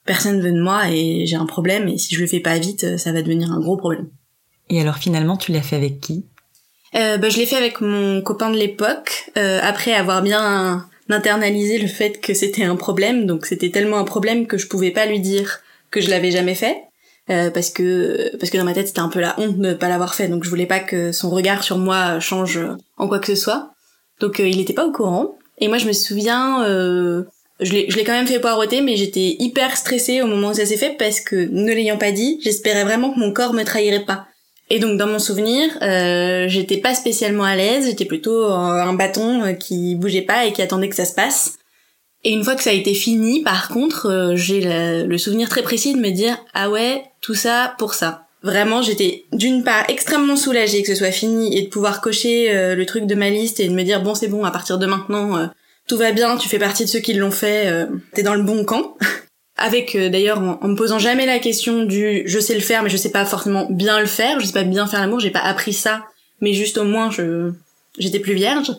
personne 0.07 0.41
veut 0.41 0.53
de 0.53 0.61
moi 0.61 0.91
et 0.91 1.27
j'ai 1.27 1.37
un 1.37 1.47
problème 1.47 1.89
et 1.89 1.99
si 1.99 2.15
je 2.15 2.21
le 2.21 2.27
fais 2.27 2.41
pas 2.41 2.59
vite 2.59 2.97
ça 2.99 3.13
va 3.13 3.23
devenir 3.23 3.53
un 3.53 3.61
gros 3.61 3.77
problème. 3.77 4.09
Et 4.69 4.81
alors 4.81 4.97
finalement, 4.97 5.37
tu 5.37 5.53
l'as 5.53 5.63
fait 5.63 5.77
avec 5.77 6.01
qui? 6.01 6.27
Euh, 6.95 7.19
bah, 7.19 7.29
je 7.29 7.37
l'ai 7.37 7.47
fait 7.47 7.57
avec 7.57 7.81
mon 7.81 8.21
copain 8.23 8.51
de 8.51 8.57
l'époque, 8.57 9.31
euh, 9.37 9.61
après 9.63 9.93
avoir 9.93 10.23
bien 10.23 10.89
internalisé 11.09 11.79
le 11.79 11.89
fait 11.89 12.21
que 12.21 12.35
c'était 12.35 12.65
un 12.65 12.77
problème. 12.77 13.27
Donc 13.27 13.47
c'était 13.47 13.71
tellement 13.71 13.99
un 13.99 14.05
problème 14.05 14.47
que 14.47 14.59
je 14.59 14.67
pouvais 14.67 14.91
pas 14.91 15.07
lui 15.07 15.21
dire 15.21 15.61
que 15.91 16.01
je 16.01 16.11
l'avais 16.11 16.31
jamais 16.31 16.55
fait. 16.55 16.77
euh, 17.31 17.51
parce 17.51 17.71
que 17.71 18.37
parce 18.39 18.51
que 18.51 18.59
dans 18.59 18.65
ma 18.65 18.73
tête 18.73 18.89
c'était 18.89 19.01
un 19.01 19.09
peu 19.09 19.21
la 19.21 19.39
honte 19.41 19.59
de 19.59 19.69
ne 19.69 19.75
pas 19.75 19.89
l'avoir 19.89 20.15
fait 20.15 20.29
donc 20.29 20.45
je 20.45 20.49
voulais 20.49 20.67
pas 20.67 20.81
que 20.81 21.13
son 21.13 21.31
regard 21.31 21.65
sur 21.65 21.79
moi 21.79 22.21
change 22.21 22.61
en 22.97 23.09
quoi 23.09 23.19
que 23.19 23.27
ce 23.27 23.35
soit 23.35 23.73
donc 24.21 24.39
euh, 24.39 24.49
il 24.49 24.61
était 24.61 24.73
pas 24.73 24.87
au 24.87 24.93
courant 24.93 25.37
et 25.59 25.69
moi 25.69 25.79
je 25.79 25.87
me 25.87 25.93
souviens 25.93 26.65
euh, 26.65 27.25
je 27.61 27.73
l'ai 27.73 27.91
je 27.91 27.97
l'ai 27.97 28.05
quand 28.05 28.13
même 28.13 28.27
fait 28.29 28.39
poireauter 28.39 28.81
mais 28.81 28.97
j'étais 28.97 29.37
hyper 29.41 29.77
stressée 29.77 30.23
au 30.23 30.27
moment 30.27 30.51
où 30.51 30.55
ça 30.55 30.67
s'est 30.67 30.77
fait 30.77 30.97
parce 30.99 31.21
que 31.21 31.49
ne 31.51 31.73
l'ayant 31.73 31.99
pas 31.99 32.13
dit 32.13 32.39
j'espérais 32.45 32.85
vraiment 32.85 33.13
que 33.13 33.19
mon 33.19 33.33
corps 33.33 33.55
me 33.55 33.65
trahirait 33.65 34.05
pas 34.05 34.27
Et 34.69 34.81
donc 34.81 34.99
dans 34.99 35.07
mon 35.07 35.19
souvenir, 35.19 35.71
euh, 35.83 36.47
j'étais 36.49 36.79
pas 36.79 36.95
spécialement 36.95 37.45
à 37.45 37.55
l'aise, 37.55 37.87
j'étais 37.87 38.05
plutôt 38.05 38.47
un 38.47 38.93
bâton 38.95 39.43
euh, 39.43 39.53
qui 39.53 39.95
bougeait 39.95 40.23
pas 40.23 40.45
et 40.45 40.53
qui 40.53 40.63
attendait 40.63 40.89
que 40.89 40.97
ça 40.97 41.05
se 41.05 41.15
passe. 41.15 41.59
Et 42.25 42.33
une 42.33 42.43
fois 42.43 42.57
que 42.57 42.63
ça 42.63 42.71
a 42.71 42.73
été 42.73 42.93
fini, 42.95 43.43
par 43.43 43.69
contre, 43.69 44.11
euh, 44.11 44.35
j'ai 44.35 44.61
le, 45.07 45.19
souvenir 45.19 45.49
très 45.49 45.63
précis 45.63 45.95
de 45.95 46.01
me 46.01 46.11
dire 46.11 46.37
ah 46.55 46.69
ouais, 46.69 47.05
tout 47.21 47.35
ça 47.35 47.77
pour 47.79 47.95
ça. 47.95 48.27
Vraiment, 48.43 48.83
j'étais 48.83 49.25
d'une 49.33 49.63
part 49.63 49.85
extrêmement 49.89 50.37
soulagée 50.37 50.83
que 50.83 50.89
ce 50.89 50.95
soit 50.97 51.13
fini 51.13 51.57
et 51.57 51.63
de 51.63 51.69
pouvoir 51.69 52.01
cocher 52.01 52.51
euh, 52.51 52.75
le 52.75 52.87
truc 52.87 53.07
de 53.07 53.15
ma 53.15 53.31
liste 53.31 53.61
et 53.61 53.69
de 53.69 53.75
me 53.75 53.83
dire 53.85 54.03
bon 54.03 54.15
c'est 54.15 54.29
bon 54.29 54.45
à 54.45 54.51
partir 54.51 54.79
de 54.79 54.87
maintenant 54.87 55.49
tout 55.89 55.97
va 55.97 56.11
bien, 56.11 56.37
tu 56.37 56.49
fais 56.49 56.59
partie 56.59 56.85
de 56.85 56.89
ceux 56.89 56.99
qui 56.99 57.15
l'ont 57.15 57.31
fait, 57.31 57.87
t'es 58.13 58.25
dans 58.25 58.35
le 58.35 58.43
bon 58.43 58.65
camp. 58.65 58.97
Avec 59.57 59.95
euh, 59.95 60.09
d'ailleurs 60.11 60.39
en, 60.39 60.69
me 60.69 60.77
posant 60.77 60.99
jamais 60.99 61.27
la 61.27 61.39
question 61.39 61.85
du 61.85 62.25
je 62.27 62.39
sais 62.39 62.55
le 62.55 62.61
faire 62.61 62.83
mais 62.83 62.91
je 62.91 62.97
sais 62.97 63.11
pas 63.11 63.25
forcément 63.25 63.67
bien 63.71 64.01
le 64.01 64.07
faire, 64.07 64.39
je 64.41 64.47
sais 64.47 64.53
pas 64.53 64.65
bien 64.65 64.87
faire 64.87 65.01
l'amour, 65.01 65.21
j'ai 65.21 65.31
pas 65.31 65.41
appris 65.41 65.73
ça, 65.73 66.05
mais 66.41 66.53
juste 66.53 66.77
au 66.79 66.85
moins 66.85 67.11
je 67.11 67.53
j'étais 67.99 68.21
plus 68.21 68.35
vierge. 68.35 68.73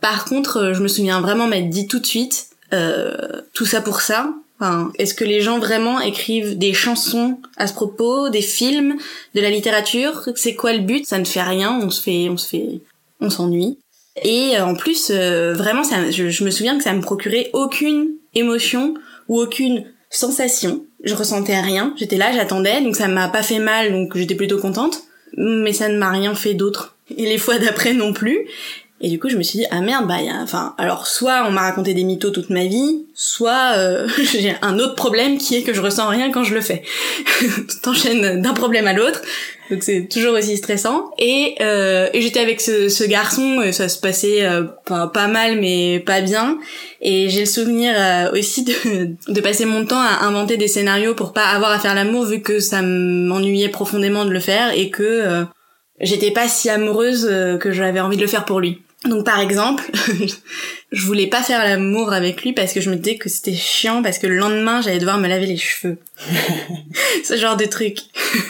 Par 0.00 0.24
contre, 0.24 0.58
euh, 0.58 0.74
je 0.74 0.82
me 0.82 0.88
souviens 0.88 1.20
vraiment 1.20 1.46
m'être 1.46 1.70
dit 1.70 1.86
tout 1.86 2.00
de 2.00 2.06
suite 2.06 2.48
euh, 2.72 3.16
tout 3.54 3.66
ça 3.66 3.80
pour 3.80 4.00
ça. 4.00 4.34
Enfin, 4.58 4.90
est-ce 4.98 5.14
que 5.14 5.24
les 5.24 5.40
gens 5.40 5.58
vraiment 5.58 6.00
écrivent 6.00 6.56
des 6.56 6.72
chansons 6.72 7.38
à 7.56 7.66
ce 7.66 7.74
propos, 7.74 8.30
des 8.30 8.42
films, 8.42 8.96
de 9.34 9.40
la 9.40 9.50
littérature? 9.50 10.28
C'est 10.34 10.54
quoi 10.54 10.72
le 10.72 10.80
but? 10.80 11.06
Ça 11.06 11.18
ne 11.18 11.24
fait 11.24 11.42
rien, 11.42 11.78
on 11.82 11.90
se 11.90 12.02
fait 12.02 12.28
on 12.28 12.36
se 12.36 12.48
fait 12.48 12.80
on 13.20 13.30
s'ennuie. 13.30 13.78
Et 14.22 14.56
euh, 14.56 14.64
en 14.64 14.74
plus, 14.74 15.10
euh, 15.10 15.52
vraiment, 15.52 15.84
ça, 15.84 16.10
je, 16.10 16.30
je 16.30 16.44
me 16.44 16.50
souviens 16.50 16.78
que 16.78 16.84
ça 16.84 16.94
me 16.94 17.02
procurait 17.02 17.50
aucune 17.52 18.08
émotion 18.34 18.94
ou 19.28 19.40
aucune 19.40 19.84
sensation. 20.10 20.84
Je 21.02 21.14
ressentais 21.14 21.60
rien. 21.60 21.94
J'étais 21.96 22.16
là, 22.16 22.32
j'attendais, 22.32 22.80
donc 22.80 22.96
ça 22.96 23.08
m'a 23.08 23.28
pas 23.28 23.42
fait 23.42 23.58
mal, 23.58 23.92
donc 23.92 24.16
j'étais 24.16 24.34
plutôt 24.34 24.58
contente. 24.58 25.02
Mais 25.36 25.72
ça 25.72 25.88
ne 25.88 25.98
m'a 25.98 26.10
rien 26.10 26.34
fait 26.34 26.54
d'autre. 26.54 26.96
Et 27.16 27.26
les 27.26 27.38
fois 27.38 27.58
d'après 27.58 27.92
non 27.92 28.12
plus. 28.12 28.46
Et 29.00 29.10
du 29.10 29.18
coup, 29.18 29.28
je 29.28 29.36
me 29.36 29.42
suis 29.42 29.58
dit 29.58 29.66
ah 29.70 29.80
merde, 29.80 30.06
bah, 30.06 30.22
y 30.22 30.28
a, 30.28 30.40
enfin, 30.42 30.74
alors 30.78 31.06
soit 31.06 31.44
on 31.46 31.50
m'a 31.50 31.62
raconté 31.62 31.92
des 31.92 32.04
mythos 32.04 32.30
toute 32.30 32.50
ma 32.50 32.64
vie, 32.64 33.04
soit 33.14 33.74
euh, 33.76 34.08
j'ai 34.18 34.54
un 34.62 34.78
autre 34.78 34.94
problème 34.94 35.38
qui 35.38 35.54
est 35.56 35.62
que 35.62 35.74
je 35.74 35.80
ressens 35.80 36.08
rien 36.08 36.30
quand 36.30 36.44
je 36.44 36.54
le 36.54 36.60
fais. 36.60 36.82
T'enchaînes 37.82 38.40
d'un 38.40 38.54
problème 38.54 38.86
à 38.86 38.92
l'autre. 38.92 39.20
Donc 39.70 39.82
c'est 39.82 40.08
toujours 40.08 40.34
aussi 40.34 40.56
stressant. 40.56 41.10
Et, 41.18 41.56
euh, 41.60 42.08
et 42.12 42.22
j'étais 42.22 42.40
avec 42.40 42.60
ce, 42.60 42.88
ce 42.88 43.04
garçon, 43.04 43.60
et 43.62 43.72
ça 43.72 43.88
se 43.88 43.98
passait 43.98 44.44
euh, 44.44 44.62
pas, 44.86 45.26
mal, 45.26 45.60
mais 45.60 46.00
pas 46.00 46.20
bien. 46.20 46.58
Et 47.00 47.28
j'ai 47.28 47.40
le 47.40 47.46
souvenir 47.46 47.92
euh, 47.96 48.32
aussi 48.32 48.64
de, 48.64 49.16
de 49.32 49.40
passer 49.40 49.64
mon 49.64 49.84
temps 49.84 50.00
à 50.00 50.24
inventer 50.24 50.56
des 50.56 50.68
scénarios 50.68 51.14
pour 51.14 51.32
pas 51.32 51.46
avoir 51.46 51.72
à 51.72 51.80
faire 51.80 51.94
l'amour, 51.94 52.24
vu 52.24 52.40
que 52.40 52.60
ça 52.60 52.80
m'ennuyait 52.82 53.68
profondément 53.68 54.24
de 54.24 54.30
le 54.30 54.40
faire 54.40 54.72
et 54.72 54.90
que 54.90 55.02
euh, 55.02 55.44
j'étais 56.00 56.30
pas 56.30 56.48
si 56.48 56.70
amoureuse 56.70 57.28
euh, 57.30 57.58
que 57.58 57.72
j'avais 57.72 58.00
envie 58.00 58.16
de 58.16 58.22
le 58.22 58.28
faire 58.28 58.44
pour 58.44 58.60
lui. 58.60 58.82
Donc 59.08 59.24
par 59.24 59.40
exemple, 59.40 59.84
je 60.92 61.06
voulais 61.06 61.26
pas 61.26 61.42
faire 61.42 61.64
l'amour 61.64 62.12
avec 62.12 62.42
lui 62.42 62.52
parce 62.52 62.72
que 62.72 62.80
je 62.80 62.90
me 62.90 62.96
disais 62.96 63.16
que 63.16 63.28
c'était 63.28 63.54
chiant 63.54 64.02
parce 64.02 64.18
que 64.18 64.26
le 64.26 64.36
lendemain 64.36 64.80
j'allais 64.80 64.98
devoir 64.98 65.18
me 65.18 65.28
laver 65.28 65.46
les 65.46 65.56
cheveux. 65.56 65.98
Ce 67.24 67.36
genre 67.36 67.56
de 67.56 67.64
truc. 67.64 67.98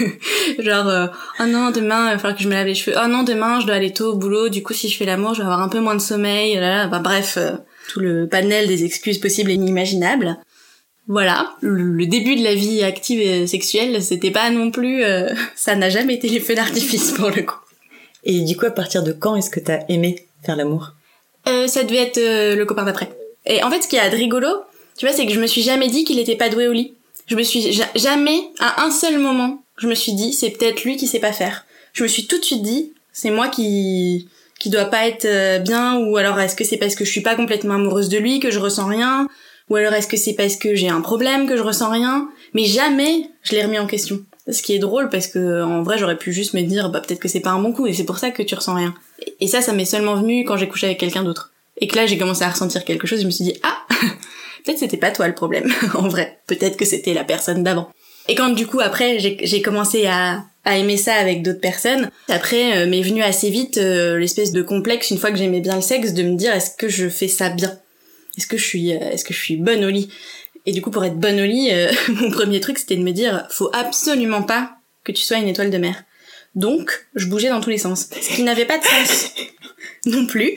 genre 0.58 0.88
euh, 0.88 1.06
oh 1.40 1.46
non 1.46 1.70
demain 1.70 2.08
il 2.08 2.12
va 2.12 2.18
falloir 2.18 2.36
que 2.36 2.42
je 2.42 2.48
me 2.48 2.54
lave 2.54 2.66
les 2.66 2.74
cheveux. 2.74 2.96
Oh 3.02 3.08
non 3.08 3.22
demain 3.22 3.60
je 3.60 3.66
dois 3.66 3.76
aller 3.76 3.92
tôt 3.92 4.12
au 4.12 4.16
boulot. 4.16 4.48
Du 4.48 4.62
coup 4.62 4.72
si 4.72 4.88
je 4.88 4.96
fais 4.96 5.06
l'amour 5.06 5.34
je 5.34 5.40
vais 5.40 5.46
avoir 5.46 5.62
un 5.62 5.68
peu 5.68 5.80
moins 5.80 5.94
de 5.94 6.00
sommeil. 6.00 6.54
Là, 6.54 6.68
là. 6.68 6.86
Bah, 6.86 7.00
bref 7.00 7.36
euh, 7.36 7.52
tout 7.88 8.00
le 8.00 8.28
panel 8.28 8.66
des 8.66 8.84
excuses 8.84 9.18
possibles 9.18 9.50
et 9.50 9.54
inimaginables. 9.54 10.38
Voilà, 11.08 11.54
le, 11.60 11.84
le 11.84 12.06
début 12.06 12.34
de 12.34 12.42
la 12.42 12.56
vie 12.56 12.82
active 12.82 13.20
et 13.20 13.46
sexuelle, 13.46 14.02
c'était 14.02 14.32
pas 14.32 14.50
non 14.50 14.72
plus, 14.72 15.04
euh, 15.04 15.32
ça 15.54 15.76
n'a 15.76 15.88
jamais 15.88 16.14
été 16.14 16.28
les 16.28 16.40
feux 16.40 16.56
d'artifice 16.56 17.12
pour 17.12 17.30
le 17.30 17.42
coup. 17.42 17.60
Et 18.24 18.40
du 18.40 18.56
coup, 18.56 18.66
à 18.66 18.72
partir 18.72 19.04
de 19.04 19.12
quand 19.12 19.36
est-ce 19.36 19.50
que 19.50 19.60
t'as 19.60 19.84
aimé? 19.88 20.25
L'amour 20.54 20.92
Euh, 21.48 21.66
ça 21.66 21.82
devait 21.82 22.02
être 22.02 22.18
euh, 22.18 22.54
le 22.54 22.64
copain 22.64 22.84
d'après. 22.84 23.08
Et 23.46 23.62
en 23.62 23.70
fait, 23.70 23.82
ce 23.82 23.88
qui 23.88 23.96
de 23.96 24.16
rigolo, 24.16 24.48
tu 24.96 25.06
vois, 25.06 25.14
c'est 25.14 25.26
que 25.26 25.32
je 25.32 25.40
me 25.40 25.46
suis 25.46 25.62
jamais 25.62 25.88
dit 25.88 26.04
qu'il 26.04 26.18
était 26.18 26.36
pas 26.36 26.48
doué 26.48 26.68
au 26.68 26.72
lit. 26.72 26.94
Je 27.26 27.34
me 27.36 27.42
suis 27.42 27.72
ja- 27.72 27.90
jamais, 27.94 28.38
à 28.60 28.84
un 28.84 28.90
seul 28.90 29.18
moment, 29.18 29.62
je 29.78 29.88
me 29.88 29.94
suis 29.94 30.12
dit, 30.12 30.32
c'est 30.32 30.50
peut-être 30.50 30.84
lui 30.84 30.96
qui 30.96 31.06
sait 31.06 31.18
pas 31.20 31.32
faire. 31.32 31.64
Je 31.92 32.02
me 32.02 32.08
suis 32.08 32.26
tout 32.26 32.38
de 32.38 32.44
suite 32.44 32.62
dit, 32.62 32.92
c'est 33.12 33.30
moi 33.30 33.48
qui 33.48 34.28
qui 34.58 34.70
doit 34.70 34.86
pas 34.86 35.06
être 35.06 35.26
euh, 35.26 35.58
bien, 35.58 35.98
ou 35.98 36.16
alors 36.16 36.40
est-ce 36.40 36.56
que 36.56 36.64
c'est 36.64 36.78
parce 36.78 36.94
que 36.94 37.04
je 37.04 37.10
suis 37.10 37.20
pas 37.20 37.34
complètement 37.34 37.74
amoureuse 37.74 38.08
de 38.08 38.16
lui 38.16 38.40
que 38.40 38.50
je 38.50 38.58
ressens 38.58 38.86
rien, 38.86 39.28
ou 39.68 39.76
alors 39.76 39.92
est-ce 39.92 40.08
que 40.08 40.16
c'est 40.16 40.32
parce 40.32 40.56
que 40.56 40.74
j'ai 40.74 40.88
un 40.88 41.02
problème 41.02 41.46
que 41.46 41.56
je 41.58 41.62
ressens 41.62 41.90
rien. 41.90 42.28
Mais 42.54 42.64
jamais 42.64 43.28
je 43.42 43.52
l'ai 43.54 43.62
remis 43.62 43.78
en 43.78 43.86
question. 43.86 44.20
Ce 44.48 44.62
qui 44.62 44.74
est 44.74 44.78
drôle 44.78 45.08
parce 45.08 45.26
que 45.26 45.62
en 45.62 45.82
vrai 45.82 45.98
j'aurais 45.98 46.16
pu 46.16 46.32
juste 46.32 46.54
me 46.54 46.62
dire 46.62 46.88
bah 46.90 47.00
peut-être 47.00 47.18
que 47.20 47.28
c'est 47.28 47.40
pas 47.40 47.50
un 47.50 47.58
bon 47.60 47.72
coup 47.72 47.86
et 47.86 47.92
c'est 47.92 48.04
pour 48.04 48.18
ça 48.18 48.30
que 48.30 48.42
tu 48.42 48.54
ressens 48.54 48.74
rien. 48.74 48.94
Et- 49.40 49.48
ça 49.48 49.60
ça 49.60 49.72
m'est 49.72 49.84
seulement 49.84 50.14
venu 50.14 50.44
quand 50.44 50.56
j'ai 50.56 50.68
couché 50.68 50.86
avec 50.86 50.98
quelqu'un 50.98 51.24
d'autre. 51.24 51.52
Et 51.80 51.88
que 51.88 51.96
là 51.96 52.06
j'ai 52.06 52.16
commencé 52.16 52.44
à 52.44 52.50
ressentir 52.50 52.84
quelque 52.84 53.06
chose, 53.06 53.20
je 53.20 53.26
me 53.26 53.30
suis 53.30 53.44
dit 53.44 53.58
ah 53.64 53.78
peut-être 54.64 54.78
c'était 54.78 54.96
pas 54.96 55.10
toi 55.10 55.26
le 55.26 55.34
problème 55.34 55.72
en 55.94 56.08
vrai. 56.08 56.38
Peut-être 56.46 56.76
que 56.76 56.84
c'était 56.84 57.12
la 57.14 57.24
personne 57.24 57.62
d'avant. 57.64 57.90
Et 58.28 58.34
quand 58.34 58.50
du 58.50 58.66
coup 58.66 58.80
après 58.80 59.18
j'ai 59.18 59.36
j'ai 59.42 59.62
commencé 59.62 60.06
à 60.06 60.44
à 60.64 60.78
aimer 60.78 60.96
ça 60.96 61.14
avec 61.14 61.42
d'autres 61.42 61.60
personnes, 61.60 62.10
après 62.28 62.76
euh, 62.78 62.86
m'est 62.88 63.02
venu 63.02 63.22
assez 63.22 63.50
vite 63.50 63.78
euh, 63.78 64.18
l'espèce 64.18 64.50
de 64.52 64.62
complexe 64.62 65.10
une 65.10 65.18
fois 65.18 65.30
que 65.30 65.38
j'aimais 65.38 65.60
bien 65.60 65.76
le 65.76 65.80
sexe 65.82 66.12
de 66.12 66.22
me 66.24 66.34
dire 66.36 66.52
est-ce 66.52 66.70
que 66.76 66.88
je 66.88 67.08
fais 67.08 67.28
ça 67.28 67.50
bien? 67.50 67.72
Est-ce 68.36 68.46
que 68.48 68.56
je 68.56 68.64
suis 68.64 68.92
euh, 68.92 69.10
est-ce 69.10 69.24
que 69.24 69.32
je 69.34 69.38
suis 69.40 69.56
bonne 69.56 69.84
au 69.84 69.90
lit? 69.90 70.08
Et 70.66 70.72
du 70.72 70.82
coup 70.82 70.90
pour 70.90 71.04
être 71.04 71.18
bonne 71.18 71.40
au 71.40 71.44
lit, 71.44 71.70
euh, 71.72 71.90
mon 72.08 72.30
premier 72.30 72.60
truc 72.60 72.78
c'était 72.78 72.96
de 72.96 73.02
me 73.02 73.12
dire 73.12 73.46
faut 73.50 73.70
absolument 73.72 74.42
pas 74.42 74.72
que 75.04 75.12
tu 75.12 75.22
sois 75.22 75.38
une 75.38 75.48
étoile 75.48 75.70
de 75.70 75.78
mer. 75.78 76.04
Donc, 76.56 77.06
je 77.14 77.26
bougeais 77.26 77.50
dans 77.50 77.60
tous 77.60 77.68
les 77.68 77.78
sens. 77.78 78.08
Ce 78.20 78.34
qui 78.34 78.42
n'avait 78.42 78.64
pas 78.64 78.78
de 78.78 78.82
sens 78.82 79.34
non 80.06 80.26
plus. 80.26 80.52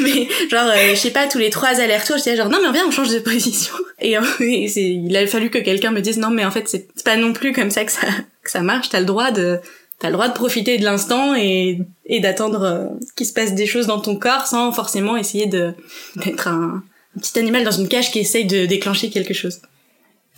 Mais 0.00 0.28
genre, 0.50 0.66
euh, 0.66 0.90
je 0.90 0.96
sais 0.96 1.12
pas, 1.12 1.28
tous 1.28 1.38
les 1.38 1.50
trois 1.50 1.80
allers-retours, 1.80 2.16
j'étais 2.18 2.36
genre, 2.36 2.48
non 2.48 2.58
mais 2.60 2.72
viens, 2.72 2.86
on 2.86 2.90
change 2.90 3.12
de 3.12 3.20
position. 3.20 3.74
Et, 4.00 4.18
euh, 4.18 4.22
il 4.40 5.16
a 5.16 5.26
fallu 5.28 5.48
que 5.48 5.58
quelqu'un 5.58 5.92
me 5.92 6.00
dise, 6.00 6.18
non 6.18 6.30
mais 6.30 6.44
en 6.44 6.50
fait, 6.50 6.68
c'est 6.68 6.88
c'est 6.96 7.04
pas 7.04 7.16
non 7.16 7.32
plus 7.32 7.52
comme 7.52 7.70
ça 7.70 7.84
que 7.84 7.92
ça, 7.92 8.08
que 8.42 8.50
ça 8.50 8.60
marche. 8.60 8.88
T'as 8.88 8.98
le 8.98 9.06
droit 9.06 9.30
de, 9.30 9.60
t'as 10.00 10.08
le 10.08 10.14
droit 10.14 10.28
de 10.28 10.34
profiter 10.34 10.78
de 10.78 10.84
l'instant 10.84 11.36
et, 11.36 11.78
et 12.06 12.18
d'attendre 12.18 12.62
euh, 12.64 12.86
qu'il 13.16 13.26
se 13.26 13.32
passe 13.32 13.54
des 13.54 13.66
choses 13.66 13.86
dans 13.86 14.00
ton 14.00 14.16
corps 14.16 14.48
sans 14.48 14.72
forcément 14.72 15.16
essayer 15.16 15.46
de, 15.46 15.74
d'être 16.16 16.48
un, 16.48 16.82
un 17.16 17.20
petit 17.20 17.38
animal 17.38 17.64
dans 17.64 17.70
une 17.70 17.88
cage 17.88 18.10
qui 18.10 18.20
essaye 18.20 18.46
de 18.46 18.66
déclencher 18.66 19.10
quelque 19.10 19.34
chose. 19.34 19.60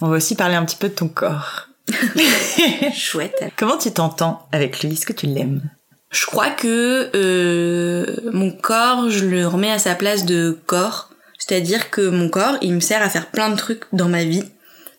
On 0.01 0.09
va 0.09 0.17
aussi 0.17 0.35
parler 0.35 0.55
un 0.55 0.65
petit 0.65 0.77
peu 0.77 0.89
de 0.89 0.95
ton 0.95 1.09
corps. 1.09 1.69
Chouette. 2.95 3.45
Comment 3.57 3.79
tu 3.79 3.91
t'entends 3.93 4.47
avec 4.53 4.83
lui? 4.83 4.93
Est-ce 4.93 5.07
que 5.07 5.13
tu 5.13 5.27
l'aimes? 5.27 5.63
Je 6.11 6.27
crois 6.27 6.51
que 6.51 7.11
euh, 7.15 8.17
mon 8.33 8.51
corps, 8.51 9.11
je 9.11 9.25
le 9.25 9.47
remets 9.47 9.71
à 9.71 9.79
sa 9.79 9.95
place 9.95 10.25
de 10.25 10.59
corps. 10.67 11.11
C'est-à-dire 11.39 11.91
que 11.91 12.09
mon 12.09 12.29
corps, 12.29 12.57
il 12.63 12.75
me 12.75 12.81
sert 12.81 13.03
à 13.03 13.09
faire 13.09 13.31
plein 13.31 13.51
de 13.51 13.57
trucs 13.57 13.85
dans 13.93 14.09
ma 14.09 14.25
vie. 14.25 14.45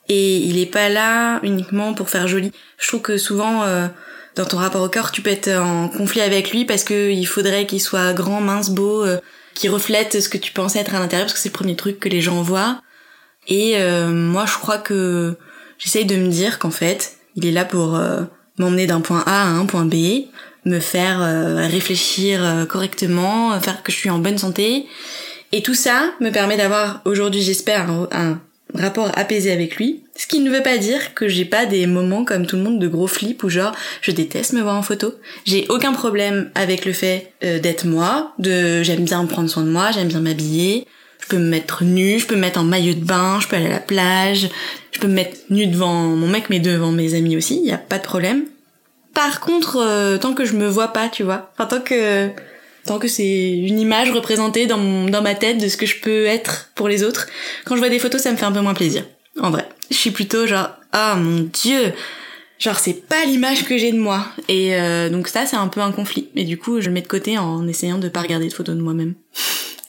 Et 0.09 0.37
il 0.37 0.59
est 0.59 0.65
pas 0.65 0.89
là 0.89 1.39
uniquement 1.43 1.93
pour 1.93 2.09
faire 2.09 2.27
joli. 2.27 2.51
Je 2.77 2.87
trouve 2.87 3.01
que 3.01 3.17
souvent, 3.17 3.63
euh, 3.63 3.87
dans 4.35 4.45
ton 4.45 4.57
rapport 4.57 4.81
au 4.81 4.89
corps, 4.89 5.11
tu 5.11 5.21
peux 5.21 5.29
être 5.29 5.49
en 5.49 5.87
conflit 5.87 6.21
avec 6.21 6.51
lui 6.51 6.65
parce 6.65 6.83
que 6.83 7.11
il 7.11 7.25
faudrait 7.25 7.65
qu'il 7.65 7.81
soit 7.81 8.13
grand, 8.13 8.41
mince, 8.41 8.69
beau, 8.69 9.05
euh, 9.05 9.19
qu'il 9.53 9.69
reflète 9.69 10.21
ce 10.21 10.29
que 10.29 10.37
tu 10.37 10.51
pensais 10.51 10.79
être 10.79 10.95
à 10.95 10.99
l'intérieur 10.99 11.27
parce 11.27 11.33
que 11.33 11.39
c'est 11.39 11.49
le 11.49 11.53
premier 11.53 11.75
truc 11.75 11.99
que 11.99 12.09
les 12.09 12.21
gens 12.21 12.41
voient. 12.41 12.81
Et 13.47 13.77
euh, 13.77 14.09
moi, 14.09 14.45
je 14.45 14.57
crois 14.57 14.77
que 14.77 15.37
j'essaye 15.77 16.05
de 16.05 16.15
me 16.15 16.27
dire 16.27 16.59
qu'en 16.59 16.71
fait, 16.71 17.17
il 17.35 17.45
est 17.45 17.51
là 17.51 17.65
pour 17.65 17.95
euh, 17.95 18.23
m'emmener 18.57 18.87
d'un 18.87 19.01
point 19.01 19.23
A 19.25 19.43
à 19.43 19.47
un 19.47 19.65
point 19.65 19.85
B, 19.85 20.25
me 20.65 20.79
faire 20.79 21.21
euh, 21.21 21.67
réfléchir 21.67 22.43
euh, 22.43 22.65
correctement, 22.65 23.59
faire 23.59 23.83
que 23.83 23.91
je 23.91 23.97
suis 23.97 24.09
en 24.09 24.19
bonne 24.19 24.37
santé. 24.37 24.87
Et 25.51 25.61
tout 25.61 25.75
ça 25.75 26.11
me 26.19 26.31
permet 26.31 26.57
d'avoir 26.57 27.01
aujourd'hui, 27.05 27.41
j'espère, 27.41 27.89
un 28.11 28.39
rapport 28.73 29.11
apaisé 29.15 29.51
avec 29.51 29.77
lui. 29.77 30.03
Ce 30.15 30.27
qui 30.27 30.39
ne 30.39 30.49
veut 30.49 30.63
pas 30.63 30.77
dire 30.77 31.13
que 31.13 31.27
j'ai 31.27 31.45
pas 31.45 31.65
des 31.65 31.85
moments 31.87 32.25
comme 32.25 32.45
tout 32.45 32.55
le 32.55 32.63
monde 32.63 32.79
de 32.79 32.87
gros 32.87 33.07
flip 33.07 33.43
où 33.43 33.49
genre 33.49 33.75
je 34.01 34.11
déteste 34.11 34.53
me 34.53 34.61
voir 34.61 34.75
en 34.75 34.81
photo. 34.81 35.13
J'ai 35.45 35.65
aucun 35.69 35.93
problème 35.93 36.51
avec 36.55 36.85
le 36.85 36.93
fait 36.93 37.31
euh, 37.43 37.59
d'être 37.59 37.85
moi, 37.85 38.33
de 38.39 38.83
j'aime 38.83 39.05
bien 39.05 39.25
prendre 39.25 39.49
soin 39.49 39.63
de 39.63 39.69
moi, 39.69 39.91
j'aime 39.91 40.07
bien 40.07 40.21
m'habiller. 40.21 40.87
Je 41.19 41.27
peux 41.29 41.37
me 41.37 41.49
mettre 41.49 41.85
nue, 41.85 42.19
je 42.19 42.25
peux 42.25 42.35
me 42.35 42.41
mettre 42.41 42.59
en 42.59 42.65
maillot 42.65 42.95
de 42.95 43.05
bain, 43.05 43.39
je 43.39 43.47
peux 43.47 43.55
aller 43.55 43.67
à 43.67 43.69
la 43.69 43.79
plage, 43.79 44.49
je 44.91 44.99
peux 44.99 45.07
me 45.07 45.13
mettre 45.13 45.37
nue 45.49 45.67
devant 45.67 45.93
mon 45.93 46.27
mec 46.27 46.49
mais 46.49 46.59
devant 46.59 46.91
mes 46.91 47.13
amis 47.13 47.37
aussi, 47.37 47.63
y 47.63 47.71
a 47.71 47.77
pas 47.77 47.97
de 47.97 48.03
problème. 48.03 48.43
Par 49.13 49.39
contre, 49.39 49.77
euh, 49.77 50.17
tant 50.17 50.33
que 50.33 50.43
je 50.43 50.53
me 50.53 50.67
vois 50.67 50.89
pas, 50.89 51.07
tu 51.07 51.23
vois, 51.23 51.51
enfin 51.53 51.67
tant 51.67 51.79
que 51.81 52.29
tant 52.85 52.99
que 52.99 53.07
c'est 53.07 53.51
une 53.51 53.79
image 53.79 54.11
représentée 54.11 54.65
dans 54.67 54.77
mon, 54.77 55.09
dans 55.09 55.21
ma 55.21 55.35
tête 55.35 55.57
de 55.57 55.67
ce 55.67 55.77
que 55.77 55.85
je 55.85 55.99
peux 55.99 56.25
être 56.25 56.69
pour 56.75 56.87
les 56.87 57.03
autres, 57.03 57.27
quand 57.65 57.75
je 57.75 57.79
vois 57.79 57.89
des 57.89 57.99
photos, 57.99 58.21
ça 58.21 58.31
me 58.31 58.37
fait 58.37 58.45
un 58.45 58.51
peu 58.51 58.61
moins 58.61 58.73
plaisir. 58.73 59.03
En 59.39 59.51
vrai, 59.51 59.67
je 59.89 59.95
suis 59.95 60.11
plutôt 60.11 60.45
genre 60.47 60.69
ah 60.91 61.15
mon 61.15 61.49
dieu, 61.51 61.93
genre 62.59 62.77
c'est 62.79 63.07
pas 63.07 63.25
l'image 63.25 63.65
que 63.65 63.77
j'ai 63.77 63.91
de 63.91 63.97
moi 63.99 64.25
et 64.47 64.75
euh, 64.75 65.09
donc 65.09 65.27
ça 65.27 65.45
c'est 65.45 65.55
un 65.55 65.67
peu 65.67 65.81
un 65.81 65.91
conflit. 65.91 66.29
Mais 66.35 66.43
du 66.43 66.57
coup, 66.57 66.81
je 66.81 66.87
le 66.87 66.93
mets 66.93 67.01
de 67.01 67.07
côté 67.07 67.37
en 67.37 67.67
essayant 67.67 67.97
de 67.97 68.09
pas 68.09 68.21
regarder 68.21 68.47
de 68.47 68.53
photos 68.53 68.75
de 68.75 68.81
moi-même. 68.81 69.15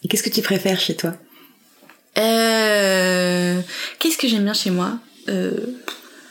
Et 0.02 0.08
qu'est-ce 0.08 0.22
que 0.22 0.30
tu 0.30 0.42
préfères 0.42 0.80
chez 0.80 0.94
toi? 0.96 1.14
Euh, 2.16 3.60
qu'est-ce 3.98 4.18
que 4.18 4.28
j'aime 4.28 4.44
bien 4.44 4.54
chez 4.54 4.70
moi? 4.70 4.98
Euh, 5.28 5.50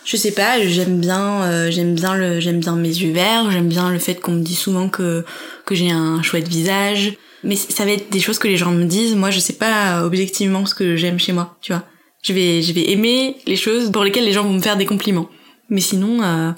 Je 0.06 0.18
sais 0.18 0.32
pas, 0.32 0.62
j'aime 0.62 1.00
bien, 1.00 1.44
euh, 1.44 1.72
j'aime 1.72 1.96
bien 1.96 2.16
le, 2.16 2.40
j'aime 2.40 2.60
bien 2.60 2.76
mes 2.76 2.90
yeux 2.90 3.14
verts, 3.14 3.50
j'aime 3.52 3.70
bien 3.70 3.90
le 3.90 4.00
fait 4.00 4.16
qu'on 4.16 4.34
me 4.34 4.44
dit 4.44 4.56
souvent 4.56 4.90
que 4.90 5.24
que 5.66 5.76
j'ai 5.76 5.92
un 5.92 6.22
chouette 6.22 6.48
visage. 6.48 7.18
Mais 7.44 7.56
ça 7.56 7.84
va 7.86 7.92
être 7.92 8.10
des 8.10 8.20
choses 8.20 8.40
que 8.40 8.48
les 8.48 8.58
gens 8.58 8.72
me 8.72 8.86
disent. 8.86 9.16
Moi, 9.16 9.30
je 9.32 9.40
sais 9.40 9.54
pas 9.54 10.04
objectivement 10.04 10.66
ce 10.66 10.74
que 10.76 10.96
j'aime 10.96 11.20
chez 11.20 11.34
moi, 11.34 11.58
tu 11.62 11.74
vois. 11.74 11.84
Je 12.22 12.32
vais, 12.32 12.62
je 12.62 12.72
vais 12.72 12.92
aimer 12.92 13.36
les 13.48 13.58
choses 13.58 13.92
pour 13.92 14.04
lesquelles 14.04 14.24
les 14.24 14.32
gens 14.32 14.44
vont 14.44 14.54
me 14.54 14.62
faire 14.62 14.78
des 14.78 14.86
compliments. 14.86 15.28
Mais 15.70 15.82
sinon, 15.82 16.22
euh, 16.24 16.52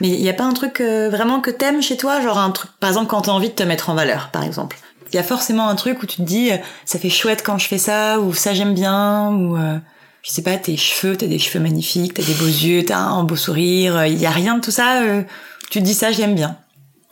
Mais 0.00 0.08
il 0.08 0.20
y 0.20 0.28
a 0.28 0.32
pas 0.34 0.44
un 0.44 0.52
truc 0.52 0.80
euh, 0.80 1.08
vraiment 1.10 1.40
que 1.40 1.50
t'aimes 1.50 1.82
chez 1.82 1.96
toi, 1.96 2.20
genre 2.20 2.38
un 2.38 2.50
truc, 2.50 2.70
par 2.78 2.88
exemple, 2.90 3.08
quand 3.08 3.22
t'as 3.22 3.32
envie 3.32 3.48
de 3.48 3.54
te 3.54 3.64
mettre 3.64 3.90
en 3.90 3.94
valeur, 3.94 4.30
par 4.30 4.44
exemple. 4.44 4.76
Il 5.12 5.16
y 5.16 5.18
a 5.18 5.22
forcément 5.24 5.68
un 5.68 5.74
truc 5.74 6.02
où 6.02 6.06
tu 6.06 6.16
te 6.18 6.22
dis, 6.22 6.52
euh, 6.52 6.56
ça 6.84 6.98
fait 6.98 7.10
chouette 7.10 7.42
quand 7.44 7.58
je 7.58 7.66
fais 7.66 7.78
ça, 7.78 8.20
ou 8.20 8.32
ça 8.34 8.54
j'aime 8.54 8.74
bien, 8.74 9.32
ou 9.32 9.56
euh, 9.56 9.78
je 10.22 10.30
sais 10.30 10.42
pas, 10.42 10.56
tes 10.56 10.76
cheveux, 10.76 11.16
t'as 11.16 11.26
des 11.26 11.38
cheveux 11.38 11.60
magnifiques, 11.60 12.14
t'as 12.14 12.22
des 12.22 12.34
beaux 12.34 12.46
yeux, 12.46 12.84
t'as 12.84 12.98
un 12.98 13.24
beau 13.24 13.34
sourire. 13.36 14.06
Il 14.06 14.18
y 14.20 14.26
a 14.26 14.30
rien 14.30 14.54
de 14.56 14.60
tout 14.60 14.70
ça. 14.70 15.02
euh, 15.02 15.22
tu 15.70 15.80
te 15.80 15.84
dis 15.84 15.94
ça, 15.94 16.12
j'aime 16.12 16.34
bien. 16.34 16.58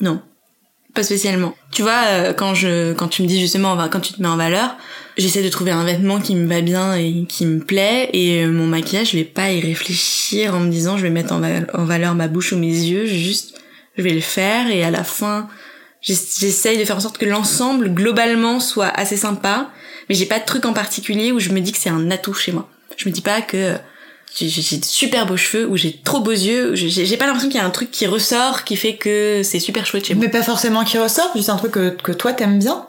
Non, 0.00 0.20
pas 0.96 1.04
spécialement. 1.04 1.54
Tu 1.70 1.82
vois, 1.82 2.02
euh, 2.06 2.32
quand 2.32 2.54
je, 2.54 2.92
quand 2.94 3.08
tu 3.08 3.22
me 3.22 3.28
dis 3.28 3.40
justement, 3.40 3.76
quand 3.88 4.00
tu 4.00 4.12
te 4.12 4.20
mets 4.20 4.28
en 4.28 4.36
valeur, 4.36 4.76
j'essaie 5.16 5.42
de 5.42 5.48
trouver 5.48 5.70
un 5.70 5.84
vêtement 5.84 6.20
qui 6.20 6.34
me 6.34 6.48
va 6.48 6.60
bien 6.60 6.94
et 6.96 7.24
qui 7.28 7.46
me 7.46 7.60
plaît. 7.60 8.10
Et 8.12 8.42
euh, 8.44 8.50
mon 8.50 8.66
maquillage, 8.66 9.12
je 9.12 9.18
vais 9.18 9.24
pas 9.24 9.52
y 9.52 9.60
réfléchir 9.60 10.54
en 10.54 10.60
me 10.60 10.70
disant, 10.70 10.96
je 10.96 11.02
vais 11.02 11.10
mettre 11.10 11.32
en, 11.32 11.42
en 11.42 11.84
valeur 11.84 12.14
ma 12.14 12.26
bouche 12.28 12.52
ou 12.52 12.56
mes 12.58 12.66
yeux. 12.66 13.06
Juste, 13.06 13.60
je 13.96 14.02
vais 14.02 14.10
le 14.14 14.20
faire 14.20 14.68
et 14.70 14.82
à 14.82 14.90
la 14.90 15.04
fin, 15.04 15.48
j'ess- 16.02 16.38
j'essaye 16.40 16.78
de 16.78 16.84
faire 16.84 16.96
en 16.96 17.00
sorte 17.00 17.18
que 17.18 17.26
l'ensemble 17.26 17.90
globalement 17.94 18.58
soit 18.58 18.88
assez 18.88 19.16
sympa. 19.16 19.70
Mais 20.08 20.14
j'ai 20.14 20.26
pas 20.26 20.38
de 20.40 20.44
truc 20.44 20.64
en 20.66 20.72
particulier 20.72 21.32
où 21.32 21.38
je 21.40 21.50
me 21.50 21.60
dis 21.60 21.72
que 21.72 21.78
c'est 21.78 21.90
un 21.90 22.10
atout 22.10 22.34
chez 22.34 22.52
moi. 22.52 22.68
Je 22.96 23.08
me 23.08 23.14
dis 23.14 23.22
pas 23.22 23.40
que 23.42 23.74
j'ai 24.38 24.76
de 24.78 24.84
super 24.84 25.24
beaux 25.26 25.36
cheveux 25.36 25.66
ou 25.66 25.76
j'ai 25.76 25.96
trop 26.04 26.20
beaux 26.20 26.30
yeux. 26.30 26.72
ou 26.72 26.74
J'ai 26.76 27.16
pas 27.16 27.26
l'impression 27.26 27.48
qu'il 27.48 27.58
y 27.58 27.62
a 27.62 27.66
un 27.66 27.70
truc 27.70 27.90
qui 27.90 28.06
ressort 28.06 28.64
qui 28.64 28.76
fait 28.76 28.96
que 28.96 29.40
c'est 29.42 29.60
super 29.60 29.86
chouette 29.86 30.04
chez 30.06 30.14
moi. 30.14 30.24
Mais 30.24 30.30
pas 30.30 30.42
forcément 30.42 30.84
qui 30.84 30.98
ressort, 30.98 31.30
juste 31.34 31.48
un 31.48 31.56
truc 31.56 31.72
que, 31.72 31.88
que 31.90 32.12
toi 32.12 32.32
t'aimes 32.34 32.58
bien? 32.58 32.86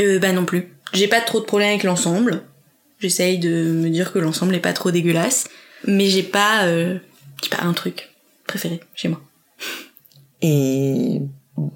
Euh, 0.00 0.18
bah 0.20 0.32
non 0.32 0.44
plus. 0.44 0.72
J'ai 0.92 1.08
pas 1.08 1.20
trop 1.20 1.40
de 1.40 1.44
problèmes 1.44 1.70
avec 1.70 1.82
l'ensemble. 1.82 2.42
J'essaye 3.00 3.38
de 3.38 3.48
me 3.72 3.88
dire 3.90 4.12
que 4.12 4.18
l'ensemble 4.18 4.54
est 4.54 4.60
pas 4.60 4.72
trop 4.72 4.90
dégueulasse. 4.90 5.48
Mais 5.86 6.06
j'ai 6.06 6.22
pas, 6.22 6.64
euh, 6.64 6.98
j'ai 7.42 7.48
pas 7.50 7.62
un 7.64 7.72
truc 7.72 8.10
préféré 8.46 8.80
chez 8.94 9.08
moi. 9.08 9.20
Et 10.42 11.20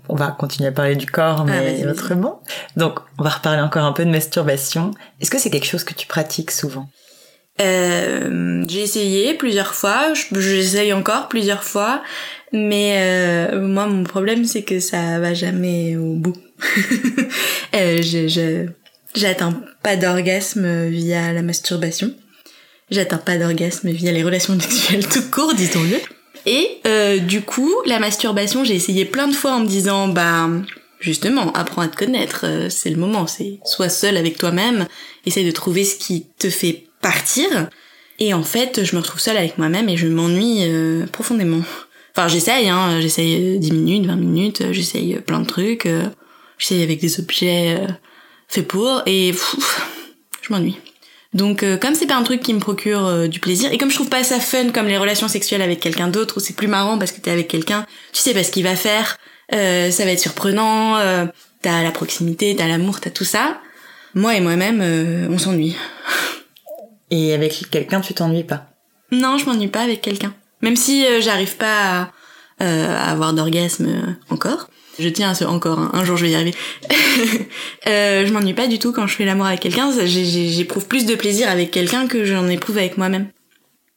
on 0.08 0.14
va 0.14 0.28
continuer 0.28 0.68
à 0.68 0.72
parler 0.72 0.94
du 0.96 1.06
corps, 1.06 1.44
mais 1.44 1.52
Ah, 1.56 1.62
vas-y. 1.62 1.86
autrement. 1.90 2.42
Donc, 2.76 3.00
on 3.18 3.24
va 3.24 3.30
reparler 3.30 3.60
encore 3.60 3.84
un 3.84 3.92
peu 3.92 4.04
de 4.04 4.10
masturbation. 4.10 4.92
Est-ce 5.20 5.30
que 5.30 5.38
c'est 5.38 5.50
quelque 5.50 5.66
chose 5.66 5.82
que 5.84 5.94
tu 5.94 6.06
pratiques 6.06 6.50
souvent? 6.52 6.88
Euh, 7.60 8.64
j'ai 8.68 8.80
essayé 8.82 9.34
plusieurs 9.34 9.74
fois, 9.74 10.14
je- 10.14 10.40
j'essaye 10.40 10.92
encore 10.92 11.28
plusieurs 11.28 11.64
fois, 11.64 12.02
mais 12.52 12.94
euh, 12.96 13.60
moi 13.60 13.86
mon 13.86 14.04
problème 14.04 14.44
c'est 14.44 14.62
que 14.62 14.80
ça 14.80 15.18
va 15.20 15.34
jamais 15.34 15.96
au 15.96 16.14
bout. 16.14 16.36
euh, 17.74 18.00
je, 18.02 18.26
je, 18.28 18.66
j'atteins 19.14 19.62
pas 19.82 19.96
d'orgasme 19.96 20.86
via 20.88 21.32
la 21.32 21.42
masturbation. 21.42 22.14
J'atteins 22.90 23.18
pas 23.18 23.36
d'orgasme 23.38 23.90
via 23.90 24.12
les 24.12 24.22
relations 24.22 24.58
sexuelles 24.58 25.06
tout 25.06 25.22
court, 25.30 25.54
disons-le. 25.54 25.98
Et 26.46 26.68
euh, 26.86 27.18
du 27.18 27.42
coup, 27.42 27.70
la 27.86 27.98
masturbation, 28.00 28.64
j'ai 28.64 28.74
essayé 28.74 29.04
plein 29.04 29.28
de 29.28 29.34
fois 29.34 29.52
en 29.52 29.60
me 29.60 29.66
disant, 29.68 30.08
bah, 30.08 30.48
justement, 31.00 31.52
apprends 31.52 31.82
à 31.82 31.88
te 31.88 31.96
connaître, 31.96 32.44
euh, 32.44 32.68
c'est 32.68 32.90
le 32.90 32.96
moment, 32.96 33.26
c'est 33.26 33.60
sois 33.64 33.88
seul 33.88 34.16
avec 34.16 34.38
toi-même, 34.38 34.86
essaye 35.24 35.44
de 35.46 35.52
trouver 35.52 35.84
ce 35.84 35.96
qui 35.96 36.26
te 36.38 36.50
fait 36.50 36.84
partir. 37.02 37.68
Et 38.18 38.32
en 38.32 38.42
fait, 38.42 38.84
je 38.84 38.96
me 38.96 39.00
retrouve 39.00 39.20
seule 39.20 39.36
avec 39.36 39.58
moi-même 39.58 39.88
et 39.88 39.96
je 39.96 40.06
m'ennuie 40.06 40.60
euh, 40.62 41.06
profondément. 41.06 41.62
Enfin, 42.14 42.28
j'essaye, 42.28 42.68
hein, 42.68 43.00
j'essaye 43.00 43.56
euh, 43.56 43.58
10 43.58 43.72
minutes, 43.72 44.06
20 44.06 44.16
minutes, 44.16 44.60
euh, 44.60 44.72
j'essaye 44.72 45.14
euh, 45.14 45.20
plein 45.20 45.40
de 45.40 45.46
trucs, 45.46 45.86
euh, 45.86 46.04
j'essaye 46.58 46.82
avec 46.82 47.00
des 47.00 47.20
objets 47.20 47.76
euh, 47.80 47.86
faits 48.48 48.68
pour, 48.68 49.02
et 49.06 49.32
pff, 49.32 49.86
je 50.42 50.52
m'ennuie. 50.52 50.76
Donc 51.32 51.62
euh, 51.62 51.78
comme 51.78 51.94
c'est 51.94 52.06
pas 52.06 52.16
un 52.16 52.22
truc 52.22 52.42
qui 52.42 52.52
me 52.52 52.58
procure 52.58 53.06
euh, 53.06 53.26
du 53.26 53.40
plaisir 53.40 53.72
et 53.72 53.78
comme 53.78 53.90
je 53.90 53.94
trouve 53.94 54.10
pas 54.10 54.22
ça 54.22 54.38
fun 54.38 54.68
comme 54.70 54.86
les 54.86 54.98
relations 54.98 55.28
sexuelles 55.28 55.62
avec 55.62 55.80
quelqu'un 55.80 56.08
d'autre 56.08 56.36
où 56.36 56.40
c'est 56.40 56.54
plus 56.54 56.66
marrant 56.66 56.98
parce 56.98 57.10
que 57.10 57.22
t'es 57.22 57.30
avec 57.30 57.48
quelqu'un, 57.48 57.86
tu 58.12 58.20
sais 58.20 58.34
pas 58.34 58.44
ce 58.44 58.50
qu'il 58.50 58.64
va 58.64 58.76
faire, 58.76 59.16
euh, 59.54 59.90
ça 59.90 60.04
va 60.04 60.10
être 60.10 60.20
surprenant, 60.20 60.98
euh, 60.98 61.24
t'as 61.62 61.82
la 61.82 61.90
proximité, 61.90 62.54
t'as 62.56 62.68
l'amour, 62.68 63.00
t'as 63.00 63.10
tout 63.10 63.24
ça. 63.24 63.60
Moi 64.14 64.36
et 64.36 64.40
moi-même, 64.40 64.80
euh, 64.82 65.26
on 65.30 65.38
s'ennuie. 65.38 65.76
Et 67.12 67.34
avec 67.34 67.70
quelqu'un, 67.70 68.00
tu 68.00 68.14
t'ennuies 68.14 68.42
pas? 68.42 68.66
Non, 69.10 69.36
je 69.36 69.44
m'ennuie 69.44 69.68
pas 69.68 69.82
avec 69.82 70.00
quelqu'un. 70.00 70.34
Même 70.62 70.76
si 70.76 71.06
euh, 71.06 71.20
j'arrive 71.20 71.56
pas 71.58 72.00
à, 72.00 72.12
euh, 72.62 72.96
à 72.96 73.10
avoir 73.10 73.34
d'orgasme 73.34 73.86
euh, 73.86 74.12
encore. 74.30 74.70
Je 74.98 75.08
tiens 75.10 75.30
à 75.30 75.34
ce 75.34 75.44
encore, 75.44 75.78
hein. 75.78 75.90
un 75.92 76.04
jour 76.04 76.16
je 76.16 76.24
vais 76.24 76.30
y 76.30 76.34
arriver. 76.34 76.54
euh, 77.86 78.26
je 78.26 78.32
m'ennuie 78.32 78.54
pas 78.54 78.66
du 78.66 78.78
tout 78.78 78.92
quand 78.92 79.06
je 79.06 79.14
fais 79.14 79.26
l'amour 79.26 79.46
avec 79.46 79.60
quelqu'un. 79.60 79.90
J'éprouve 80.06 80.86
plus 80.86 81.04
de 81.04 81.14
plaisir 81.14 81.50
avec 81.50 81.70
quelqu'un 81.70 82.06
que 82.06 82.24
j'en 82.24 82.48
éprouve 82.48 82.78
avec 82.78 82.96
moi-même. 82.96 83.28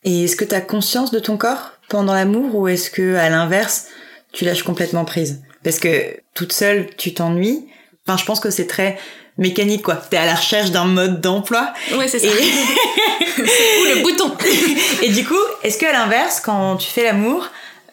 Et 0.04 0.26
est-ce 0.26 0.36
que 0.36 0.44
tu 0.44 0.54
as 0.54 0.62
conscience 0.62 1.12
de 1.12 1.20
ton 1.20 1.38
corps 1.38 1.72
pendant 1.88 2.14
l'amour 2.14 2.54
ou 2.54 2.68
est-ce 2.68 2.90
que, 2.90 3.16
à 3.16 3.30
l'inverse, 3.30 3.88
tu 4.34 4.44
lâches 4.44 4.64
complètement 4.64 5.06
prise? 5.06 5.42
Parce 5.64 5.80
que 5.80 6.18
toute 6.34 6.52
seule, 6.52 6.90
tu 6.98 7.14
t'ennuies. 7.14 7.66
Enfin, 8.06 8.18
je 8.18 8.26
pense 8.26 8.42
que 8.42 8.50
c'est 8.50 8.68
très 8.68 8.98
mécanique, 9.38 9.82
quoi. 9.84 9.96
T'es 9.96 10.18
à 10.18 10.26
la 10.26 10.36
recherche 10.36 10.72
d'un 10.72 10.86
mode 10.86 11.22
d'emploi. 11.22 11.74
Ouais, 11.98 12.08
c'est 12.08 12.20
ça. 12.20 12.28
Et- 12.28 12.32
Ou 13.42 13.86
le 13.96 14.02
bouton. 14.04 14.32
Et 15.02 15.10
du 15.10 15.26
coup, 15.26 15.34
est-ce 15.64 15.78
que 15.78 15.86
à 15.86 15.92
l'inverse, 15.92 16.40
quand 16.40 16.78
tu 16.78 16.88
fais 16.90 17.04
l'amour, 17.04 17.48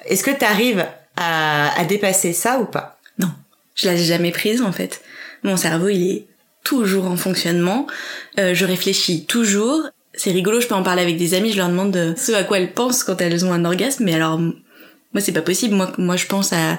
est-ce 0.06 0.22
que 0.22 0.30
tu 0.30 0.44
arrives 0.44 0.84
à, 1.16 1.78
à 1.80 1.84
dépasser 1.84 2.32
ça 2.32 2.58
ou 2.60 2.64
pas? 2.64 2.98
Non, 3.18 3.28
je 3.74 3.88
l'ai 3.88 3.96
jamais 3.98 4.30
prise 4.30 4.62
en 4.62 4.72
fait. 4.72 5.00
Mon 5.42 5.56
cerveau, 5.56 5.88
il 5.88 6.10
est 6.10 6.26
toujours 6.64 7.06
en 7.06 7.16
fonctionnement. 7.16 7.86
Euh, 8.38 8.54
je 8.54 8.64
réfléchis 8.64 9.24
toujours. 9.26 9.82
C'est 10.14 10.30
rigolo, 10.30 10.60
je 10.60 10.66
peux 10.66 10.74
en 10.74 10.82
parler 10.82 11.02
avec 11.02 11.16
des 11.16 11.34
amis, 11.34 11.52
je 11.52 11.56
leur 11.56 11.68
demande 11.68 11.90
de 11.90 12.14
ce 12.16 12.32
à 12.32 12.44
quoi 12.44 12.58
elles 12.58 12.72
pensent 12.72 13.02
quand 13.02 13.20
elles 13.20 13.44
ont 13.44 13.52
un 13.52 13.64
orgasme, 13.64 14.04
mais 14.04 14.14
alors 14.14 14.38
moi 14.38 15.20
c'est 15.20 15.32
pas 15.32 15.40
possible. 15.42 15.74
Moi, 15.74 15.90
moi 15.98 16.16
je 16.16 16.26
pense 16.26 16.52
à 16.52 16.78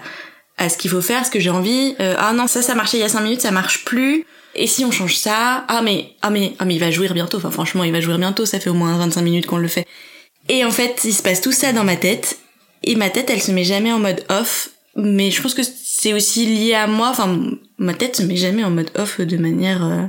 à 0.59 0.69
ce 0.69 0.77
qu'il 0.77 0.91
faut 0.91 1.01
faire, 1.01 1.25
ce 1.25 1.31
que 1.31 1.39
j'ai 1.39 1.49
envie. 1.49 1.95
Euh, 1.99 2.13
ah 2.19 2.31
non, 2.33 2.45
ça 2.47 2.61
ça 2.61 2.75
marchait 2.75 2.97
il 2.97 3.01
y 3.01 3.03
a 3.03 3.09
cinq 3.09 3.21
minutes, 3.21 3.41
ça 3.41 3.49
marche 3.51 3.85
plus. 3.85 4.25
Et 4.55 4.67
si 4.67 4.85
on 4.85 4.91
change 4.91 5.15
ça 5.15 5.65
Ah 5.67 5.81
mais 5.81 6.11
ah 6.21 6.29
mais 6.29 6.53
ah 6.59 6.65
mais 6.65 6.75
il 6.75 6.79
va 6.79 6.91
jouir 6.91 7.13
bientôt. 7.13 7.37
Enfin 7.37 7.51
franchement, 7.51 7.83
il 7.83 7.91
va 7.91 8.01
jouir 8.01 8.17
bientôt. 8.17 8.45
Ça 8.45 8.59
fait 8.59 8.69
au 8.69 8.75
moins 8.75 8.97
25 8.97 9.21
minutes 9.21 9.45
qu'on 9.45 9.57
le 9.57 9.67
fait. 9.67 9.87
Et 10.49 10.65
en 10.65 10.71
fait, 10.71 11.01
il 11.05 11.13
se 11.13 11.23
passe 11.23 11.41
tout 11.41 11.51
ça 11.51 11.73
dans 11.73 11.83
ma 11.83 11.95
tête. 11.95 12.37
Et 12.83 12.95
ma 12.95 13.09
tête, 13.09 13.29
elle 13.29 13.41
se 13.41 13.51
met 13.51 13.63
jamais 13.63 13.91
en 13.91 13.99
mode 13.99 14.23
off. 14.29 14.69
Mais 14.95 15.31
je 15.31 15.41
pense 15.41 15.53
que 15.53 15.61
c'est 15.63 16.13
aussi 16.13 16.45
lié 16.45 16.73
à 16.73 16.87
moi. 16.87 17.09
Enfin, 17.09 17.39
ma 17.77 17.93
tête 17.93 18.17
se 18.17 18.23
met 18.23 18.35
jamais 18.35 18.63
en 18.63 18.69
mode 18.69 18.91
off 18.95 19.21
de 19.21 19.37
manière 19.37 19.83
euh, 19.85 20.03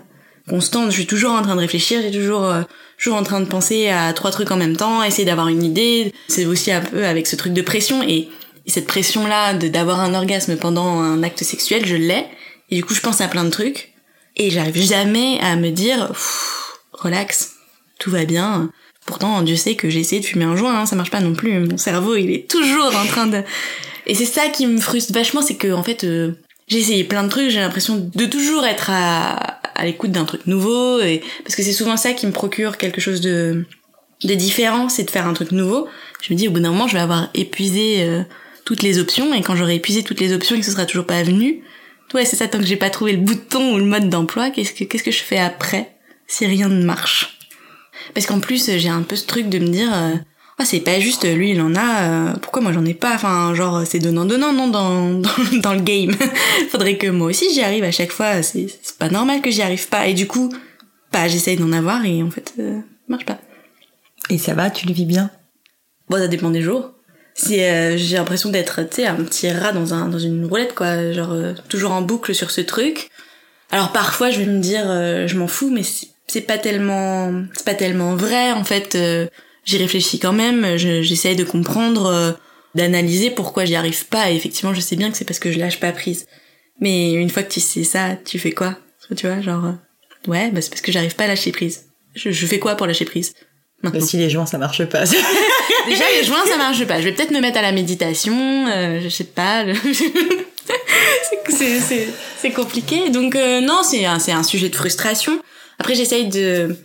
constante. 0.49 0.91
Je 0.91 0.97
suis 0.97 1.07
toujours 1.07 1.33
en 1.33 1.43
train 1.43 1.55
de 1.55 1.61
réfléchir. 1.61 2.01
J'ai 2.03 2.11
toujours, 2.11 2.45
euh, 2.45 2.63
toujours 2.99 3.17
en 3.17 3.23
train 3.23 3.41
de 3.41 3.47
penser 3.47 3.89
à 3.89 4.13
trois 4.13 4.31
trucs 4.31 4.51
en 4.51 4.57
même 4.57 4.77
temps, 4.77 5.03
essayer 5.03 5.25
d'avoir 5.25 5.49
une 5.49 5.63
idée. 5.63 6.13
C'est 6.29 6.47
aussi 6.47 6.73
un 6.73 6.81
peu 6.81 7.07
avec 7.07 7.27
ce 7.27 7.37
truc 7.37 7.53
de 7.53 7.63
pression. 7.63 8.03
Et, 8.03 8.29
et 8.67 8.71
cette 8.71 8.87
pression-là 8.87 9.55
de 9.55 9.69
d'avoir 9.69 10.01
un 10.01 10.15
orgasme 10.15 10.57
pendant 10.57 11.01
un 11.01 11.23
acte 11.23 11.45
sexuel, 11.45 11.87
je 11.87 11.97
l'ai. 11.97 12.27
Et 12.71 12.77
du 12.77 12.85
coup, 12.85 12.95
je 12.95 13.01
pense 13.01 13.21
à 13.21 13.29
plein 13.29 13.45
de 13.45 13.51
trucs. 13.51 13.94
Et 14.37 14.51
j'arrive 14.51 14.81
jamais 14.81 15.39
à 15.41 15.57
me 15.57 15.71
dire, 15.71 16.13
relax, 16.93 17.55
tout 17.99 18.11
va 18.11 18.25
bien. 18.25 18.71
Pourtant, 19.07 19.43
Dieu 19.43 19.57
sait 19.57 19.75
que 19.75 19.91
j'ai 19.91 20.01
essayé 20.01 20.21
de 20.21 20.27
fumer 20.27 20.45
un 20.45 20.57
joint, 20.57 20.81
hein, 20.81 20.87
ça 20.87 20.97
marche 20.97 21.11
pas 21.11 21.21
non 21.21 21.35
plus. 21.35 21.59
Mon 21.61 21.77
cerveau, 21.77 22.17
il 22.17 22.31
est 22.31 22.51
toujours 22.51 22.95
en 22.97 23.07
train 23.07 23.27
de... 23.27 23.43
Et 24.07 24.15
c'est 24.15 24.25
ça 24.25 24.49
qui 24.49 24.67
me 24.67 24.81
frustre 24.81 25.13
vachement, 25.13 25.43
c'est 25.43 25.57
que 25.57 25.73
en 25.73 25.83
fait, 25.83 26.05
euh, 26.05 26.33
j'ai 26.69 26.79
essayé 26.79 27.05
plein 27.05 27.25
de 27.25 27.29
trucs, 27.29 27.51
j'ai 27.51 27.61
l'impression 27.61 28.11
de 28.15 28.27
toujours 28.27 28.65
être 28.65 28.91
à, 28.91 29.61
l'écoute 29.83 30.13
d'un 30.13 30.25
truc 30.25 30.47
nouveau, 30.47 30.99
parce 31.43 31.57
que 31.57 31.63
c'est 31.63 31.73
souvent 31.73 31.97
ça 31.97 32.13
qui 32.13 32.27
me 32.27 32.33
procure 32.33 32.79
quelque 32.79 33.01
chose 33.01 33.21
de, 33.21 33.65
de 34.23 34.35
différent, 34.35 34.89
c'est 34.89 35.05
de 35.05 35.11
faire 35.11 35.27
un 35.27 35.35
truc 35.35 35.53
nouveau. 35.53 35.89
Je 36.23 36.33
me 36.33 36.39
dis, 36.39 36.49
au 36.49 36.51
bout 36.51 36.61
d'un 36.61 36.71
moment, 36.71 36.89
je 36.89 36.95
vais 36.95 37.01
avoir 37.01 37.29
épuisé 37.35 38.03
euh, 38.03 38.23
toutes 38.65 38.83
les 38.83 38.99
options, 38.99 39.35
et 39.35 39.43
quand 39.43 39.57
j'aurai 39.57 39.77
épuisé 39.77 40.03
toutes 40.03 40.21
les 40.21 40.33
options 40.33 40.57
et 40.57 40.61
que 40.61 40.65
ce 40.65 40.73
sera 40.73 40.87
toujours 40.87 41.07
pas 41.07 41.23
venu, 41.23 41.63
ouais, 42.13 42.25
c'est 42.25 42.37
ça, 42.37 42.49
tant 42.49 42.59
que 42.59 42.67
j'ai 42.67 42.77
pas 42.77 42.91
trouvé 42.91 43.13
le 43.13 43.23
bouton 43.23 43.75
ou 43.75 43.79
le 43.79 43.85
mode 43.85 44.09
d'emploi, 44.09 44.51
qu'est-ce 44.51 44.73
que, 44.73 44.85
qu'est-ce 44.85 45.03
que 45.03 45.11
je 45.11 45.23
fais 45.23 45.39
après 45.39 45.97
si 46.27 46.47
rien 46.47 46.69
ne 46.69 46.85
marche? 46.85 47.39
Parce 48.15 48.27
qu'en 48.27 48.41
plus, 48.41 48.71
j'ai 48.77 48.89
un 48.89 49.03
peu 49.03 49.17
ce 49.17 49.27
truc 49.27 49.49
de 49.49 49.59
me 49.59 49.69
dire, 49.69 49.91
euh, 49.93 50.15
ah, 50.59 50.65
c'est 50.65 50.81
pas 50.81 51.01
juste, 51.01 51.25
lui 51.25 51.51
il 51.51 51.61
en 51.61 51.75
a, 51.75 52.03
euh, 52.03 52.33
pourquoi 52.35 52.63
moi 52.63 52.73
j'en 52.73 52.85
ai 52.85 52.95
pas? 52.95 53.15
Enfin, 53.15 53.55
genre, 53.55 53.83
c'est 53.87 53.99
donnant-donnant, 53.99 54.53
non, 54.53 54.69
dans, 54.69 55.11
dans, 55.19 55.61
dans 55.63 55.75
le 55.75 55.81
game. 55.81 56.13
Faudrait 56.71 56.97
que 56.97 57.09
moi 57.09 57.29
aussi 57.29 57.53
j'y 57.53 57.63
arrive 57.63 57.85
à 57.85 57.91
chaque 57.91 58.13
fois, 58.13 58.43
c'est 58.43 58.67
c'est 58.83 58.99
pas 58.99 59.09
normal 59.09 59.41
que 59.41 59.51
j'y 59.51 59.63
arrive 59.63 59.89
pas. 59.89 60.07
Et 60.07 60.15
du 60.15 60.27
coup, 60.27 60.53
bah, 61.13 61.29
j'essaye 61.29 61.57
d'en 61.57 61.73
avoir 61.73 62.05
et 62.05 62.23
en 62.23 62.31
fait, 62.31 62.55
euh, 62.59 62.81
marche 63.09 63.25
pas. 63.25 63.39
Et 64.31 64.39
ça 64.39 64.55
va, 64.55 64.71
tu 64.71 64.87
le 64.87 64.95
vis 64.95 65.07
bien? 65.07 65.31
Bon, 66.09 66.19
ça 66.19 66.29
dépend 66.29 66.51
des 66.51 66.63
jours. 66.63 66.94
C'est, 67.35 67.69
euh, 67.69 67.97
j'ai 67.97 68.17
l'impression 68.17 68.49
d'être, 68.49 68.81
tu 68.89 68.97
sais, 68.97 69.07
un 69.07 69.17
petit 69.17 69.51
rat 69.51 69.73
dans 69.73 69.93
un, 69.93 70.09
dans 70.09 70.21
une 70.21 70.47
roulette, 70.47 70.75
quoi. 70.75 71.13
Genre, 71.13 71.33
euh, 71.33 71.53
toujours 71.69 71.91
en 71.91 72.01
boucle 72.01 72.35
sur 72.35 72.51
ce 72.53 72.61
truc. 72.61 73.11
Alors, 73.71 73.93
parfois, 73.93 74.31
je 74.31 74.39
vais 74.41 74.47
me 74.47 74.61
dire, 74.61 74.85
euh, 74.87 75.27
je 75.27 75.37
m'en 75.37 75.49
fous, 75.49 75.71
mais 75.71 75.83
c'est 76.29 76.41
pas 76.43 76.59
tellement, 76.59 77.43
c'est 77.55 77.65
pas 77.65 77.75
tellement 77.75 78.15
vrai, 78.15 78.53
en 78.53 78.63
fait. 78.63 78.97
j'y 79.65 79.79
réfléchis 79.79 80.19
quand 80.21 80.33
même, 80.33 80.77
j'essaye 80.77 81.35
de 81.37 81.45
comprendre, 81.45 82.07
euh, 82.07 82.33
d'analyser 82.77 83.31
pourquoi 83.31 83.65
j'y 83.65 83.75
arrive 83.75 84.07
pas. 84.07 84.31
Et 84.31 84.37
effectivement, 84.37 84.75
je 84.75 84.81
sais 84.81 84.97
bien 84.97 85.11
que 85.11 85.17
c'est 85.17 85.25
parce 85.25 85.41
que 85.41 85.51
je 85.51 85.59
lâche 85.59 85.81
pas 85.81 85.91
prise. 85.93 86.27
Mais 86.81 87.15
une 87.15 87.31
fois 87.31 87.43
que 87.43 87.53
tu 87.53 87.61
sais 87.61 87.85
ça, 87.85 88.17
tu 88.25 88.39
fais 88.39 88.53
quoi? 88.53 88.77
Tu 89.17 89.27
vois, 89.27 89.41
genre, 89.41 89.75
ouais, 90.27 90.51
bah 90.51 90.61
c'est 90.61 90.71
parce 90.71 90.81
que 90.81 90.93
j'arrive 90.93 91.15
pas 91.15 91.25
à 91.25 91.29
lâcher 91.29 91.53
prise. 91.53 91.87
Je, 92.15 92.31
je 92.31 92.47
fais 92.47 92.59
quoi 92.59 92.77
pour 92.77 92.87
lâcher 92.87 93.05
prise? 93.05 93.35
Maintenant. 93.85 94.07
si 94.07 94.17
les 94.17 94.31
joints 94.31 94.47
ça 94.47 94.57
marche 94.57 94.85
pas. 94.87 95.05
Déjà 95.87 96.05
les 96.19 96.25
joints 96.25 96.47
ça 96.47 96.57
marche 96.57 96.85
pas. 96.87 97.01
Je 97.01 97.05
vais 97.05 97.13
peut-être 97.13 97.33
me 97.33 97.41
mettre 97.41 97.59
à 97.59 97.63
la 97.63 97.73
méditation, 97.73 98.67
euh, 98.69 98.99
je 99.03 99.09
sais 99.11 99.25
pas. 99.25 99.65
c'est 101.51 102.09
c'est 102.39 102.51
compliqué. 102.51 103.11
Donc 103.11 103.37
euh, 103.37 103.61
non, 103.61 103.83
c'est 103.83 104.07
un 104.07 104.19
c'est 104.19 104.33
un 104.33 104.43
sujet 104.43 104.71
de 104.71 104.77
frustration. 104.77 105.39
Après 105.79 105.95
j'essaye 105.95 106.29
de 106.29 106.77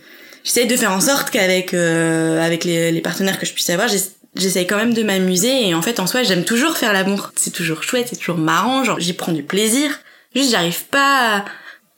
j'essaye 0.44 0.66
de 0.66 0.76
faire 0.76 0.92
en 0.92 1.00
sorte 1.00 1.30
qu'avec 1.30 1.72
euh, 1.72 2.44
avec 2.44 2.64
les, 2.64 2.92
les 2.92 3.00
partenaires 3.00 3.38
que 3.38 3.46
je 3.46 3.54
puisse 3.54 3.70
avoir, 3.70 3.88
j'essaye 4.34 4.66
quand 4.66 4.76
même 4.76 4.92
de 4.92 5.02
m'amuser 5.02 5.68
et 5.68 5.74
en 5.74 5.80
fait 5.80 6.00
en 6.00 6.06
soi 6.06 6.22
j'aime 6.22 6.44
toujours 6.44 6.76
faire 6.76 6.92
l'amour. 6.92 7.32
C'est 7.34 7.52
toujours 7.52 7.82
chouette, 7.82 8.08
c'est 8.10 8.16
toujours 8.16 8.38
marrant, 8.38 8.84
genre 8.84 9.00
j'y 9.00 9.14
prends 9.14 9.32
du 9.32 9.42
plaisir. 9.42 10.00
Juste 10.36 10.50
j'arrive 10.50 10.84
pas 10.84 11.46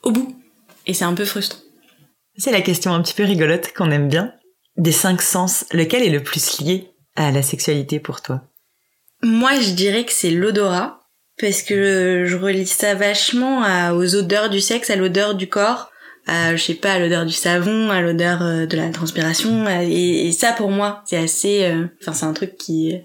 au 0.05 0.12
bout 0.12 0.37
et 0.87 0.95
c'est 0.95 1.05
un 1.05 1.15
peu 1.15 1.25
frustrant. 1.25 1.59
C'est 2.38 2.53
la 2.53 2.62
question 2.62 2.95
un 2.95 3.03
petit 3.03 3.15
peu 3.15 3.25
rigolote 3.25 3.73
qu'on 3.77 3.91
aime 3.91 4.09
bien. 4.09 4.33
Des 4.83 4.90
cinq 4.90 5.23
sens, 5.23 5.64
lequel 5.73 6.03
est 6.03 6.11
le 6.11 6.25
plus 6.25 6.59
lié 6.59 6.88
à 7.14 7.31
la 7.31 7.42
sexualité 7.42 8.01
pour 8.01 8.21
toi? 8.21 8.42
Moi 9.23 9.61
je 9.61 9.71
dirais 9.71 10.05
que 10.05 10.11
c'est 10.12 10.33
l'odorat 10.33 10.99
parce 11.40 11.62
que 11.62 12.25
je 12.27 12.37
relis 12.37 12.66
ça 12.66 12.97
vachement 12.97 13.62
aux 13.92 14.16
odeurs 14.16 14.51
du 14.51 14.61
sexe, 14.61 14.90
à 14.90 14.97
l'odeur 14.97 15.37
du 15.37 15.49
corps, 15.49 15.92
à 16.27 16.57
je 16.57 16.64
sais 16.64 16.75
pas, 16.75 16.95
à 16.95 16.99
l'odeur 16.99 17.25
du 17.25 17.33
savon, 17.33 17.90
à 17.90 18.01
l'odeur 18.01 18.42
euh, 18.42 18.66
de 18.66 18.77
la 18.77 18.90
transpiration 18.90 19.68
et, 19.68 20.27
et 20.27 20.33
ça 20.33 20.53
pour 20.53 20.71
moi 20.71 21.05
c'est 21.07 21.16
assez, 21.16 21.62
euh, 21.66 21.87
enfin 22.01 22.12
c'est 22.12 22.27
un 22.27 22.33
truc 22.33 22.57
qui 22.57 22.97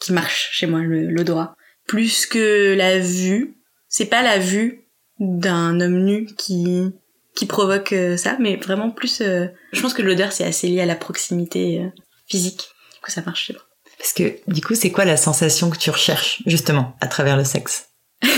qui 0.00 0.12
marche 0.12 0.50
chez 0.52 0.66
moi 0.66 0.80
l'odorat 0.82 1.54
plus 1.86 2.26
que 2.26 2.74
la 2.74 2.98
vue. 2.98 3.56
C'est 3.88 4.10
pas 4.10 4.22
la 4.22 4.38
vue 4.38 4.84
d'un 5.18 5.80
homme 5.80 6.04
nu 6.04 6.26
qui 6.36 6.92
qui 7.34 7.46
provoque 7.46 7.92
euh, 7.92 8.16
ça, 8.16 8.36
mais 8.38 8.56
vraiment 8.56 8.90
plus. 8.90 9.22
je 9.22 9.80
pense 9.80 9.94
que 9.94 10.02
l'odeur 10.02 10.32
c'est 10.32 10.44
assez 10.44 10.68
lié 10.68 10.80
à 10.80 10.86
la 10.86 10.96
proximité 10.96 11.82
physique 12.28 12.68
que 13.02 13.12
ça 13.12 13.22
marche. 13.24 13.52
Parce 13.98 14.12
que 14.12 14.34
du 14.48 14.62
coup, 14.62 14.74
c'est 14.74 14.90
quoi 14.90 15.04
la 15.04 15.16
sensation 15.16 15.70
que 15.70 15.78
tu 15.78 15.90
recherches 15.90 16.42
justement 16.46 16.96
à 17.00 17.06
travers 17.06 17.36
le 17.36 17.44
sexe? 17.44 17.88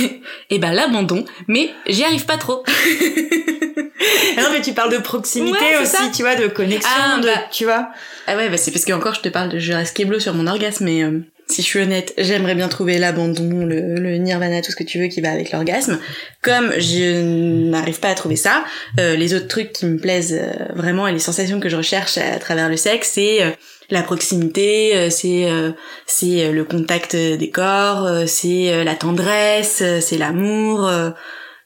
Eh 0.51 0.59
ben 0.59 0.73
l'abandon, 0.73 1.25
mais 1.49 1.71
j'y 1.87 2.05
arrive 2.05 2.27
pas 2.27 2.37
trop. 2.37 2.63
non 4.37 4.51
mais 4.53 4.61
tu 4.61 4.75
parles 4.75 4.93
de 4.93 4.99
proximité 4.99 5.79
aussi, 5.81 6.11
tu 6.13 6.23
vois, 6.23 6.37
de 6.37 6.49
connexion, 6.49 6.91
ah, 6.95 7.19
de, 7.19 7.27
bah. 7.27 7.49
tu 7.51 7.65
vois. 7.65 7.89
Ah 8.27 8.37
ouais, 8.37 8.51
bah 8.51 8.59
c'est 8.59 8.71
parce 8.71 8.85
que 8.85 8.93
encore 8.93 9.15
je 9.15 9.21
te 9.21 9.29
parle 9.31 9.49
de 9.49 9.59
je 9.59 9.73
reste 9.73 9.97
keblo 9.97 10.21
sur 10.21 10.35
mon 10.35 10.47
orgasme, 10.47 10.85
mais 10.85 11.03
euh, 11.03 11.21
si 11.49 11.63
je 11.63 11.67
suis 11.67 11.81
honnête, 11.81 12.15
j'aimerais 12.17 12.55
bien 12.55 12.69
trouver 12.69 12.99
l'abandon, 12.99 13.67
le, 13.67 13.97
le, 13.97 14.17
nirvana, 14.17 14.63
tout 14.63 14.71
ce 14.71 14.77
que 14.77 14.85
tu 14.85 14.99
veux 14.99 15.09
qui 15.09 15.21
va 15.21 15.31
avec 15.31 15.53
l'orgasme. 15.53 15.99
Comme 16.43 16.73
je 16.79 17.69
n'arrive 17.71 18.01
pas 18.01 18.09
à 18.09 18.15
trouver 18.15 18.37
ça, 18.37 18.65
euh, 18.99 19.17
les 19.17 19.35
autres 19.35 19.49
trucs 19.49 19.73
qui 19.73 19.87
me 19.87 19.99
plaisent 19.99 20.39
euh, 20.41 20.73
vraiment 20.75 21.07
et 21.07 21.13
les 21.13 21.19
sensations 21.19 21.61
que 21.61 21.69
je 21.69 21.77
recherche 21.77 22.19
à, 22.19 22.39
travers 22.39 22.69
le 22.69 22.77
sexe, 22.77 23.13
c'est 23.15 23.41
la 23.91 24.03
proximité, 24.03 24.97
euh, 24.97 25.11
c'est 25.11 25.51
euh, 25.51 25.73
c'est 26.07 26.47
euh, 26.47 26.53
le 26.53 26.65
contact 26.65 27.17
des 27.17 27.51
corps, 27.51 28.27
c'est 28.27 28.85
la 28.85 28.95
tendresse, 28.95 29.83
c'est 30.01 30.19
l'amour, 30.19 30.91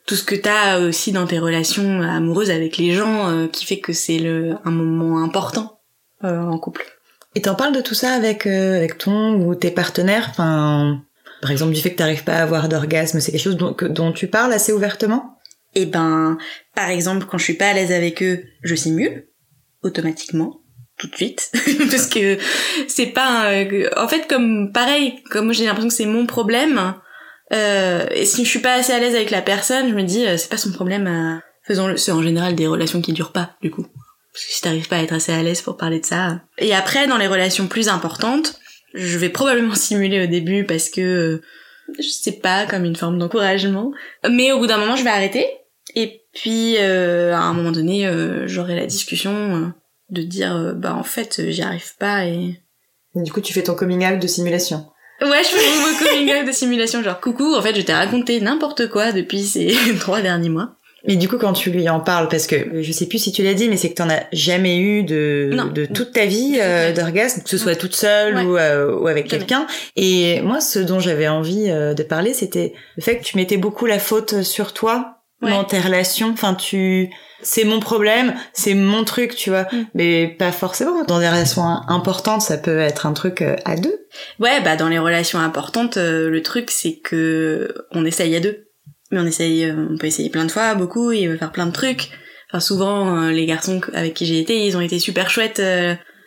tout 0.07 0.15
ce 0.15 0.25
que 0.25 0.35
t'as 0.35 0.81
aussi 0.81 1.13
dans 1.13 1.27
tes 1.27 1.39
relations 1.39 2.01
amoureuses 2.03 2.51
avec 2.51 2.77
les 2.77 2.93
gens 2.93 3.49
qui 3.49 3.65
fait 3.67 3.79
que 3.79 3.93
c'est 3.93 4.19
le 4.19 4.55
un 4.65 4.71
moment 4.71 5.23
important 5.23 5.81
en 6.23 6.59
couple. 6.59 6.98
Et 7.35 7.43
t'en 7.43 7.55
parles 7.55 7.75
de 7.75 7.81
tout 7.81 7.95
ça 7.95 8.13
avec 8.13 8.47
avec 8.47 8.99
ton 8.99 9.35
ou 9.35 9.55
tes 9.55 9.71
partenaires, 9.71 10.29
enfin 10.31 11.03
par 11.41 11.51
exemple 11.51 11.73
du 11.73 11.81
fait 11.81 11.93
que 11.93 11.97
t'arrives 11.97 12.25
pas 12.25 12.35
à 12.35 12.43
avoir 12.43 12.69
d'orgasme, 12.69 13.21
c'est 13.21 13.31
quelque 13.31 13.41
chose 13.41 13.57
dont, 13.57 14.13
tu 14.13 14.27
parles 14.27 14.53
assez 14.53 14.73
ouvertement? 14.73 15.39
Eh 15.75 15.87
ben, 15.87 16.39
par 16.75 16.89
exemple, 16.89 17.27
quand 17.27 17.39
je 17.39 17.45
suis 17.45 17.55
pas 17.55 17.69
à 17.69 17.75
l'aise 17.75 17.93
avec 17.93 18.23
eux, 18.23 18.43
je 18.63 18.75
simule 18.75 19.29
automatiquement 19.83 20.61
tout 20.99 21.07
de 21.07 21.15
suite. 21.15 21.51
Parce 21.91 22.07
que 22.07 22.39
c'est 22.89 23.07
pas 23.07 23.51
en 23.97 24.09
fait 24.09 24.27
comme 24.29 24.73
pareil 24.73 25.23
comme 25.31 25.53
j'ai 25.53 25.65
l'impression 25.65 25.89
que 25.89 25.95
c'est 25.95 26.07
mon 26.07 26.27
problème 26.27 26.95
euh, 27.53 28.07
et 28.11 28.27
si 28.27 28.45
je 28.45 28.51
suis 28.51 28.59
pas 28.59 28.75
assez 28.75 28.93
à 28.93 28.99
l'aise 28.99 29.15
avec 29.15 29.31
la 29.31 29.41
personne 29.41 29.89
je 29.89 29.95
me 29.95 30.03
dis 30.03 30.27
euh, 30.27 30.37
c'est 30.37 30.51
pas 30.51 30.59
son 30.59 30.71
problème 30.71 31.07
euh, 31.07 31.39
faisons 31.63 31.87
le 31.87 31.97
c'est 31.97 32.13
en 32.13 32.23
général 32.23 32.55
des 32.55 32.67
relations 32.67 33.01
qui 33.01 33.15
durent 33.15 33.33
pas 33.33 33.53
du 33.63 33.71
coup 33.71 33.87
parce 34.39 34.47
que 34.47 34.53
si 34.55 34.63
t'arrives 34.63 34.89
pas 34.89 34.97
à 34.97 35.03
être 35.03 35.13
assez 35.13 35.33
à 35.33 35.43
l'aise 35.43 35.63
pour 35.63 35.77
parler 35.77 36.01
de 36.01 36.07
ça. 36.07 36.41
Et 36.59 36.75
après 36.75 37.07
dans 37.07 37.19
les 37.19 37.27
relations 37.27 37.67
plus 37.67 37.89
importantes 37.89 38.59
je 38.95 39.19
vais 39.19 39.29
probablement 39.29 39.75
simuler 39.75 40.25
au 40.25 40.27
début 40.27 40.65
parce 40.65 40.89
que 40.89 41.43
je 41.99 42.09
sais 42.09 42.33
pas 42.33 42.67
comme 42.67 42.85
une 42.85 42.97
forme 42.97 43.19
d'encouragement. 43.19 43.93
Mais 44.31 44.53
au 44.53 44.59
bout 44.59 44.67
d'un 44.67 44.79
moment 44.79 44.97
je 44.97 45.05
vais 45.05 45.11
arrêter. 45.11 45.47
Et 45.95 46.23
puis 46.35 46.77
à 46.79 47.41
un 47.41 47.53
moment 47.53 47.73
donné 47.73 48.11
j'aurai 48.47 48.77
la 48.77 48.87
discussion 48.87 49.73
de 50.11 50.23
dire 50.23 50.57
euh, 50.57 50.73
bah 50.73 50.95
en 50.95 51.03
fait 51.03 51.39
euh, 51.39 51.51
j'y 51.51 51.63
arrive 51.63 51.97
pas 51.99 52.25
et 52.27 52.61
du 53.15 53.33
coup 53.33 53.41
tu 53.41 53.53
fais 53.53 53.63
ton 53.63 53.75
coming 53.75 54.07
out 54.07 54.21
de 54.21 54.27
simulation. 54.27 54.87
Ouais 55.21 55.43
je 55.43 55.49
fais 55.49 55.81
mon 55.81 55.99
coming 55.99 56.41
out 56.41 56.47
de 56.47 56.53
simulation 56.53 57.03
genre 57.03 57.21
coucou 57.21 57.55
en 57.55 57.63
fait 57.63 57.75
je 57.75 57.83
t'ai 57.83 57.93
raconté 57.93 58.41
n'importe 58.41 58.89
quoi 58.89 59.13
depuis 59.13 59.43
ces 59.43 59.77
trois 60.01 60.21
derniers 60.21 60.49
mois 60.49 60.77
mais 61.07 61.17
du 61.17 61.29
coup, 61.29 61.39
quand 61.39 61.53
tu 61.53 61.71
lui 61.71 61.89
en 61.89 62.01
parles, 62.01 62.29
parce 62.29 62.47
que 62.47 62.83
je 62.83 62.93
sais 62.93 63.07
plus 63.07 63.19
si 63.19 63.33
tu 63.33 63.43
l'as 63.43 63.55
dit, 63.55 63.69
mais 63.69 63.77
c'est 63.77 63.91
que 63.91 63.95
t'en 63.95 64.11
as 64.11 64.25
jamais 64.33 64.79
eu 64.79 65.05
de, 65.05 65.51
de 65.73 65.87
toute 65.87 66.13
ta 66.13 66.27
vie 66.27 66.59
euh, 66.61 66.93
d'orgasme, 66.93 67.43
que 67.43 67.51
ce 67.51 67.59
soit 67.59 67.77
toute 67.77 67.95
seule 67.95 68.37
ou, 68.47 68.55
ou, 68.55 69.07
avec 69.07 69.29
quelqu'un. 69.29 69.67
Et 69.97 70.41
moi, 70.43 70.61
ce 70.61 70.79
dont 70.79 71.01
j'avais 71.01 71.29
envie 71.29 71.69
de 71.69 72.03
parler, 72.03 72.35
c'était 72.35 72.75
le 72.97 73.03
fait 73.03 73.19
que 73.19 73.25
tu 73.25 73.37
mettais 73.37 73.57
beaucoup 73.57 73.87
la 73.87 73.99
faute 73.99 74.43
sur 74.43 74.73
toi 74.73 75.19
dans 75.43 75.65
tes 75.65 75.79
relations. 75.79 76.31
Enfin, 76.33 76.55
tu, 76.55 77.11
c'est 77.43 77.65
mon 77.65 77.81
problème, 77.81 78.35
c'est 78.53 78.75
mon 78.75 79.05
truc, 79.05 79.35
tu 79.35 79.51
vois. 79.51 79.63
Mm. 79.73 79.85
Mais 79.95 80.29
pas 80.39 80.53
forcément. 80.53 81.05
Dans 81.05 81.21
des 81.21 81.29
relations 81.29 81.65
importantes, 81.89 82.43
ça 82.43 82.59
peut 82.59 82.79
être 82.79 83.07
un 83.07 83.13
truc 83.13 83.43
euh, 83.43 83.57
à 83.65 83.77
deux. 83.77 84.07
Ouais, 84.41 84.61
bah 84.63 84.77
dans 84.77 84.89
les 84.89 84.99
relations 84.99 85.39
importantes, 85.39 85.97
euh, 85.97 86.29
le 86.29 86.43
truc 86.43 86.71
c'est 86.71 86.99
que 86.99 87.87
on 87.93 88.05
essaye 88.05 88.35
à 88.37 88.41
deux. 88.41 88.68
Mais 89.11 89.19
on 89.19 89.27
essaye, 89.27 89.65
euh, 89.65 89.87
on 89.91 89.97
peut 89.97 90.07
essayer 90.07 90.31
plein 90.31 90.45
de 90.45 90.51
fois, 90.51 90.75
beaucoup, 90.75 91.11
veut 91.11 91.37
faire 91.37 91.53
plein 91.53 91.67
de 91.67 91.73
trucs. 91.73 92.11
Enfin 92.51 92.61
souvent, 92.61 93.29
les 93.29 93.45
garçons 93.45 93.81
avec 93.93 94.15
qui 94.15 94.25
j'ai 94.25 94.41
été, 94.41 94.67
ils 94.67 94.77
ont 94.77 94.81
été 94.81 94.99
super 94.99 95.29
chouettes. 95.29 95.63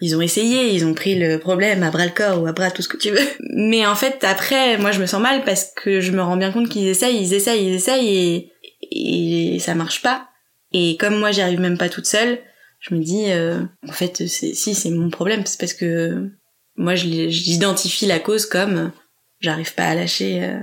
ils 0.01 0.15
ont 0.15 0.21
essayé, 0.21 0.71
ils 0.71 0.85
ont 0.85 0.93
pris 0.93 1.17
le 1.17 1.39
problème 1.39 1.81
à 1.81 1.89
bras 1.89 2.05
le 2.05 2.11
corps 2.11 2.41
ou 2.41 2.45
à 2.45 2.51
bras 2.51 2.69
tout 2.69 2.83
ce 2.83 2.87
que 2.87 2.97
tu 2.97 3.09
veux. 3.09 3.27
Mais 3.55 3.87
en 3.87 3.95
fait, 3.95 4.23
après, 4.23 4.77
moi 4.77 4.91
je 4.91 4.99
me 4.99 5.07
sens 5.07 5.19
mal 5.19 5.43
parce 5.43 5.71
que 5.75 5.99
je 5.99 6.11
me 6.11 6.21
rends 6.21 6.37
bien 6.37 6.51
compte 6.51 6.69
qu'ils 6.69 6.87
essayent, 6.87 7.19
ils 7.19 7.33
essayent, 7.33 7.65
ils 7.65 7.73
essayent 7.73 8.07
et, 8.07 9.55
et 9.55 9.59
ça 9.59 9.73
marche 9.73 10.03
pas 10.03 10.27
et 10.73 10.97
comme 10.97 11.19
moi 11.19 11.31
j'y 11.31 11.41
arrive 11.41 11.59
même 11.59 11.77
pas 11.77 11.89
toute 11.89 12.05
seule, 12.05 12.39
je 12.79 12.95
me 12.95 13.01
dis 13.01 13.31
euh, 13.31 13.61
en 13.87 13.91
fait 13.91 14.27
si 14.27 14.75
c'est 14.75 14.89
mon 14.89 15.09
problème, 15.09 15.45
c'est 15.45 15.59
parce 15.59 15.73
que 15.73 16.29
moi 16.75 16.95
j'identifie 16.95 18.05
la 18.05 18.19
cause 18.19 18.45
comme 18.45 18.91
j'arrive 19.39 19.73
pas 19.73 19.87
à 19.87 19.95
lâcher 19.95 20.43
euh, 20.43 20.59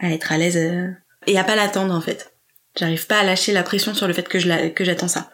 à 0.00 0.10
être 0.12 0.32
à 0.32 0.38
l'aise 0.38 0.56
euh, 0.56 0.88
et 1.26 1.38
à 1.38 1.44
pas 1.44 1.56
l'attendre 1.56 1.94
en 1.94 2.00
fait. 2.00 2.32
J'arrive 2.78 3.06
pas 3.06 3.18
à 3.18 3.24
lâcher 3.24 3.52
la 3.52 3.62
pression 3.62 3.94
sur 3.94 4.08
le 4.08 4.12
fait 4.12 4.28
que 4.28 4.38
je 4.38 4.48
la, 4.48 4.70
que 4.70 4.84
j'attends 4.84 5.08
ça. 5.08 5.30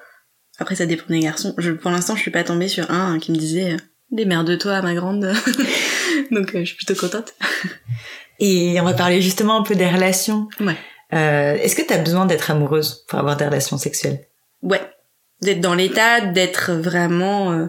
Après 0.58 0.74
ça 0.74 0.86
dépend 0.86 1.04
des 1.08 1.20
garçons. 1.20 1.54
Je, 1.58 1.72
pour 1.72 1.90
l'instant 1.90 2.16
je 2.16 2.20
suis 2.20 2.30
pas 2.30 2.44
tombée 2.44 2.68
sur 2.68 2.90
un 2.90 3.18
qui 3.18 3.32
me 3.32 3.36
disait 3.36 3.76
de 4.10 4.56
toi 4.56 4.82
ma 4.82 4.94
grande. 4.94 5.32
Donc 6.30 6.50
je 6.54 6.64
suis 6.64 6.76
plutôt 6.76 6.94
contente. 6.94 7.34
Et 8.40 8.80
on 8.80 8.84
va 8.84 8.94
parler 8.94 9.20
justement 9.20 9.60
un 9.60 9.62
peu 9.62 9.74
des 9.74 9.88
relations. 9.88 10.48
Ouais. 10.60 10.76
Euh, 11.12 11.54
Est-ce 11.56 11.76
que 11.76 11.82
tu 11.82 11.92
as 11.92 11.98
besoin 11.98 12.26
d'être 12.26 12.50
amoureuse 12.50 13.04
pour 13.08 13.18
avoir 13.18 13.36
des 13.36 13.44
relations 13.44 13.76
sexuelles? 13.76 14.26
Ouais, 14.62 14.80
d'être 15.42 15.60
dans 15.60 15.74
l'état, 15.74 16.20
d'être 16.20 16.72
vraiment. 16.72 17.52
Euh, 17.52 17.66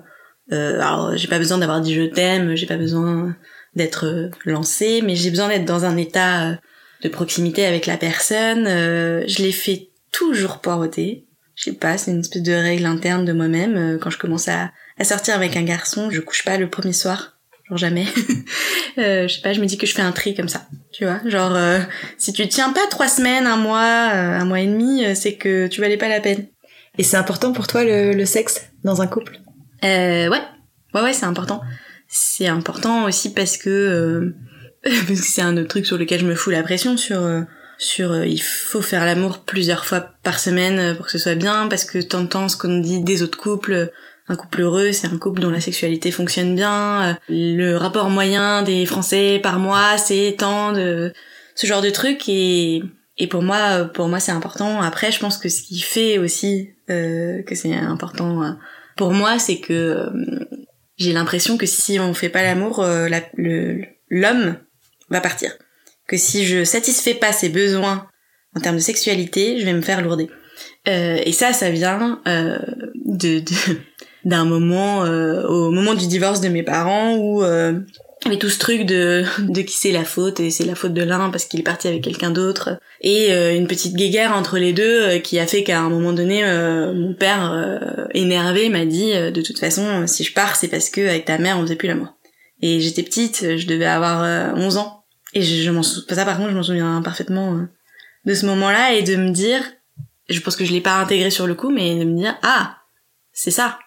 euh, 0.52 0.80
alors, 0.80 1.18
j'ai 1.18 1.28
pas 1.28 1.38
besoin 1.38 1.58
d'avoir 1.58 1.82
dit 1.82 1.94
je 1.94 2.04
t'aime, 2.04 2.56
j'ai 2.56 2.68
pas 2.68 2.78
besoin 2.78 3.36
d'être 3.76 4.06
euh, 4.06 4.30
lancée, 4.46 5.02
mais 5.04 5.16
j'ai 5.16 5.30
besoin 5.30 5.48
d'être 5.48 5.66
dans 5.66 5.86
un 5.86 5.98
état 5.98 6.50
euh, 6.50 6.56
de 7.04 7.10
proximité 7.10 7.66
avec 7.66 7.86
la 7.86 7.98
personne. 7.98 8.66
je 8.66 9.42
l'ai 9.42 9.52
fait 9.52 9.90
toujours 10.12 10.60
poireauter. 10.60 11.26
Je 11.56 11.66
sais 11.66 11.74
pas, 11.74 11.98
c'est 11.98 12.12
une 12.12 12.22
espèce 12.22 12.44
de 12.44 12.54
règle 12.54 12.86
interne 12.86 13.26
de 13.26 13.34
moi-même. 13.34 14.00
Quand 14.00 14.10
je 14.10 14.18
commence 14.18 14.48
à, 14.48 14.72
à 14.98 15.04
sortir 15.04 15.36
avec 15.36 15.58
un 15.58 15.64
garçon, 15.64 16.10
je 16.12 16.22
couche 16.22 16.44
pas 16.44 16.58
le 16.58 16.70
premier 16.70 16.94
soir 16.94 17.38
genre 17.72 17.78
jamais. 17.78 18.06
euh, 18.98 19.28
je 19.28 19.36
sais 19.36 19.42
pas, 19.42 19.54
je 19.54 19.62
me 19.62 19.66
dis 19.66 19.78
que 19.78 19.88
je 19.88 19.94
fais 19.94 20.02
un 20.02 20.12
tri 20.12 20.36
comme 20.36 20.50
ça, 20.50 20.68
tu 20.92 21.06
vois. 21.06 21.20
Genre, 21.26 21.56
euh, 21.56 21.80
si 22.18 22.34
tu 22.34 22.48
tiens 22.48 22.72
pas 22.74 22.86
trois 22.90 23.08
semaines, 23.08 23.48
un 23.48 23.58
mois, 23.58 24.12
euh, 24.14 24.40
un 24.40 24.46
mois 24.46 24.60
et 24.60 24.68
demi, 24.68 25.06
euh, 25.06 25.16
c'est 25.16 25.36
que 25.36 25.68
tu 25.68 25.82
valais 25.82 25.98
pas 25.98 26.10
la 26.10 26.20
peine. 26.20 26.48
Et 26.98 27.04
c'est 27.04 27.18
important 27.18 27.54
pour 27.54 27.68
toi 27.68 27.84
le, 27.84 28.14
le 28.14 28.26
sexe 28.26 28.62
dans 28.84 29.02
un 29.02 29.08
couple? 29.08 29.40
Euh, 29.84 30.30
Ouais, 30.30 30.42
ouais, 30.94 31.02
ouais, 31.02 31.14
c'est 31.14 31.26
important. 31.26 31.62
C'est 32.10 32.48
important 32.48 33.06
aussi 33.06 33.34
parce 33.34 33.56
que 33.56 34.34
parce 35.08 35.08
que 35.08 35.16
c'est 35.16 35.42
un 35.42 35.58
autre 35.58 35.70
truc 35.70 35.86
sur 35.86 35.98
lequel 35.98 36.22
je 36.22 36.26
me 36.26 36.36
fous 36.36 36.50
la 36.50 36.64
pression 36.64 36.98
sur 36.98 37.22
sur 37.78 38.24
il 38.24 38.42
faut 38.42 38.82
faire 38.82 39.06
l'amour 39.06 39.40
plusieurs 39.40 39.86
fois 39.86 40.02
par 40.24 40.40
semaine 40.40 40.96
pour 40.96 41.06
que 41.06 41.12
ce 41.12 41.18
soit 41.18 41.36
bien 41.36 41.68
parce 41.68 41.86
que 41.86 42.00
t'entends 42.00 42.50
ce 42.50 42.58
qu'on 42.58 42.80
dit 42.80 43.04
des 43.04 43.24
autres 43.24 43.38
couples 43.38 43.92
un 44.28 44.36
couple 44.36 44.62
heureux, 44.62 44.92
c'est 44.92 45.08
un 45.08 45.18
couple 45.18 45.42
dont 45.42 45.50
la 45.50 45.60
sexualité 45.60 46.10
fonctionne 46.12 46.56
bien. 46.56 47.04
Euh, 47.04 47.14
le 47.30 47.76
rapport 47.76 48.10
moyen 48.10 48.64
des 48.64 48.86
Français 48.86 49.40
par 49.44 49.60
mois, 49.60 49.98
c'est 49.98 50.36
tant 50.38 50.72
de 50.72 51.12
ce 51.56 51.68
genre 51.68 51.82
de 51.82 51.90
trucs 51.90 52.30
et 52.30 52.82
et 53.18 53.28
pour 53.28 53.44
moi 53.44 53.86
pour 53.86 54.08
moi 54.08 54.20
c'est 54.20 54.32
important. 54.32 54.82
Après, 54.82 55.12
je 55.12 55.20
pense 55.20 55.38
que 55.38 55.50
ce 55.50 55.62
qui 55.62 55.80
fait 55.80 56.18
aussi 56.18 56.72
euh, 56.90 57.44
que 57.44 57.56
c'est 57.56 57.74
important 57.74 58.44
euh, 58.44 58.52
pour 58.98 59.12
moi, 59.12 59.40
c'est 59.40 59.60
que 59.60 59.74
euh, 59.74 60.10
j'ai 60.98 61.14
l'impression 61.14 61.58
que 61.58 61.66
si 61.66 62.00
on 62.00 62.14
fait 62.14 62.30
pas 62.30 62.44
l'amour, 62.44 62.86
l'homme 64.10 64.56
va 65.12 65.22
partir. 65.22 65.52
Que 66.08 66.18
si 66.18 66.46
je 66.46 66.64
satisfais 66.64 67.14
pas 67.14 67.32
ses 67.32 67.50
besoins 67.50 68.08
en 68.56 68.60
termes 68.60 68.78
de 68.78 68.82
sexualité, 68.82 69.60
je 69.60 69.66
vais 69.66 69.74
me 69.74 69.82
faire 69.82 70.02
lourder. 70.02 70.30
et 70.86 71.32
ça, 71.32 71.54
ça 71.54 71.70
vient 71.70 72.22
de, 72.26 73.40
de 73.40 73.46
d'un 74.26 74.46
moment 74.46 75.04
euh, 75.06 75.44
au 75.48 75.72
moment 75.72 75.94
du 75.94 76.08
divorce 76.08 76.42
de 76.42 76.50
mes 76.50 76.64
parents 76.64 77.16
où 77.16 77.44
euh, 77.44 77.80
il 78.24 78.28
y 78.28 78.32
avait 78.32 78.40
tout 78.40 78.50
ce 78.50 78.60
truc 78.60 78.86
de 78.86 79.24
de 79.40 79.62
qui 79.62 79.76
c'est 79.76 79.92
la 79.92 80.04
faute 80.04 80.40
et 80.40 80.52
c'est 80.52 80.66
la 80.66 80.76
faute 80.76 80.94
de 80.94 81.04
l'un 81.04 81.30
parce 81.30 81.46
qu'il 81.46 81.60
est 81.60 81.64
parti 81.64 81.88
avec 81.88 82.04
quelqu'un 82.04 82.30
d'autre 82.30 82.78
et 83.02 83.32
euh, 83.32 83.56
une 83.56 83.68
petite 83.68 83.96
guéguerre 83.96 84.34
entre 84.34 84.58
les 84.60 84.74
deux 84.74 85.18
qui 85.20 85.40
a 85.40 85.48
fait 85.48 85.64
qu'à 85.64 85.80
un 85.80 85.90
moment 85.90 86.14
donné 86.14 86.44
mon 86.94 87.14
père 87.14 87.80
énervé 88.14 88.70
m'a 88.70 88.86
dit 88.86 89.14
de 89.14 89.42
toute 89.42 89.60
façon 89.60 90.06
si 90.06 90.24
je 90.24 90.34
pars 90.34 90.56
c'est 90.56 90.68
parce 90.68 90.90
que 90.90 91.02
avec 91.02 91.26
ta 91.26 91.38
mère 91.38 91.58
on 91.58 91.64
faisait 91.64 91.76
plus 91.76 91.88
l'amour 91.88 92.14
et 92.62 92.80
j'étais 92.80 93.04
petite 93.04 93.58
je 93.58 93.66
devais 93.66 93.86
avoir 93.86 94.56
11 94.56 94.78
ans 94.78 95.01
et 95.34 95.42
je, 95.42 95.72
m'en 95.72 95.84
ça 95.84 96.26
par 96.26 96.38
contre 96.38 96.50
je 96.50 96.56
m'en 96.56 96.64
souviens 96.64 97.02
parfaitement 97.02 97.68
de 98.26 98.34
ce 98.34 98.46
moment-là 98.46 98.94
et 98.94 99.04
de 99.04 99.16
me 99.16 99.30
dire 99.32 99.64
je 100.30 100.40
pense 100.40 100.56
que 100.56 100.66
je 100.66 100.72
l'ai 100.72 100.82
pas 100.82 101.00
intégré 101.00 101.30
sur 101.30 101.48
le 101.48 101.56
coup 101.56 101.70
mais 101.70 102.00
de 102.00 102.06
me 102.06 102.18
dire 102.18 102.38
ah 102.44 102.78
c'est 103.34 103.52
ça 103.52 103.80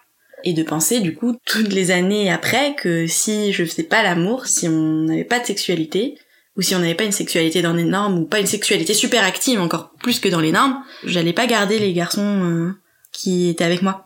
et 0.45 0.53
de 0.53 0.63
penser 0.63 0.99
du 0.99 1.15
coup 1.15 1.35
toutes 1.45 1.73
les 1.73 1.91
années 1.91 2.31
après 2.31 2.75
que 2.75 3.07
si 3.07 3.51
je 3.51 3.65
faisais 3.65 3.83
pas 3.83 4.03
l'amour, 4.03 4.45
si 4.45 4.67
on 4.67 5.03
n'avait 5.03 5.23
pas 5.23 5.39
de 5.39 5.45
sexualité, 5.45 6.17
ou 6.55 6.61
si 6.61 6.75
on 6.75 6.79
n'avait 6.79 6.95
pas 6.95 7.03
une 7.03 7.11
sexualité 7.11 7.61
dans 7.61 7.73
les 7.73 7.83
normes, 7.83 8.19
ou 8.19 8.25
pas 8.25 8.39
une 8.39 8.45
sexualité 8.45 8.93
super 8.93 9.23
active 9.23 9.59
encore 9.59 9.91
plus 10.01 10.19
que 10.19 10.29
dans 10.29 10.39
les 10.39 10.51
normes, 10.51 10.77
j'allais 11.03 11.33
pas 11.33 11.47
garder 11.47 11.79
les 11.79 11.93
garçons 11.93 12.43
euh, 12.43 12.71
qui 13.11 13.49
étaient 13.49 13.63
avec 13.63 13.81
moi. 13.81 14.05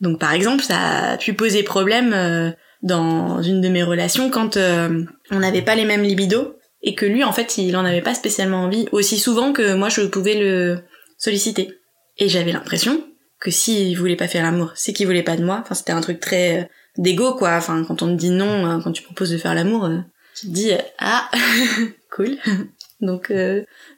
Donc 0.00 0.18
par 0.18 0.32
exemple, 0.32 0.62
ça 0.62 1.12
a 1.12 1.16
pu 1.18 1.34
poser 1.34 1.64
problème 1.64 2.12
euh, 2.14 2.50
dans 2.82 3.42
une 3.42 3.60
de 3.60 3.68
mes 3.68 3.82
relations 3.82 4.30
quand 4.30 4.56
euh, 4.56 5.04
on 5.30 5.40
n'avait 5.40 5.60
pas 5.60 5.74
les 5.74 5.84
mêmes 5.84 6.02
libidos 6.02 6.54
et 6.82 6.94
que 6.94 7.06
lui 7.06 7.24
en 7.24 7.32
fait 7.32 7.58
il 7.58 7.76
en 7.76 7.84
avait 7.84 8.02
pas 8.02 8.14
spécialement 8.14 8.64
envie 8.64 8.86
aussi 8.92 9.18
souvent 9.18 9.52
que 9.52 9.74
moi 9.74 9.88
je 9.88 10.02
pouvais 10.02 10.34
le 10.34 10.78
solliciter. 11.18 11.74
Et 12.18 12.28
j'avais 12.28 12.52
l'impression 12.52 13.02
que 13.40 13.50
s'il 13.50 13.96
voulait 13.96 14.16
pas 14.16 14.28
faire 14.28 14.42
l'amour, 14.42 14.72
c'est 14.74 14.92
qu'il 14.92 15.06
voulait 15.06 15.22
pas 15.22 15.36
de 15.36 15.44
moi. 15.44 15.60
Enfin, 15.62 15.74
c'était 15.74 15.92
un 15.92 16.00
truc 16.00 16.20
très 16.20 16.60
euh, 16.60 16.64
d'égo, 16.98 17.34
quoi. 17.34 17.56
Enfin, 17.56 17.84
quand 17.86 18.02
on 18.02 18.08
te 18.08 18.20
dit 18.20 18.30
non, 18.30 18.66
euh, 18.66 18.80
quand 18.82 18.92
tu 18.92 19.02
proposes 19.02 19.30
de 19.30 19.38
faire 19.38 19.54
l'amour, 19.54 19.86
euh, 19.86 19.98
tu 20.34 20.46
te 20.46 20.52
dis 20.52 20.72
ah 20.98 21.28
cool. 22.14 22.36
donc 23.00 23.32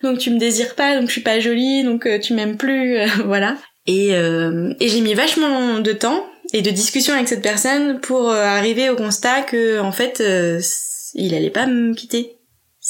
donc 0.03 0.19
tu 0.19 0.31
me 0.31 0.39
désires 0.39 0.77
pas, 0.77 0.97
donc 0.97 1.09
je 1.09 1.13
suis 1.13 1.23
pas 1.23 1.41
jolie, 1.41 1.83
donc 1.83 2.09
tu 2.23 2.35
m'aimes 2.35 2.57
plus, 2.57 2.99
voilà. 3.25 3.57
Et 3.87 4.11
et 4.11 4.89
j'ai 4.89 5.01
mis 5.01 5.15
vachement 5.15 5.81
de 5.81 5.93
temps 5.93 6.25
et 6.53 6.63
de 6.63 6.71
discussion 6.71 7.15
avec 7.15 7.27
cette 7.27 7.43
personne 7.43 7.99
pour 8.01 8.31
arriver 8.31 8.91
au 8.91 8.95
constat 8.95 9.43
que 9.43 9.81
en 9.81 9.91
fait 9.91 10.23
il 11.15 11.35
allait 11.35 11.51
pas 11.51 11.67
me 11.67 11.93
quitter 11.93 12.37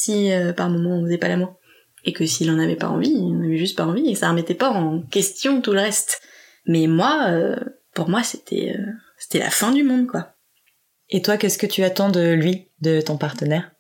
si 0.03 0.31
par 0.57 0.71
moment 0.71 0.97
on 0.97 1.05
faisait 1.05 1.19
pas 1.19 1.29
l'amour 1.29 1.59
et 2.05 2.13
que 2.13 2.27
s'il 2.27 2.51
en 2.51 2.59
avait 2.59 2.77
pas 2.77 2.89
envie, 2.89 3.11
il 3.11 3.37
en 3.37 3.43
avait 3.43 3.59
juste 3.59 3.77
pas 3.77 3.87
envie 3.87 4.11
et 4.11 4.15
ça 4.15 4.29
remettait 4.29 4.55
pas 4.55 4.71
en 4.71 5.01
question 5.03 5.61
tout 5.61 5.73
le 5.73 5.81
reste. 5.81 6.21
Mais 6.67 6.87
moi, 6.87 7.27
euh, 7.29 7.57
pour 7.95 8.09
moi, 8.09 8.23
c'était 8.23 8.75
euh, 8.77 8.93
c'était 9.19 9.39
la 9.39 9.51
fin 9.51 9.73
du 9.73 9.83
monde, 9.83 10.07
quoi. 10.07 10.35
Et 11.11 11.23
toi, 11.23 11.37
qu'est-ce 11.37 11.59
que 11.59 11.67
tu 11.67 11.83
attends 11.83 12.11
de 12.11 12.33
lui, 12.33 12.69
de 12.81 13.01
ton 13.01 13.17
partenaire? 13.17 13.71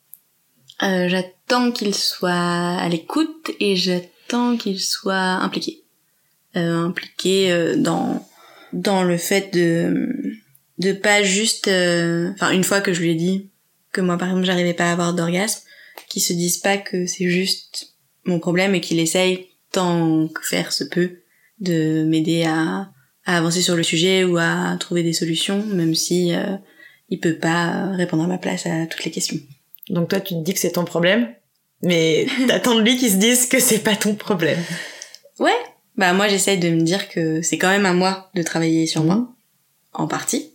Euh, 0.82 1.08
J'attends 1.08 1.72
qu'il 1.72 1.94
soit 1.94 2.32
à 2.32 2.88
l'écoute 2.88 3.50
et 3.60 3.76
j'attends 3.76 4.56
qu'il 4.56 4.80
soit 4.80 5.14
impliqué, 5.14 5.84
euh, 6.56 6.86
impliqué 6.86 7.74
dans 7.76 8.26
dans 8.72 9.02
le 9.02 9.16
fait 9.16 9.52
de 9.52 10.36
de 10.78 10.92
pas 10.92 11.22
juste, 11.22 11.68
enfin 11.68 12.50
une 12.50 12.64
fois 12.64 12.80
que 12.80 12.92
je 12.92 13.00
lui 13.00 13.10
ai 13.10 13.14
dit 13.14 13.50
que 13.92 14.00
moi 14.00 14.16
par 14.16 14.28
exemple 14.28 14.46
j'arrivais 14.46 14.74
pas 14.74 14.88
à 14.88 14.92
avoir 14.92 15.12
d'orgasme, 15.12 15.62
qu'il 16.12 16.22
se 16.22 16.34
dise 16.34 16.58
pas 16.58 16.76
que 16.76 17.06
c'est 17.06 17.30
juste 17.30 17.94
mon 18.26 18.38
problème 18.38 18.74
et 18.74 18.82
qu'il 18.82 19.00
essaye 19.00 19.48
tant 19.72 20.28
que 20.28 20.46
faire 20.46 20.70
se 20.70 20.84
peut 20.84 21.22
de 21.58 22.04
m'aider 22.04 22.44
à, 22.44 22.90
à, 23.24 23.38
avancer 23.38 23.62
sur 23.62 23.76
le 23.76 23.82
sujet 23.82 24.22
ou 24.24 24.36
à 24.36 24.76
trouver 24.78 25.02
des 25.02 25.14
solutions, 25.14 25.64
même 25.64 25.94
si 25.94 26.34
euh, 26.34 26.56
il 27.08 27.18
peut 27.18 27.36
pas 27.36 27.90
répondre 27.92 28.24
à 28.24 28.26
ma 28.26 28.36
place 28.36 28.66
à 28.66 28.86
toutes 28.86 29.04
les 29.04 29.10
questions. 29.10 29.38
Donc 29.88 30.10
toi, 30.10 30.20
tu 30.20 30.34
te 30.34 30.40
dis 30.40 30.52
que 30.52 30.60
c'est 30.60 30.72
ton 30.72 30.84
problème, 30.84 31.32
mais 31.82 32.26
t'attends 32.46 32.74
de 32.74 32.82
lui 32.82 32.98
qu'il 32.98 33.10
se 33.10 33.16
dise 33.16 33.46
que 33.46 33.58
c'est 33.58 33.82
pas 33.82 33.96
ton 33.96 34.14
problème. 34.14 34.62
Ouais. 35.38 35.56
Bah 35.96 36.12
moi, 36.12 36.28
j'essaye 36.28 36.58
de 36.58 36.68
me 36.68 36.82
dire 36.82 37.08
que 37.08 37.40
c'est 37.40 37.56
quand 37.56 37.70
même 37.70 37.86
à 37.86 37.94
moi 37.94 38.30
de 38.34 38.42
travailler 38.42 38.86
sur 38.86 39.02
moi, 39.02 39.34
en 39.94 40.06
partie. 40.06 40.51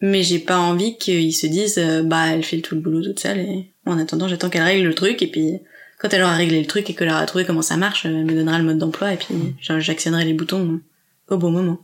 Mais 0.00 0.22
j'ai 0.22 0.38
pas 0.38 0.58
envie 0.58 0.98
qu'il 0.98 1.34
se 1.34 1.46
dise, 1.46 1.78
euh, 1.78 2.02
bah 2.02 2.26
elle 2.28 2.44
fait 2.44 2.60
tout 2.60 2.74
le 2.74 2.80
boulot 2.80 3.02
toute 3.02 3.20
seule 3.20 3.38
et 3.38 3.72
en 3.86 3.98
attendant, 3.98 4.28
j'attends 4.28 4.50
qu'elle 4.50 4.62
règle 4.62 4.86
le 4.86 4.94
truc 4.94 5.22
et 5.22 5.26
puis 5.26 5.60
quand 5.98 6.12
elle 6.12 6.22
aura 6.22 6.34
réglé 6.34 6.60
le 6.60 6.66
truc 6.66 6.90
et 6.90 6.94
qu'elle 6.94 7.08
aura 7.08 7.24
trouvé 7.24 7.44
comment 7.44 7.62
ça 7.62 7.76
marche, 7.76 8.04
elle 8.04 8.24
me 8.24 8.34
donnera 8.34 8.58
le 8.58 8.64
mode 8.64 8.78
d'emploi 8.78 9.12
et 9.12 9.16
puis 9.16 9.34
j'actionnerai 9.60 10.24
les 10.24 10.34
boutons 10.34 10.80
au 11.28 11.38
bon 11.38 11.50
moment. 11.50 11.78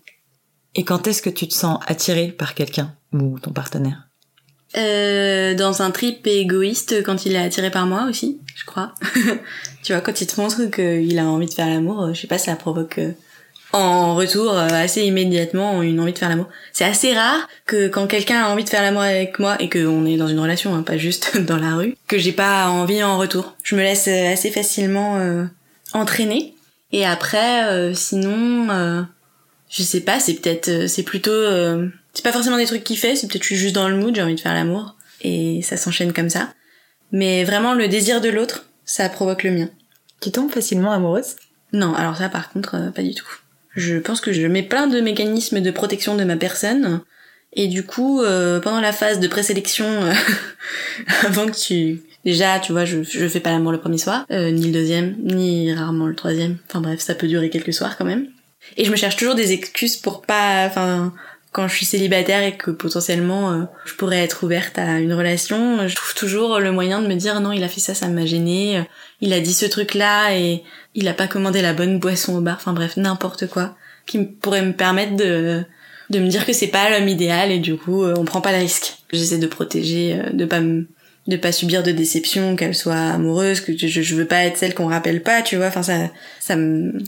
Et 0.75 0.85
quand 0.85 1.07
est-ce 1.07 1.22
que 1.22 1.31
tu 1.31 1.48
te 1.48 1.55
sens 1.55 1.79
attiré 1.87 2.29
par 2.29 2.55
quelqu'un 2.55 2.94
ou 3.12 3.38
ton 3.38 3.53
partenaire? 3.53 4.09
Euh, 4.77 5.55
dans 5.55 5.83
un 5.83 5.90
trip 5.90 6.27
égoïste 6.27 7.03
quand 7.03 7.27
il 7.27 7.35
est 7.35 7.38
attiré 7.38 7.70
par 7.70 7.87
moi 7.87 8.07
aussi, 8.09 8.40
je 8.55 8.64
crois. 8.64 8.94
tu 9.83 9.92
vois, 9.92 10.01
quand 10.01 10.20
il 10.20 10.27
te 10.27 10.40
montre 10.40 10.64
qu'il 10.66 11.18
a 11.18 11.27
envie 11.27 11.46
de 11.46 11.53
faire 11.53 11.68
l'amour, 11.68 12.14
je 12.14 12.20
sais 12.20 12.27
pas, 12.27 12.38
ça 12.38 12.57
provoque 12.57 12.98
euh, 12.98 13.12
en 13.73 14.15
retour 14.15 14.53
euh, 14.53 14.69
assez 14.69 15.03
immédiatement 15.03 15.83
une 15.83 15.99
envie 16.01 16.13
de 16.13 16.19
faire 16.19 16.29
l'amour. 16.29 16.49
C'est 16.73 16.85
assez 16.85 17.15
rare 17.15 17.49
que 17.67 17.89
quand 17.89 18.07
quelqu'un 18.07 18.45
a 18.45 18.49
envie 18.49 18.65
de 18.65 18.69
faire 18.69 18.83
l'amour 18.83 19.03
avec 19.03 19.39
moi 19.39 19.57
et 19.61 19.69
qu'on 19.69 20.05
est 20.05 20.17
dans 20.17 20.29
une 20.29 20.39
relation, 20.39 20.75
hein, 20.75 20.83
pas 20.83 20.99
juste 20.99 21.39
dans 21.47 21.57
la 21.57 21.77
rue, 21.77 21.97
que 22.07 22.19
j'ai 22.19 22.33
pas 22.33 22.69
envie 22.69 23.03
en 23.03 23.19
retour. 23.19 23.57
Je 23.63 23.75
me 23.75 23.81
laisse 23.81 24.09
euh, 24.09 24.33
assez 24.33 24.51
facilement 24.51 25.17
euh, 25.19 25.45
entraîner. 25.95 26.55
Et 26.93 27.07
après, 27.07 27.95
sinon, 27.95 29.07
je 29.71 29.83
sais 29.83 30.03
pas, 30.03 30.21
c'est 30.21 30.35
peut-être, 30.35 30.87
c'est 30.89 31.05
plutôt, 31.05 31.33
c'est 32.13 32.23
pas 32.23 32.33
forcément 32.33 32.59
des 32.59 32.67
trucs 32.67 32.85
qu'il 32.85 32.99
fait, 32.99 33.17
c'est 33.17 33.29
peut-être 33.29 33.45
je 33.45 33.47
suis 33.47 33.57
juste 33.57 33.75
dans 33.75 33.89
le 33.89 33.97
mood, 33.97 34.15
j'ai 34.15 34.21
envie 34.21 34.35
de 34.35 34.41
faire 34.41 34.53
l'amour 34.53 34.95
et 35.23 35.63
ça 35.63 35.79
s'enchaîne 35.79 36.13
comme 36.13 36.29
ça. 36.29 36.53
Mais 37.11 37.45
vraiment, 37.45 37.73
le 37.73 37.89
désir 37.89 38.21
de 38.21 38.29
l'autre, 38.29 38.67
ça 38.85 39.09
provoque 39.09 39.43
le 39.43 39.53
mien. 39.53 39.71
Tu 40.21 40.31
tombes 40.31 40.51
facilement 40.51 40.93
amoureuse? 40.93 41.37
Non, 41.73 41.95
alors 41.95 42.19
ça 42.19 42.29
par 42.29 42.51
contre, 42.51 42.93
pas 42.93 43.03
du 43.03 43.15
tout. 43.15 43.39
Je 43.75 43.97
pense 43.97 44.21
que 44.21 44.33
je 44.33 44.47
mets 44.47 44.63
plein 44.63 44.87
de 44.87 45.01
mécanismes 45.01 45.61
de 45.61 45.71
protection 45.71 46.17
de 46.17 46.25
ma 46.25 46.37
personne. 46.37 47.01
Et 47.55 47.69
du 47.69 47.85
coup, 47.85 48.23
euh, 48.23 48.61
pendant 48.61 48.81
la 48.81 48.93
phase 48.93 49.21
de 49.21 49.29
présélection, 49.29 49.87
euh, 49.87 50.13
avant 51.27 51.47
que 51.47 51.57
tu... 51.57 52.03
Déjà, 52.25 52.61
tu 52.61 52.71
vois, 52.71 52.85
je, 52.85 53.03
je 53.03 53.27
fais 53.27 53.41
pas 53.41 53.51
l'amour 53.51 53.73
le 53.73 53.81
premier 53.81 53.99
soir, 53.99 54.27
euh, 54.31 54.53
ni 54.53 54.67
le 54.67 54.73
deuxième, 54.73 55.17
ni 55.19 55.75
rarement 55.75 56.07
le 56.07 56.15
troisième. 56.15 56.57
Enfin 56.69 56.81
bref, 56.81 57.01
ça 57.01 57.17
peut 57.17 57.27
durer 57.27 57.51
quelques 57.51 57.75
soirs 57.75 57.99
quand 57.99 58.05
même. 58.05 58.29
Et 58.77 58.85
je 58.85 58.93
me 58.93 58.97
cherche 58.97 59.17
toujours 59.17 59.35
des 59.35 59.53
excuses 59.53 59.97
pour 59.97 60.23
pas... 60.23 60.67
Enfin, 60.67 61.13
quand 61.51 61.67
je 61.67 61.75
suis 61.75 61.85
célibataire 61.85 62.43
et 62.45 62.57
que 62.57 62.71
potentiellement 62.71 63.69
je 63.85 63.93
pourrais 63.93 64.21
être 64.21 64.43
ouverte 64.43 64.79
à 64.79 65.01
une 65.01 65.13
relation, 65.13 65.87
je 65.87 65.95
trouve 65.95 66.15
toujours 66.15 66.61
le 66.61 66.73
moyen 66.73 67.03
de 67.03 67.07
me 67.07 67.15
dire 67.15 67.41
non, 67.41 67.53
il 67.53 67.63
a 67.63 67.69
fait 67.69 67.81
ça, 67.81 67.93
ça 67.93 68.09
m'a 68.09 68.25
gêné, 68.25 68.83
il 69.21 69.35
a 69.35 69.41
dit 69.41 69.53
ce 69.53 69.67
truc 69.67 69.93
là 69.93 70.35
et 70.35 70.63
il 70.95 71.09
a 71.09 71.15
pas 71.15 71.29
commandé 71.29 71.63
la 71.63 71.73
bonne 71.73 71.99
boisson 71.99 72.37
au 72.37 72.41
bar, 72.41 72.57
enfin 72.57 72.73
bref, 72.73 72.97
n'importe 72.97 73.47
quoi, 73.49 73.77
qui 74.07 74.19
pourrait 74.19 74.65
me 74.65 74.73
permettre 74.73 75.17
de, 75.17 75.65
de 76.11 76.19
me 76.19 76.29
dire 76.29 76.45
que 76.47 76.53
c'est 76.53 76.69
pas 76.69 76.91
l'homme 76.91 77.09
idéal 77.09 77.51
et 77.51 77.59
du 77.59 77.77
coup 77.77 78.05
euh, 78.05 78.15
on 78.17 78.25
prend 78.25 78.41
pas 78.41 78.53
le 78.53 78.59
risque. 78.59 78.99
J'essaie 79.13 79.39
de 79.39 79.47
protéger, 79.47 80.15
euh, 80.15 80.31
de 80.33 80.45
pas 80.45 80.61
de 81.29 81.37
pas 81.37 81.53
subir 81.53 81.85
de 81.85 81.93
déception, 81.93 82.57
qu'elle 82.57 82.75
soit 82.75 82.97
amoureuse, 82.97 83.61
que 83.61 83.77
je, 83.77 83.87
je 83.87 84.15
veux 84.17 84.27
pas 84.27 84.45
être 84.45 84.57
celle 84.57 84.75
qu'on 84.75 84.88
rappelle 84.88 85.23
pas, 85.23 85.43
tu 85.43 85.57
vois. 85.57 85.67
Enfin 85.67 85.83
ça, 85.83 86.11
ça 86.40 86.57
me, 86.57 86.99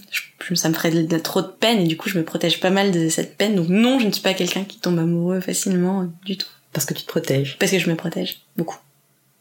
ça 0.54 0.68
me 0.68 0.74
ferait 0.74 0.90
de, 0.90 1.18
trop 1.18 1.42
de 1.42 1.48
peine 1.48 1.80
et 1.80 1.86
du 1.86 1.96
coup 1.96 2.08
je 2.08 2.18
me 2.18 2.24
protège 2.24 2.60
pas 2.60 2.70
mal 2.70 2.92
de 2.92 3.08
cette 3.08 3.36
peine. 3.36 3.56
Donc 3.56 3.68
non, 3.68 3.98
je 3.98 4.06
ne 4.06 4.12
suis 4.12 4.22
pas 4.22 4.34
quelqu'un 4.34 4.64
qui 4.64 4.78
tombe 4.78 4.98
amoureux 4.98 5.40
facilement 5.40 6.08
du 6.24 6.36
tout. 6.36 6.48
Parce 6.72 6.86
que 6.86 6.94
tu 6.94 7.02
te 7.02 7.08
protèges. 7.08 7.56
Parce 7.58 7.70
que 7.70 7.78
je 7.78 7.88
me 7.88 7.94
protège 7.94 8.40
beaucoup. 8.56 8.78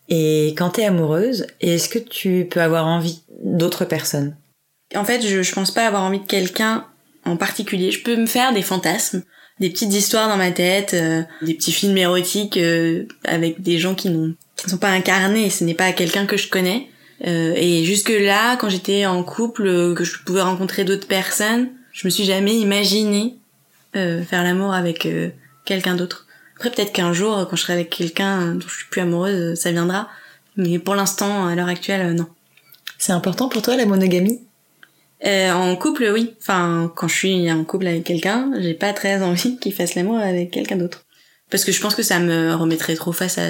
Et 0.09 0.53
quand 0.57 0.71
t'es 0.71 0.85
amoureuse, 0.85 1.47
est-ce 1.61 1.89
que 1.89 1.99
tu 1.99 2.47
peux 2.49 2.61
avoir 2.61 2.85
envie 2.85 3.21
d'autres 3.43 3.85
personnes? 3.85 4.35
En 4.95 5.05
fait, 5.05 5.25
je, 5.25 5.41
je 5.41 5.53
pense 5.53 5.71
pas 5.71 5.87
avoir 5.87 6.03
envie 6.03 6.19
de 6.19 6.27
quelqu'un 6.27 6.85
en 7.25 7.37
particulier. 7.37 7.91
Je 7.91 8.03
peux 8.03 8.15
me 8.15 8.25
faire 8.25 8.53
des 8.53 8.61
fantasmes, 8.61 9.23
des 9.59 9.69
petites 9.69 9.93
histoires 9.93 10.27
dans 10.27 10.37
ma 10.37 10.51
tête, 10.51 10.93
euh, 10.93 11.23
des 11.41 11.53
petits 11.53 11.71
films 11.71 11.97
érotiques 11.97 12.57
euh, 12.57 13.05
avec 13.23 13.61
des 13.61 13.79
gens 13.79 13.95
qui 13.95 14.09
qui 14.55 14.67
ne 14.67 14.71
sont 14.71 14.77
pas 14.77 14.89
incarnés. 14.89 15.49
Ce 15.49 15.63
n'est 15.63 15.73
pas 15.73 15.91
quelqu'un 15.93 16.25
que 16.25 16.37
je 16.37 16.49
connais. 16.49 16.89
Euh, 17.25 17.53
et 17.55 17.83
jusque 17.85 18.09
là, 18.09 18.57
quand 18.57 18.69
j'étais 18.69 19.05
en 19.05 19.23
couple, 19.23 19.93
que 19.95 20.03
je 20.03 20.23
pouvais 20.25 20.41
rencontrer 20.41 20.83
d'autres 20.83 21.07
personnes, 21.07 21.69
je 21.91 22.07
me 22.07 22.09
suis 22.09 22.25
jamais 22.25 22.55
imaginé 22.55 23.35
faire 23.93 24.43
l'amour 24.43 24.73
avec 24.73 25.07
quelqu'un 25.65 25.93
d'autre. 25.93 26.25
Après, 26.63 26.77
peut-être 26.77 26.93
qu'un 26.93 27.11
jour, 27.11 27.45
quand 27.49 27.57
je 27.57 27.61
serai 27.61 27.73
avec 27.73 27.89
quelqu'un 27.89 28.53
dont 28.55 28.65
je 28.65 28.73
suis 28.73 28.85
plus 28.89 29.01
amoureuse, 29.01 29.59
ça 29.59 29.73
viendra. 29.73 30.07
Mais 30.55 30.79
pour 30.79 30.95
l'instant, 30.95 31.45
à 31.45 31.55
l'heure 31.55 31.67
actuelle, 31.67 32.13
non. 32.13 32.25
C'est 32.97 33.11
important 33.11 33.49
pour 33.49 33.61
toi 33.61 33.75
la 33.75 33.85
monogamie? 33.85 34.39
Euh, 35.25 35.51
En 35.51 35.75
couple, 35.75 36.09
oui. 36.13 36.35
Enfin, 36.39 36.89
quand 36.95 37.09
je 37.09 37.15
suis 37.15 37.51
en 37.51 37.65
couple 37.65 37.87
avec 37.87 38.05
quelqu'un, 38.05 38.49
j'ai 38.59 38.75
pas 38.75 38.93
très 38.93 39.21
envie 39.21 39.57
qu'il 39.59 39.73
fasse 39.73 39.95
l'amour 39.95 40.17
avec 40.19 40.51
quelqu'un 40.51 40.77
d'autre. 40.77 41.03
Parce 41.49 41.65
que 41.65 41.73
je 41.73 41.81
pense 41.81 41.95
que 41.95 42.01
ça 42.01 42.19
me 42.19 42.55
remettrait 42.55 42.95
trop 42.95 43.11
face 43.11 43.37
à, 43.37 43.49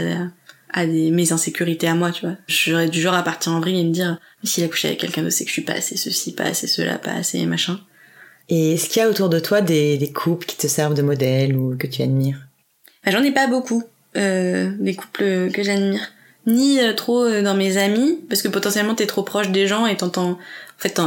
à 0.71 0.87
des, 0.87 1.11
mes 1.11 1.31
insécurités 1.33 1.87
à 1.87 1.93
moi, 1.93 2.11
tu 2.11 2.25
vois. 2.25 2.37
J'aurais 2.47 2.89
du 2.89 2.99
genre 2.99 3.13
à 3.13 3.21
partir 3.21 3.51
en 3.51 3.59
vrille 3.59 3.79
et 3.79 3.83
me 3.83 3.91
dire, 3.91 4.17
s'il 4.43 4.63
a 4.63 4.67
couché 4.67 4.87
avec 4.87 5.01
quelqu'un 5.01 5.21
d'autre, 5.21 5.35
c'est 5.35 5.43
que 5.43 5.49
je 5.49 5.53
suis 5.53 5.61
pas 5.61 5.73
assez 5.73 5.97
ceci, 5.97 6.33
pas 6.33 6.45
assez 6.45 6.65
cela, 6.65 6.97
pas 6.97 7.11
assez 7.11 7.45
machin. 7.45 7.79
Et 8.49 8.73
est-ce 8.73 8.89
qu'il 8.89 9.03
y 9.03 9.05
a 9.05 9.09
autour 9.09 9.29
de 9.29 9.39
toi 9.39 9.61
des, 9.61 9.99
des 9.99 10.11
couples 10.11 10.47
qui 10.47 10.57
te 10.57 10.65
servent 10.65 10.95
de 10.95 11.03
modèle 11.03 11.55
ou 11.55 11.77
que 11.77 11.85
tu 11.85 12.01
admires? 12.01 12.39
Bah, 13.05 13.11
J'en 13.11 13.23
ai 13.23 13.31
pas 13.31 13.47
beaucoup, 13.47 13.83
euh, 14.15 14.71
des 14.79 14.95
couples 14.95 15.51
que 15.51 15.63
j'admire. 15.63 16.11
Ni 16.45 16.79
euh, 16.79 16.93
trop 16.93 17.23
euh, 17.23 17.41
dans 17.41 17.55
mes 17.55 17.77
amis, 17.77 18.19
parce 18.29 18.41
que 18.41 18.47
potentiellement 18.47 18.95
t'es 18.95 19.05
trop 19.05 19.23
proche 19.23 19.49
des 19.49 19.67
gens 19.67 19.85
et 19.85 19.95
t'entends... 19.95 20.31
En 20.31 20.37
fait, 20.77 20.99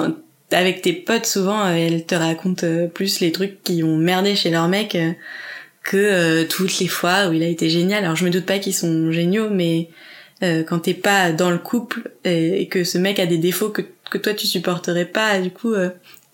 avec 0.52 0.80
tes 0.80 0.92
potes, 0.92 1.26
souvent, 1.26 1.68
elles 1.68 2.06
te 2.06 2.14
racontent 2.14 2.66
plus 2.94 3.20
les 3.20 3.32
trucs 3.32 3.62
qui 3.62 3.82
ont 3.82 3.96
merdé 3.96 4.36
chez 4.36 4.48
leur 4.48 4.68
mec 4.68 4.96
que 5.82 6.44
toutes 6.44 6.78
les 6.78 6.86
fois 6.86 7.28
où 7.28 7.32
il 7.32 7.42
a 7.42 7.48
été 7.48 7.68
génial. 7.68 8.04
Alors 8.04 8.16
je 8.16 8.24
me 8.24 8.30
doute 8.30 8.46
pas 8.46 8.58
qu'ils 8.58 8.72
sont 8.74 9.10
géniaux, 9.10 9.50
mais 9.50 9.90
quand 10.40 10.78
t'es 10.78 10.94
pas 10.94 11.32
dans 11.32 11.50
le 11.50 11.58
couple 11.58 12.12
et, 12.24 12.68
que 12.68 12.84
ce 12.84 12.96
mec 12.96 13.18
a 13.18 13.26
des 13.26 13.38
défauts 13.38 13.70
que, 13.70 13.82
que 14.08 14.18
toi 14.18 14.32
tu 14.32 14.46
supporterais 14.46 15.04
pas, 15.04 15.40
du 15.40 15.50
coup 15.50 15.74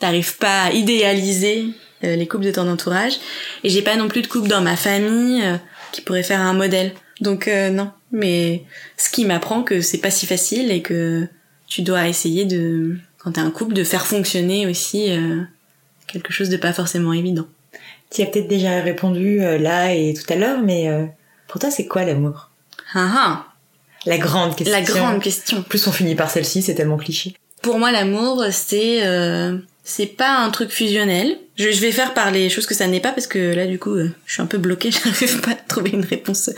t'arrives 0.02 0.36
pas 0.36 0.64
à 0.64 0.72
idéaliser 0.72 1.64
euh, 1.64 1.68
les 2.03 2.26
couples 2.26 2.44
de 2.44 2.50
ton 2.50 2.68
entourage. 2.68 3.14
Et 3.64 3.68
j'ai 3.68 3.82
pas 3.82 3.96
non 3.96 4.09
plus 4.09 4.22
de 4.22 4.26
couple 4.26 4.48
dans 4.48 4.61
ma 4.61 4.76
famille 4.76 5.42
euh, 5.44 5.57
qui 5.92 6.00
pourrait 6.00 6.22
faire 6.22 6.40
un 6.40 6.53
modèle. 6.53 6.92
Donc 7.20 7.48
euh, 7.48 7.70
non. 7.70 7.90
Mais 8.11 8.64
ce 8.96 9.11
qui 9.11 9.24
m'apprend 9.24 9.62
que 9.62 9.80
c'est 9.80 9.98
pas 9.98 10.11
si 10.11 10.26
facile 10.26 10.70
et 10.70 10.82
que 10.82 11.26
tu 11.66 11.82
dois 11.82 12.09
essayer 12.09 12.44
de, 12.44 12.96
quand 13.18 13.32
t'as 13.32 13.42
un 13.42 13.50
couple, 13.50 13.72
de 13.72 13.84
faire 13.84 14.07
fonctionner 14.07 14.66
aussi 14.66 15.09
quelque 16.07 16.30
chose 16.30 16.50
de 16.50 16.59
pas 16.59 16.74
forcément 16.74 17.14
évident. 17.14 17.46
Tu 18.11 18.20
as 18.20 18.26
peut-être 18.26 18.48
déjà 18.48 18.82
répondu 18.82 19.38
là 19.38 19.94
et 19.94 20.12
tout 20.12 20.30
à 20.30 20.36
l'heure, 20.36 20.61
mais 20.61 20.90
pour 21.48 21.59
toi, 21.59 21.70
c'est 21.70 21.86
quoi 21.86 22.05
l'amour? 22.05 22.50
Ah, 22.92 23.11
ah. 23.16 23.46
La 24.05 24.18
grande 24.18 24.55
question. 24.57 24.76
La 24.76 24.84
grande 24.84 25.22
question. 25.22 25.62
plus 25.62 25.86
on 25.86 25.92
finit 25.92 26.14
par 26.14 26.28
celle-ci, 26.28 26.61
c'est 26.61 26.74
tellement 26.74 26.98
cliché. 26.98 27.34
Pour 27.62 27.78
moi, 27.78 27.92
l'amour, 27.92 28.44
c'est 28.50 29.00
c'est 29.84 30.06
pas 30.06 30.36
un 30.38 30.50
truc 30.50 30.70
fusionnel. 30.70 31.38
Je, 31.56 31.68
vais 31.80 31.92
faire 31.92 32.14
par 32.14 32.30
les 32.30 32.48
choses 32.48 32.66
que 32.66 32.74
ça 32.74 32.86
n'est 32.86 33.00
pas 33.00 33.10
parce 33.10 33.26
que 33.26 33.54
là 33.54 33.66
du 33.66 33.78
coup 33.78 33.94
euh, 33.94 34.10
je 34.26 34.34
suis 34.34 34.42
un 34.42 34.46
peu 34.46 34.58
bloquée, 34.58 34.90
j'arrive 35.04 35.40
pas 35.40 35.52
à 35.52 35.54
trouver 35.54 35.90
une 35.90 36.04
réponse 36.04 36.50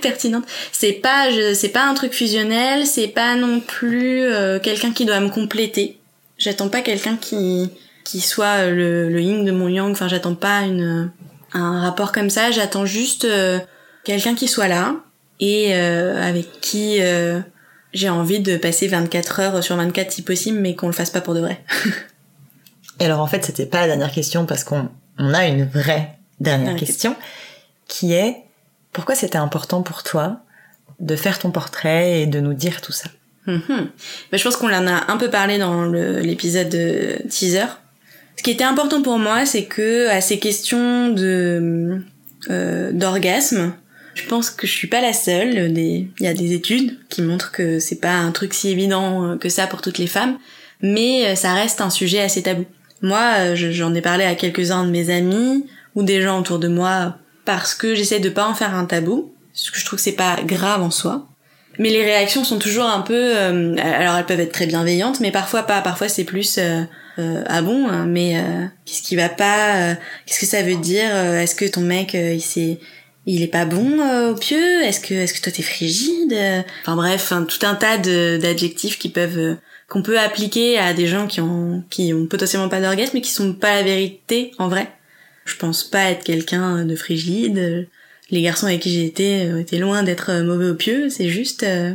pertinente. 0.00 0.44
C'est 0.72 0.92
pas 0.92 1.28
c'est 1.54 1.68
pas 1.68 1.84
un 1.84 1.94
truc 1.94 2.12
fusionnel, 2.12 2.86
c'est 2.86 3.08
pas 3.08 3.34
non 3.34 3.60
plus 3.60 4.22
euh, 4.22 4.58
quelqu'un 4.58 4.92
qui 4.92 5.04
doit 5.04 5.20
me 5.20 5.28
compléter. 5.28 5.98
J'attends 6.38 6.68
pas 6.68 6.80
quelqu'un 6.80 7.16
qui 7.16 7.70
qui 8.04 8.20
soit 8.20 8.68
le, 8.68 9.10
le 9.10 9.20
yin 9.20 9.44
de 9.44 9.52
mon 9.52 9.68
yang, 9.68 9.90
enfin 9.90 10.08
j'attends 10.08 10.34
pas 10.34 10.60
une 10.60 11.10
un 11.52 11.80
rapport 11.80 12.12
comme 12.12 12.30
ça, 12.30 12.50
j'attends 12.50 12.86
juste 12.86 13.24
euh, 13.24 13.58
quelqu'un 14.04 14.34
qui 14.34 14.48
soit 14.48 14.68
là 14.68 14.96
et 15.40 15.72
avec 15.72 16.60
qui 16.60 16.98
j'ai 17.92 18.08
envie 18.08 18.40
de 18.40 18.56
passer 18.56 18.88
24 18.88 19.40
heures 19.40 19.62
sur 19.62 19.76
24 19.76 20.10
si 20.10 20.22
possible 20.22 20.58
mais 20.58 20.74
qu'on 20.74 20.88
le 20.88 20.92
fasse 20.92 21.10
pas 21.10 21.20
pour 21.20 21.34
de 21.34 21.40
vrai. 21.40 21.62
Et 23.00 23.04
alors 23.04 23.20
en 23.20 23.26
fait, 23.26 23.44
c'était 23.44 23.66
pas 23.66 23.80
la 23.80 23.88
dernière 23.88 24.12
question 24.12 24.46
parce 24.46 24.64
qu'on 24.64 24.88
on 25.18 25.34
a 25.34 25.46
une 25.46 25.64
vraie 25.64 26.18
dernière 26.40 26.76
question 26.76 27.16
qui 27.86 28.12
est 28.12 28.36
pourquoi 28.92 29.14
c'était 29.14 29.38
important 29.38 29.82
pour 29.82 30.02
toi 30.02 30.40
de 31.00 31.16
faire 31.16 31.38
ton 31.38 31.50
portrait 31.50 32.22
et 32.22 32.26
de 32.26 32.40
nous 32.40 32.54
dire 32.54 32.80
tout 32.80 32.92
ça? 32.92 33.08
Mm 33.46 33.58
je 34.32 34.42
pense 34.42 34.56
qu'on 34.56 34.72
en 34.72 34.86
a 34.86 35.10
un 35.10 35.16
peu 35.16 35.30
parlé 35.30 35.58
dans 35.58 35.86
l'épisode 35.86 36.68
de 36.68 37.16
teaser. 37.28 37.66
Ce 38.36 38.42
qui 38.42 38.50
était 38.50 38.64
important 38.64 39.02
pour 39.02 39.18
moi, 39.18 39.46
c'est 39.46 39.64
que 39.64 40.08
à 40.08 40.20
ces 40.20 40.38
questions 40.38 41.08
de 41.08 42.02
euh, 42.50 42.92
d'orgasme, 42.92 43.72
je 44.14 44.26
pense 44.26 44.50
que 44.50 44.66
je 44.66 44.72
suis 44.72 44.86
pas 44.86 45.00
la 45.00 45.12
seule. 45.12 45.76
Il 45.76 46.08
y 46.20 46.26
a 46.26 46.34
des 46.34 46.52
études 46.52 46.98
qui 47.08 47.22
montrent 47.22 47.50
que 47.50 47.78
c'est 47.78 48.00
pas 48.00 48.14
un 48.14 48.30
truc 48.32 48.54
si 48.54 48.68
évident 48.68 49.38
que 49.38 49.48
ça 49.48 49.66
pour 49.66 49.80
toutes 49.80 49.98
les 49.98 50.06
femmes, 50.06 50.38
mais 50.82 51.26
euh, 51.26 51.34
ça 51.34 51.54
reste 51.54 51.80
un 51.80 51.90
sujet 51.90 52.20
assez 52.20 52.42
tabou. 52.42 52.66
Moi, 53.02 53.20
euh, 53.38 53.54
j'en 53.54 53.94
ai 53.94 54.00
parlé 54.00 54.24
à 54.24 54.34
quelques-uns 54.34 54.84
de 54.84 54.90
mes 54.90 55.10
amis 55.10 55.66
ou 55.94 56.02
des 56.02 56.20
gens 56.20 56.40
autour 56.40 56.58
de 56.58 56.68
moi 56.68 57.16
parce 57.44 57.74
que 57.74 57.94
j'essaie 57.94 58.20
de 58.20 58.28
pas 58.28 58.46
en 58.46 58.54
faire 58.54 58.74
un 58.74 58.84
tabou, 58.84 59.32
parce 59.52 59.70
que 59.70 59.78
je 59.78 59.84
trouve 59.84 59.98
que 59.98 60.02
c'est 60.02 60.12
pas 60.12 60.36
grave 60.44 60.82
en 60.82 60.90
soi. 60.90 61.26
Mais 61.78 61.90
les 61.90 62.02
réactions 62.02 62.42
sont 62.42 62.58
toujours 62.58 62.86
un 62.86 63.00
peu, 63.00 63.14
euh, 63.36 63.76
alors 63.78 64.16
elles 64.16 64.26
peuvent 64.26 64.40
être 64.40 64.52
très 64.52 64.66
bienveillantes, 64.66 65.20
mais 65.20 65.30
parfois 65.30 65.62
pas. 65.62 65.80
Parfois 65.80 66.08
c'est 66.08 66.24
plus 66.24 66.58
euh, 66.58 66.84
ah 67.46 67.62
bon, 67.62 67.88
hein, 67.88 68.06
mais 68.06 68.36
qu'est-ce 68.84 69.02
qui 69.02 69.16
va 69.16 69.28
pas 69.28 69.94
Qu'est-ce 70.26 70.40
que 70.40 70.46
ça 70.46 70.62
veut 70.62 70.76
dire 70.76 71.12
Est-ce 71.14 71.54
que 71.54 71.64
ton 71.64 71.80
mec 71.80 72.14
il 72.14 72.40
s'est 72.40 72.78
il 73.26 73.42
est 73.42 73.48
pas 73.48 73.64
bon 73.64 73.98
au 74.30 74.34
pieu? 74.34 74.82
Est-ce 74.84 75.00
que 75.00 75.14
est-ce 75.14 75.34
que 75.34 75.40
toi 75.40 75.50
t'es 75.52 75.62
frigide? 75.62 76.36
Enfin 76.82 76.94
bref, 76.94 77.32
tout 77.48 77.66
un 77.66 77.74
tas 77.74 77.98
d'adjectifs 77.98 78.98
qui 78.98 79.08
peuvent 79.08 79.56
qu'on 79.88 80.02
peut 80.02 80.18
appliquer 80.18 80.78
à 80.78 80.92
des 80.92 81.06
gens 81.06 81.26
qui 81.26 81.40
ont 81.40 81.82
qui 81.90 82.12
ont 82.12 82.26
potentiellement 82.26 82.68
pas 82.68 82.80
d'orgasme 82.80 83.12
mais 83.14 83.20
qui 83.20 83.30
sont 83.30 83.54
pas 83.54 83.74
la 83.74 83.82
vérité 83.82 84.52
en 84.58 84.68
vrai. 84.68 84.92
Je 85.44 85.56
pense 85.56 85.82
pas 85.82 86.10
être 86.10 86.24
quelqu'un 86.24 86.84
de 86.84 86.94
frigide. 86.94 87.88
Les 88.30 88.42
garçons 88.42 88.66
avec 88.66 88.80
qui 88.80 88.90
j'ai 88.90 89.06
été 89.06 89.46
euh, 89.46 89.60
étaient 89.60 89.78
loin 89.78 90.02
d'être 90.02 90.30
euh, 90.30 90.44
mauvais 90.44 90.68
au 90.68 90.74
pieu, 90.74 91.08
c'est 91.08 91.30
juste 91.30 91.62
euh, 91.62 91.94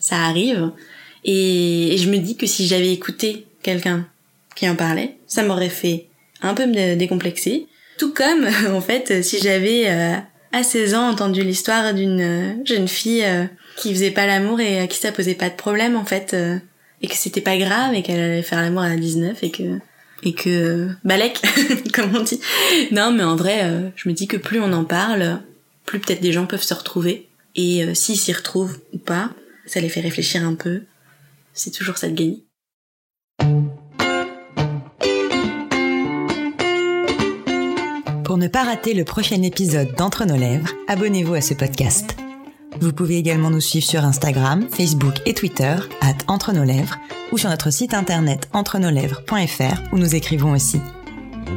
ça 0.00 0.16
arrive. 0.16 0.72
Et, 1.24 1.96
je 1.98 2.10
me 2.10 2.18
dis 2.18 2.36
que 2.36 2.46
si 2.46 2.66
j'avais 2.66 2.92
écouté 2.92 3.46
quelqu'un 3.62 4.06
qui 4.56 4.68
en 4.68 4.74
parlait, 4.74 5.16
ça 5.26 5.44
m'aurait 5.44 5.68
fait 5.68 6.06
un 6.42 6.54
peu 6.54 6.66
me 6.66 6.96
décomplexer. 6.96 7.66
Tout 7.98 8.12
comme, 8.12 8.48
en 8.74 8.80
fait, 8.80 9.22
si 9.22 9.38
j'avais 9.38 9.86
à 9.88 10.62
16 10.62 10.94
ans 10.94 11.08
entendu 11.10 11.42
l'histoire 11.42 11.94
d'une 11.94 12.60
jeune 12.64 12.88
fille 12.88 13.24
qui 13.76 13.92
faisait 13.92 14.12
pas 14.12 14.26
l'amour 14.26 14.60
et 14.60 14.80
à 14.80 14.86
qui 14.86 14.98
ça 14.98 15.12
posait 15.12 15.34
pas 15.34 15.50
de 15.50 15.56
problème, 15.56 15.96
en 15.96 16.04
fait, 16.04 16.34
et 17.02 17.08
que 17.08 17.14
c'était 17.14 17.40
pas 17.40 17.56
grave 17.56 17.94
et 17.94 18.02
qu'elle 18.02 18.20
allait 18.20 18.42
faire 18.42 18.60
l'amour 18.60 18.82
à 18.82 18.96
19 18.96 19.42
et 19.42 19.50
que 19.50 19.78
et 20.24 20.34
que 20.34 20.88
balèque 21.04 21.40
comme 21.94 22.14
on 22.16 22.22
dit. 22.22 22.40
Non 22.90 23.12
mais 23.12 23.22
en 23.22 23.36
vrai 23.36 23.60
euh, 23.64 23.88
je 23.96 24.08
me 24.08 24.14
dis 24.14 24.26
que 24.26 24.36
plus 24.36 24.60
on 24.60 24.72
en 24.72 24.84
parle, 24.84 25.40
plus 25.84 26.00
peut-être 26.00 26.20
des 26.20 26.32
gens 26.32 26.46
peuvent 26.46 26.62
se 26.62 26.74
retrouver 26.74 27.28
et 27.54 27.84
euh, 27.84 27.94
s'ils 27.94 28.18
s'y 28.18 28.32
retrouvent 28.32 28.78
ou 28.92 28.98
pas, 28.98 29.30
ça 29.66 29.80
les 29.80 29.88
fait 29.88 30.00
réfléchir 30.00 30.44
un 30.44 30.54
peu. 30.54 30.82
C'est 31.52 31.72
toujours 31.72 31.98
ça 31.98 32.08
de 32.08 32.14
gagner. 32.14 32.44
Pour 38.24 38.36
ne 38.36 38.46
pas 38.46 38.62
rater 38.62 38.94
le 38.94 39.04
prochain 39.04 39.42
épisode 39.42 39.94
d'Entre 39.96 40.26
nos 40.26 40.36
lèvres, 40.36 40.70
abonnez-vous 40.86 41.34
à 41.34 41.40
ce 41.40 41.54
podcast. 41.54 42.14
Vous 42.80 42.92
pouvez 42.92 43.16
également 43.16 43.50
nous 43.50 43.60
suivre 43.60 43.86
sur 43.86 44.04
Instagram, 44.04 44.66
Facebook 44.70 45.14
et 45.26 45.34
Twitter, 45.34 45.74
at 46.00 46.14
Entre 46.28 46.52
nos 46.52 46.62
lèvres, 46.62 46.96
ou 47.32 47.38
sur 47.38 47.50
notre 47.50 47.70
site 47.70 47.92
internet 47.92 48.48
entrenoslèvres.fr 48.52 49.92
où 49.92 49.98
nous 49.98 50.14
écrivons 50.14 50.52
aussi. 50.52 50.80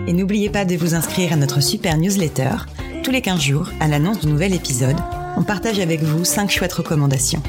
Et 0.07 0.13
n'oubliez 0.13 0.49
pas 0.49 0.65
de 0.65 0.75
vous 0.75 0.95
inscrire 0.95 1.33
à 1.33 1.35
notre 1.35 1.61
super 1.61 1.97
newsletter. 1.97 2.65
Tous 3.03 3.11
les 3.11 3.21
15 3.21 3.39
jours, 3.39 3.69
à 3.79 3.87
l'annonce 3.87 4.21
du 4.21 4.27
nouvel 4.27 4.55
épisode, 4.55 4.97
on 5.37 5.43
partage 5.43 5.79
avec 5.79 6.01
vous 6.01 6.25
5 6.25 6.49
chouettes 6.49 6.73
recommandations. 6.73 7.43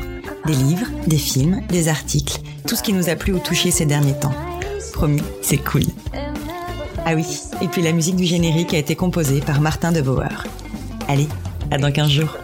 Des 0.47 0.55
livres, 0.55 0.87
des 1.07 1.19
films, 1.19 1.63
des 1.69 1.89
articles, 1.89 2.41
tout 2.67 2.77
ce 2.77 2.83
qui 2.83 2.93
nous 2.93 3.09
a 3.09 3.17
plu 3.17 3.33
ou 3.33 3.39
touché 3.39 3.71
ces 3.71 3.87
derniers 3.87 4.19
temps. 4.19 4.35
Promis, 4.93 5.23
c'est 5.41 5.59
cool. 5.59 5.85
Ah 7.07 7.15
oui, 7.15 7.25
et 7.63 7.69
puis 7.69 7.81
la 7.81 7.93
musique 7.93 8.17
du 8.17 8.25
générique 8.25 8.75
a 8.75 8.79
été 8.79 8.97
composée 8.97 9.41
par 9.41 9.61
Martin 9.61 9.93
de 9.93 10.03
Bauer. 10.03 10.45
Allez, 11.09 11.29
à 11.71 11.79
dans 11.79 11.91
15 11.91 12.11
jours. 12.11 12.37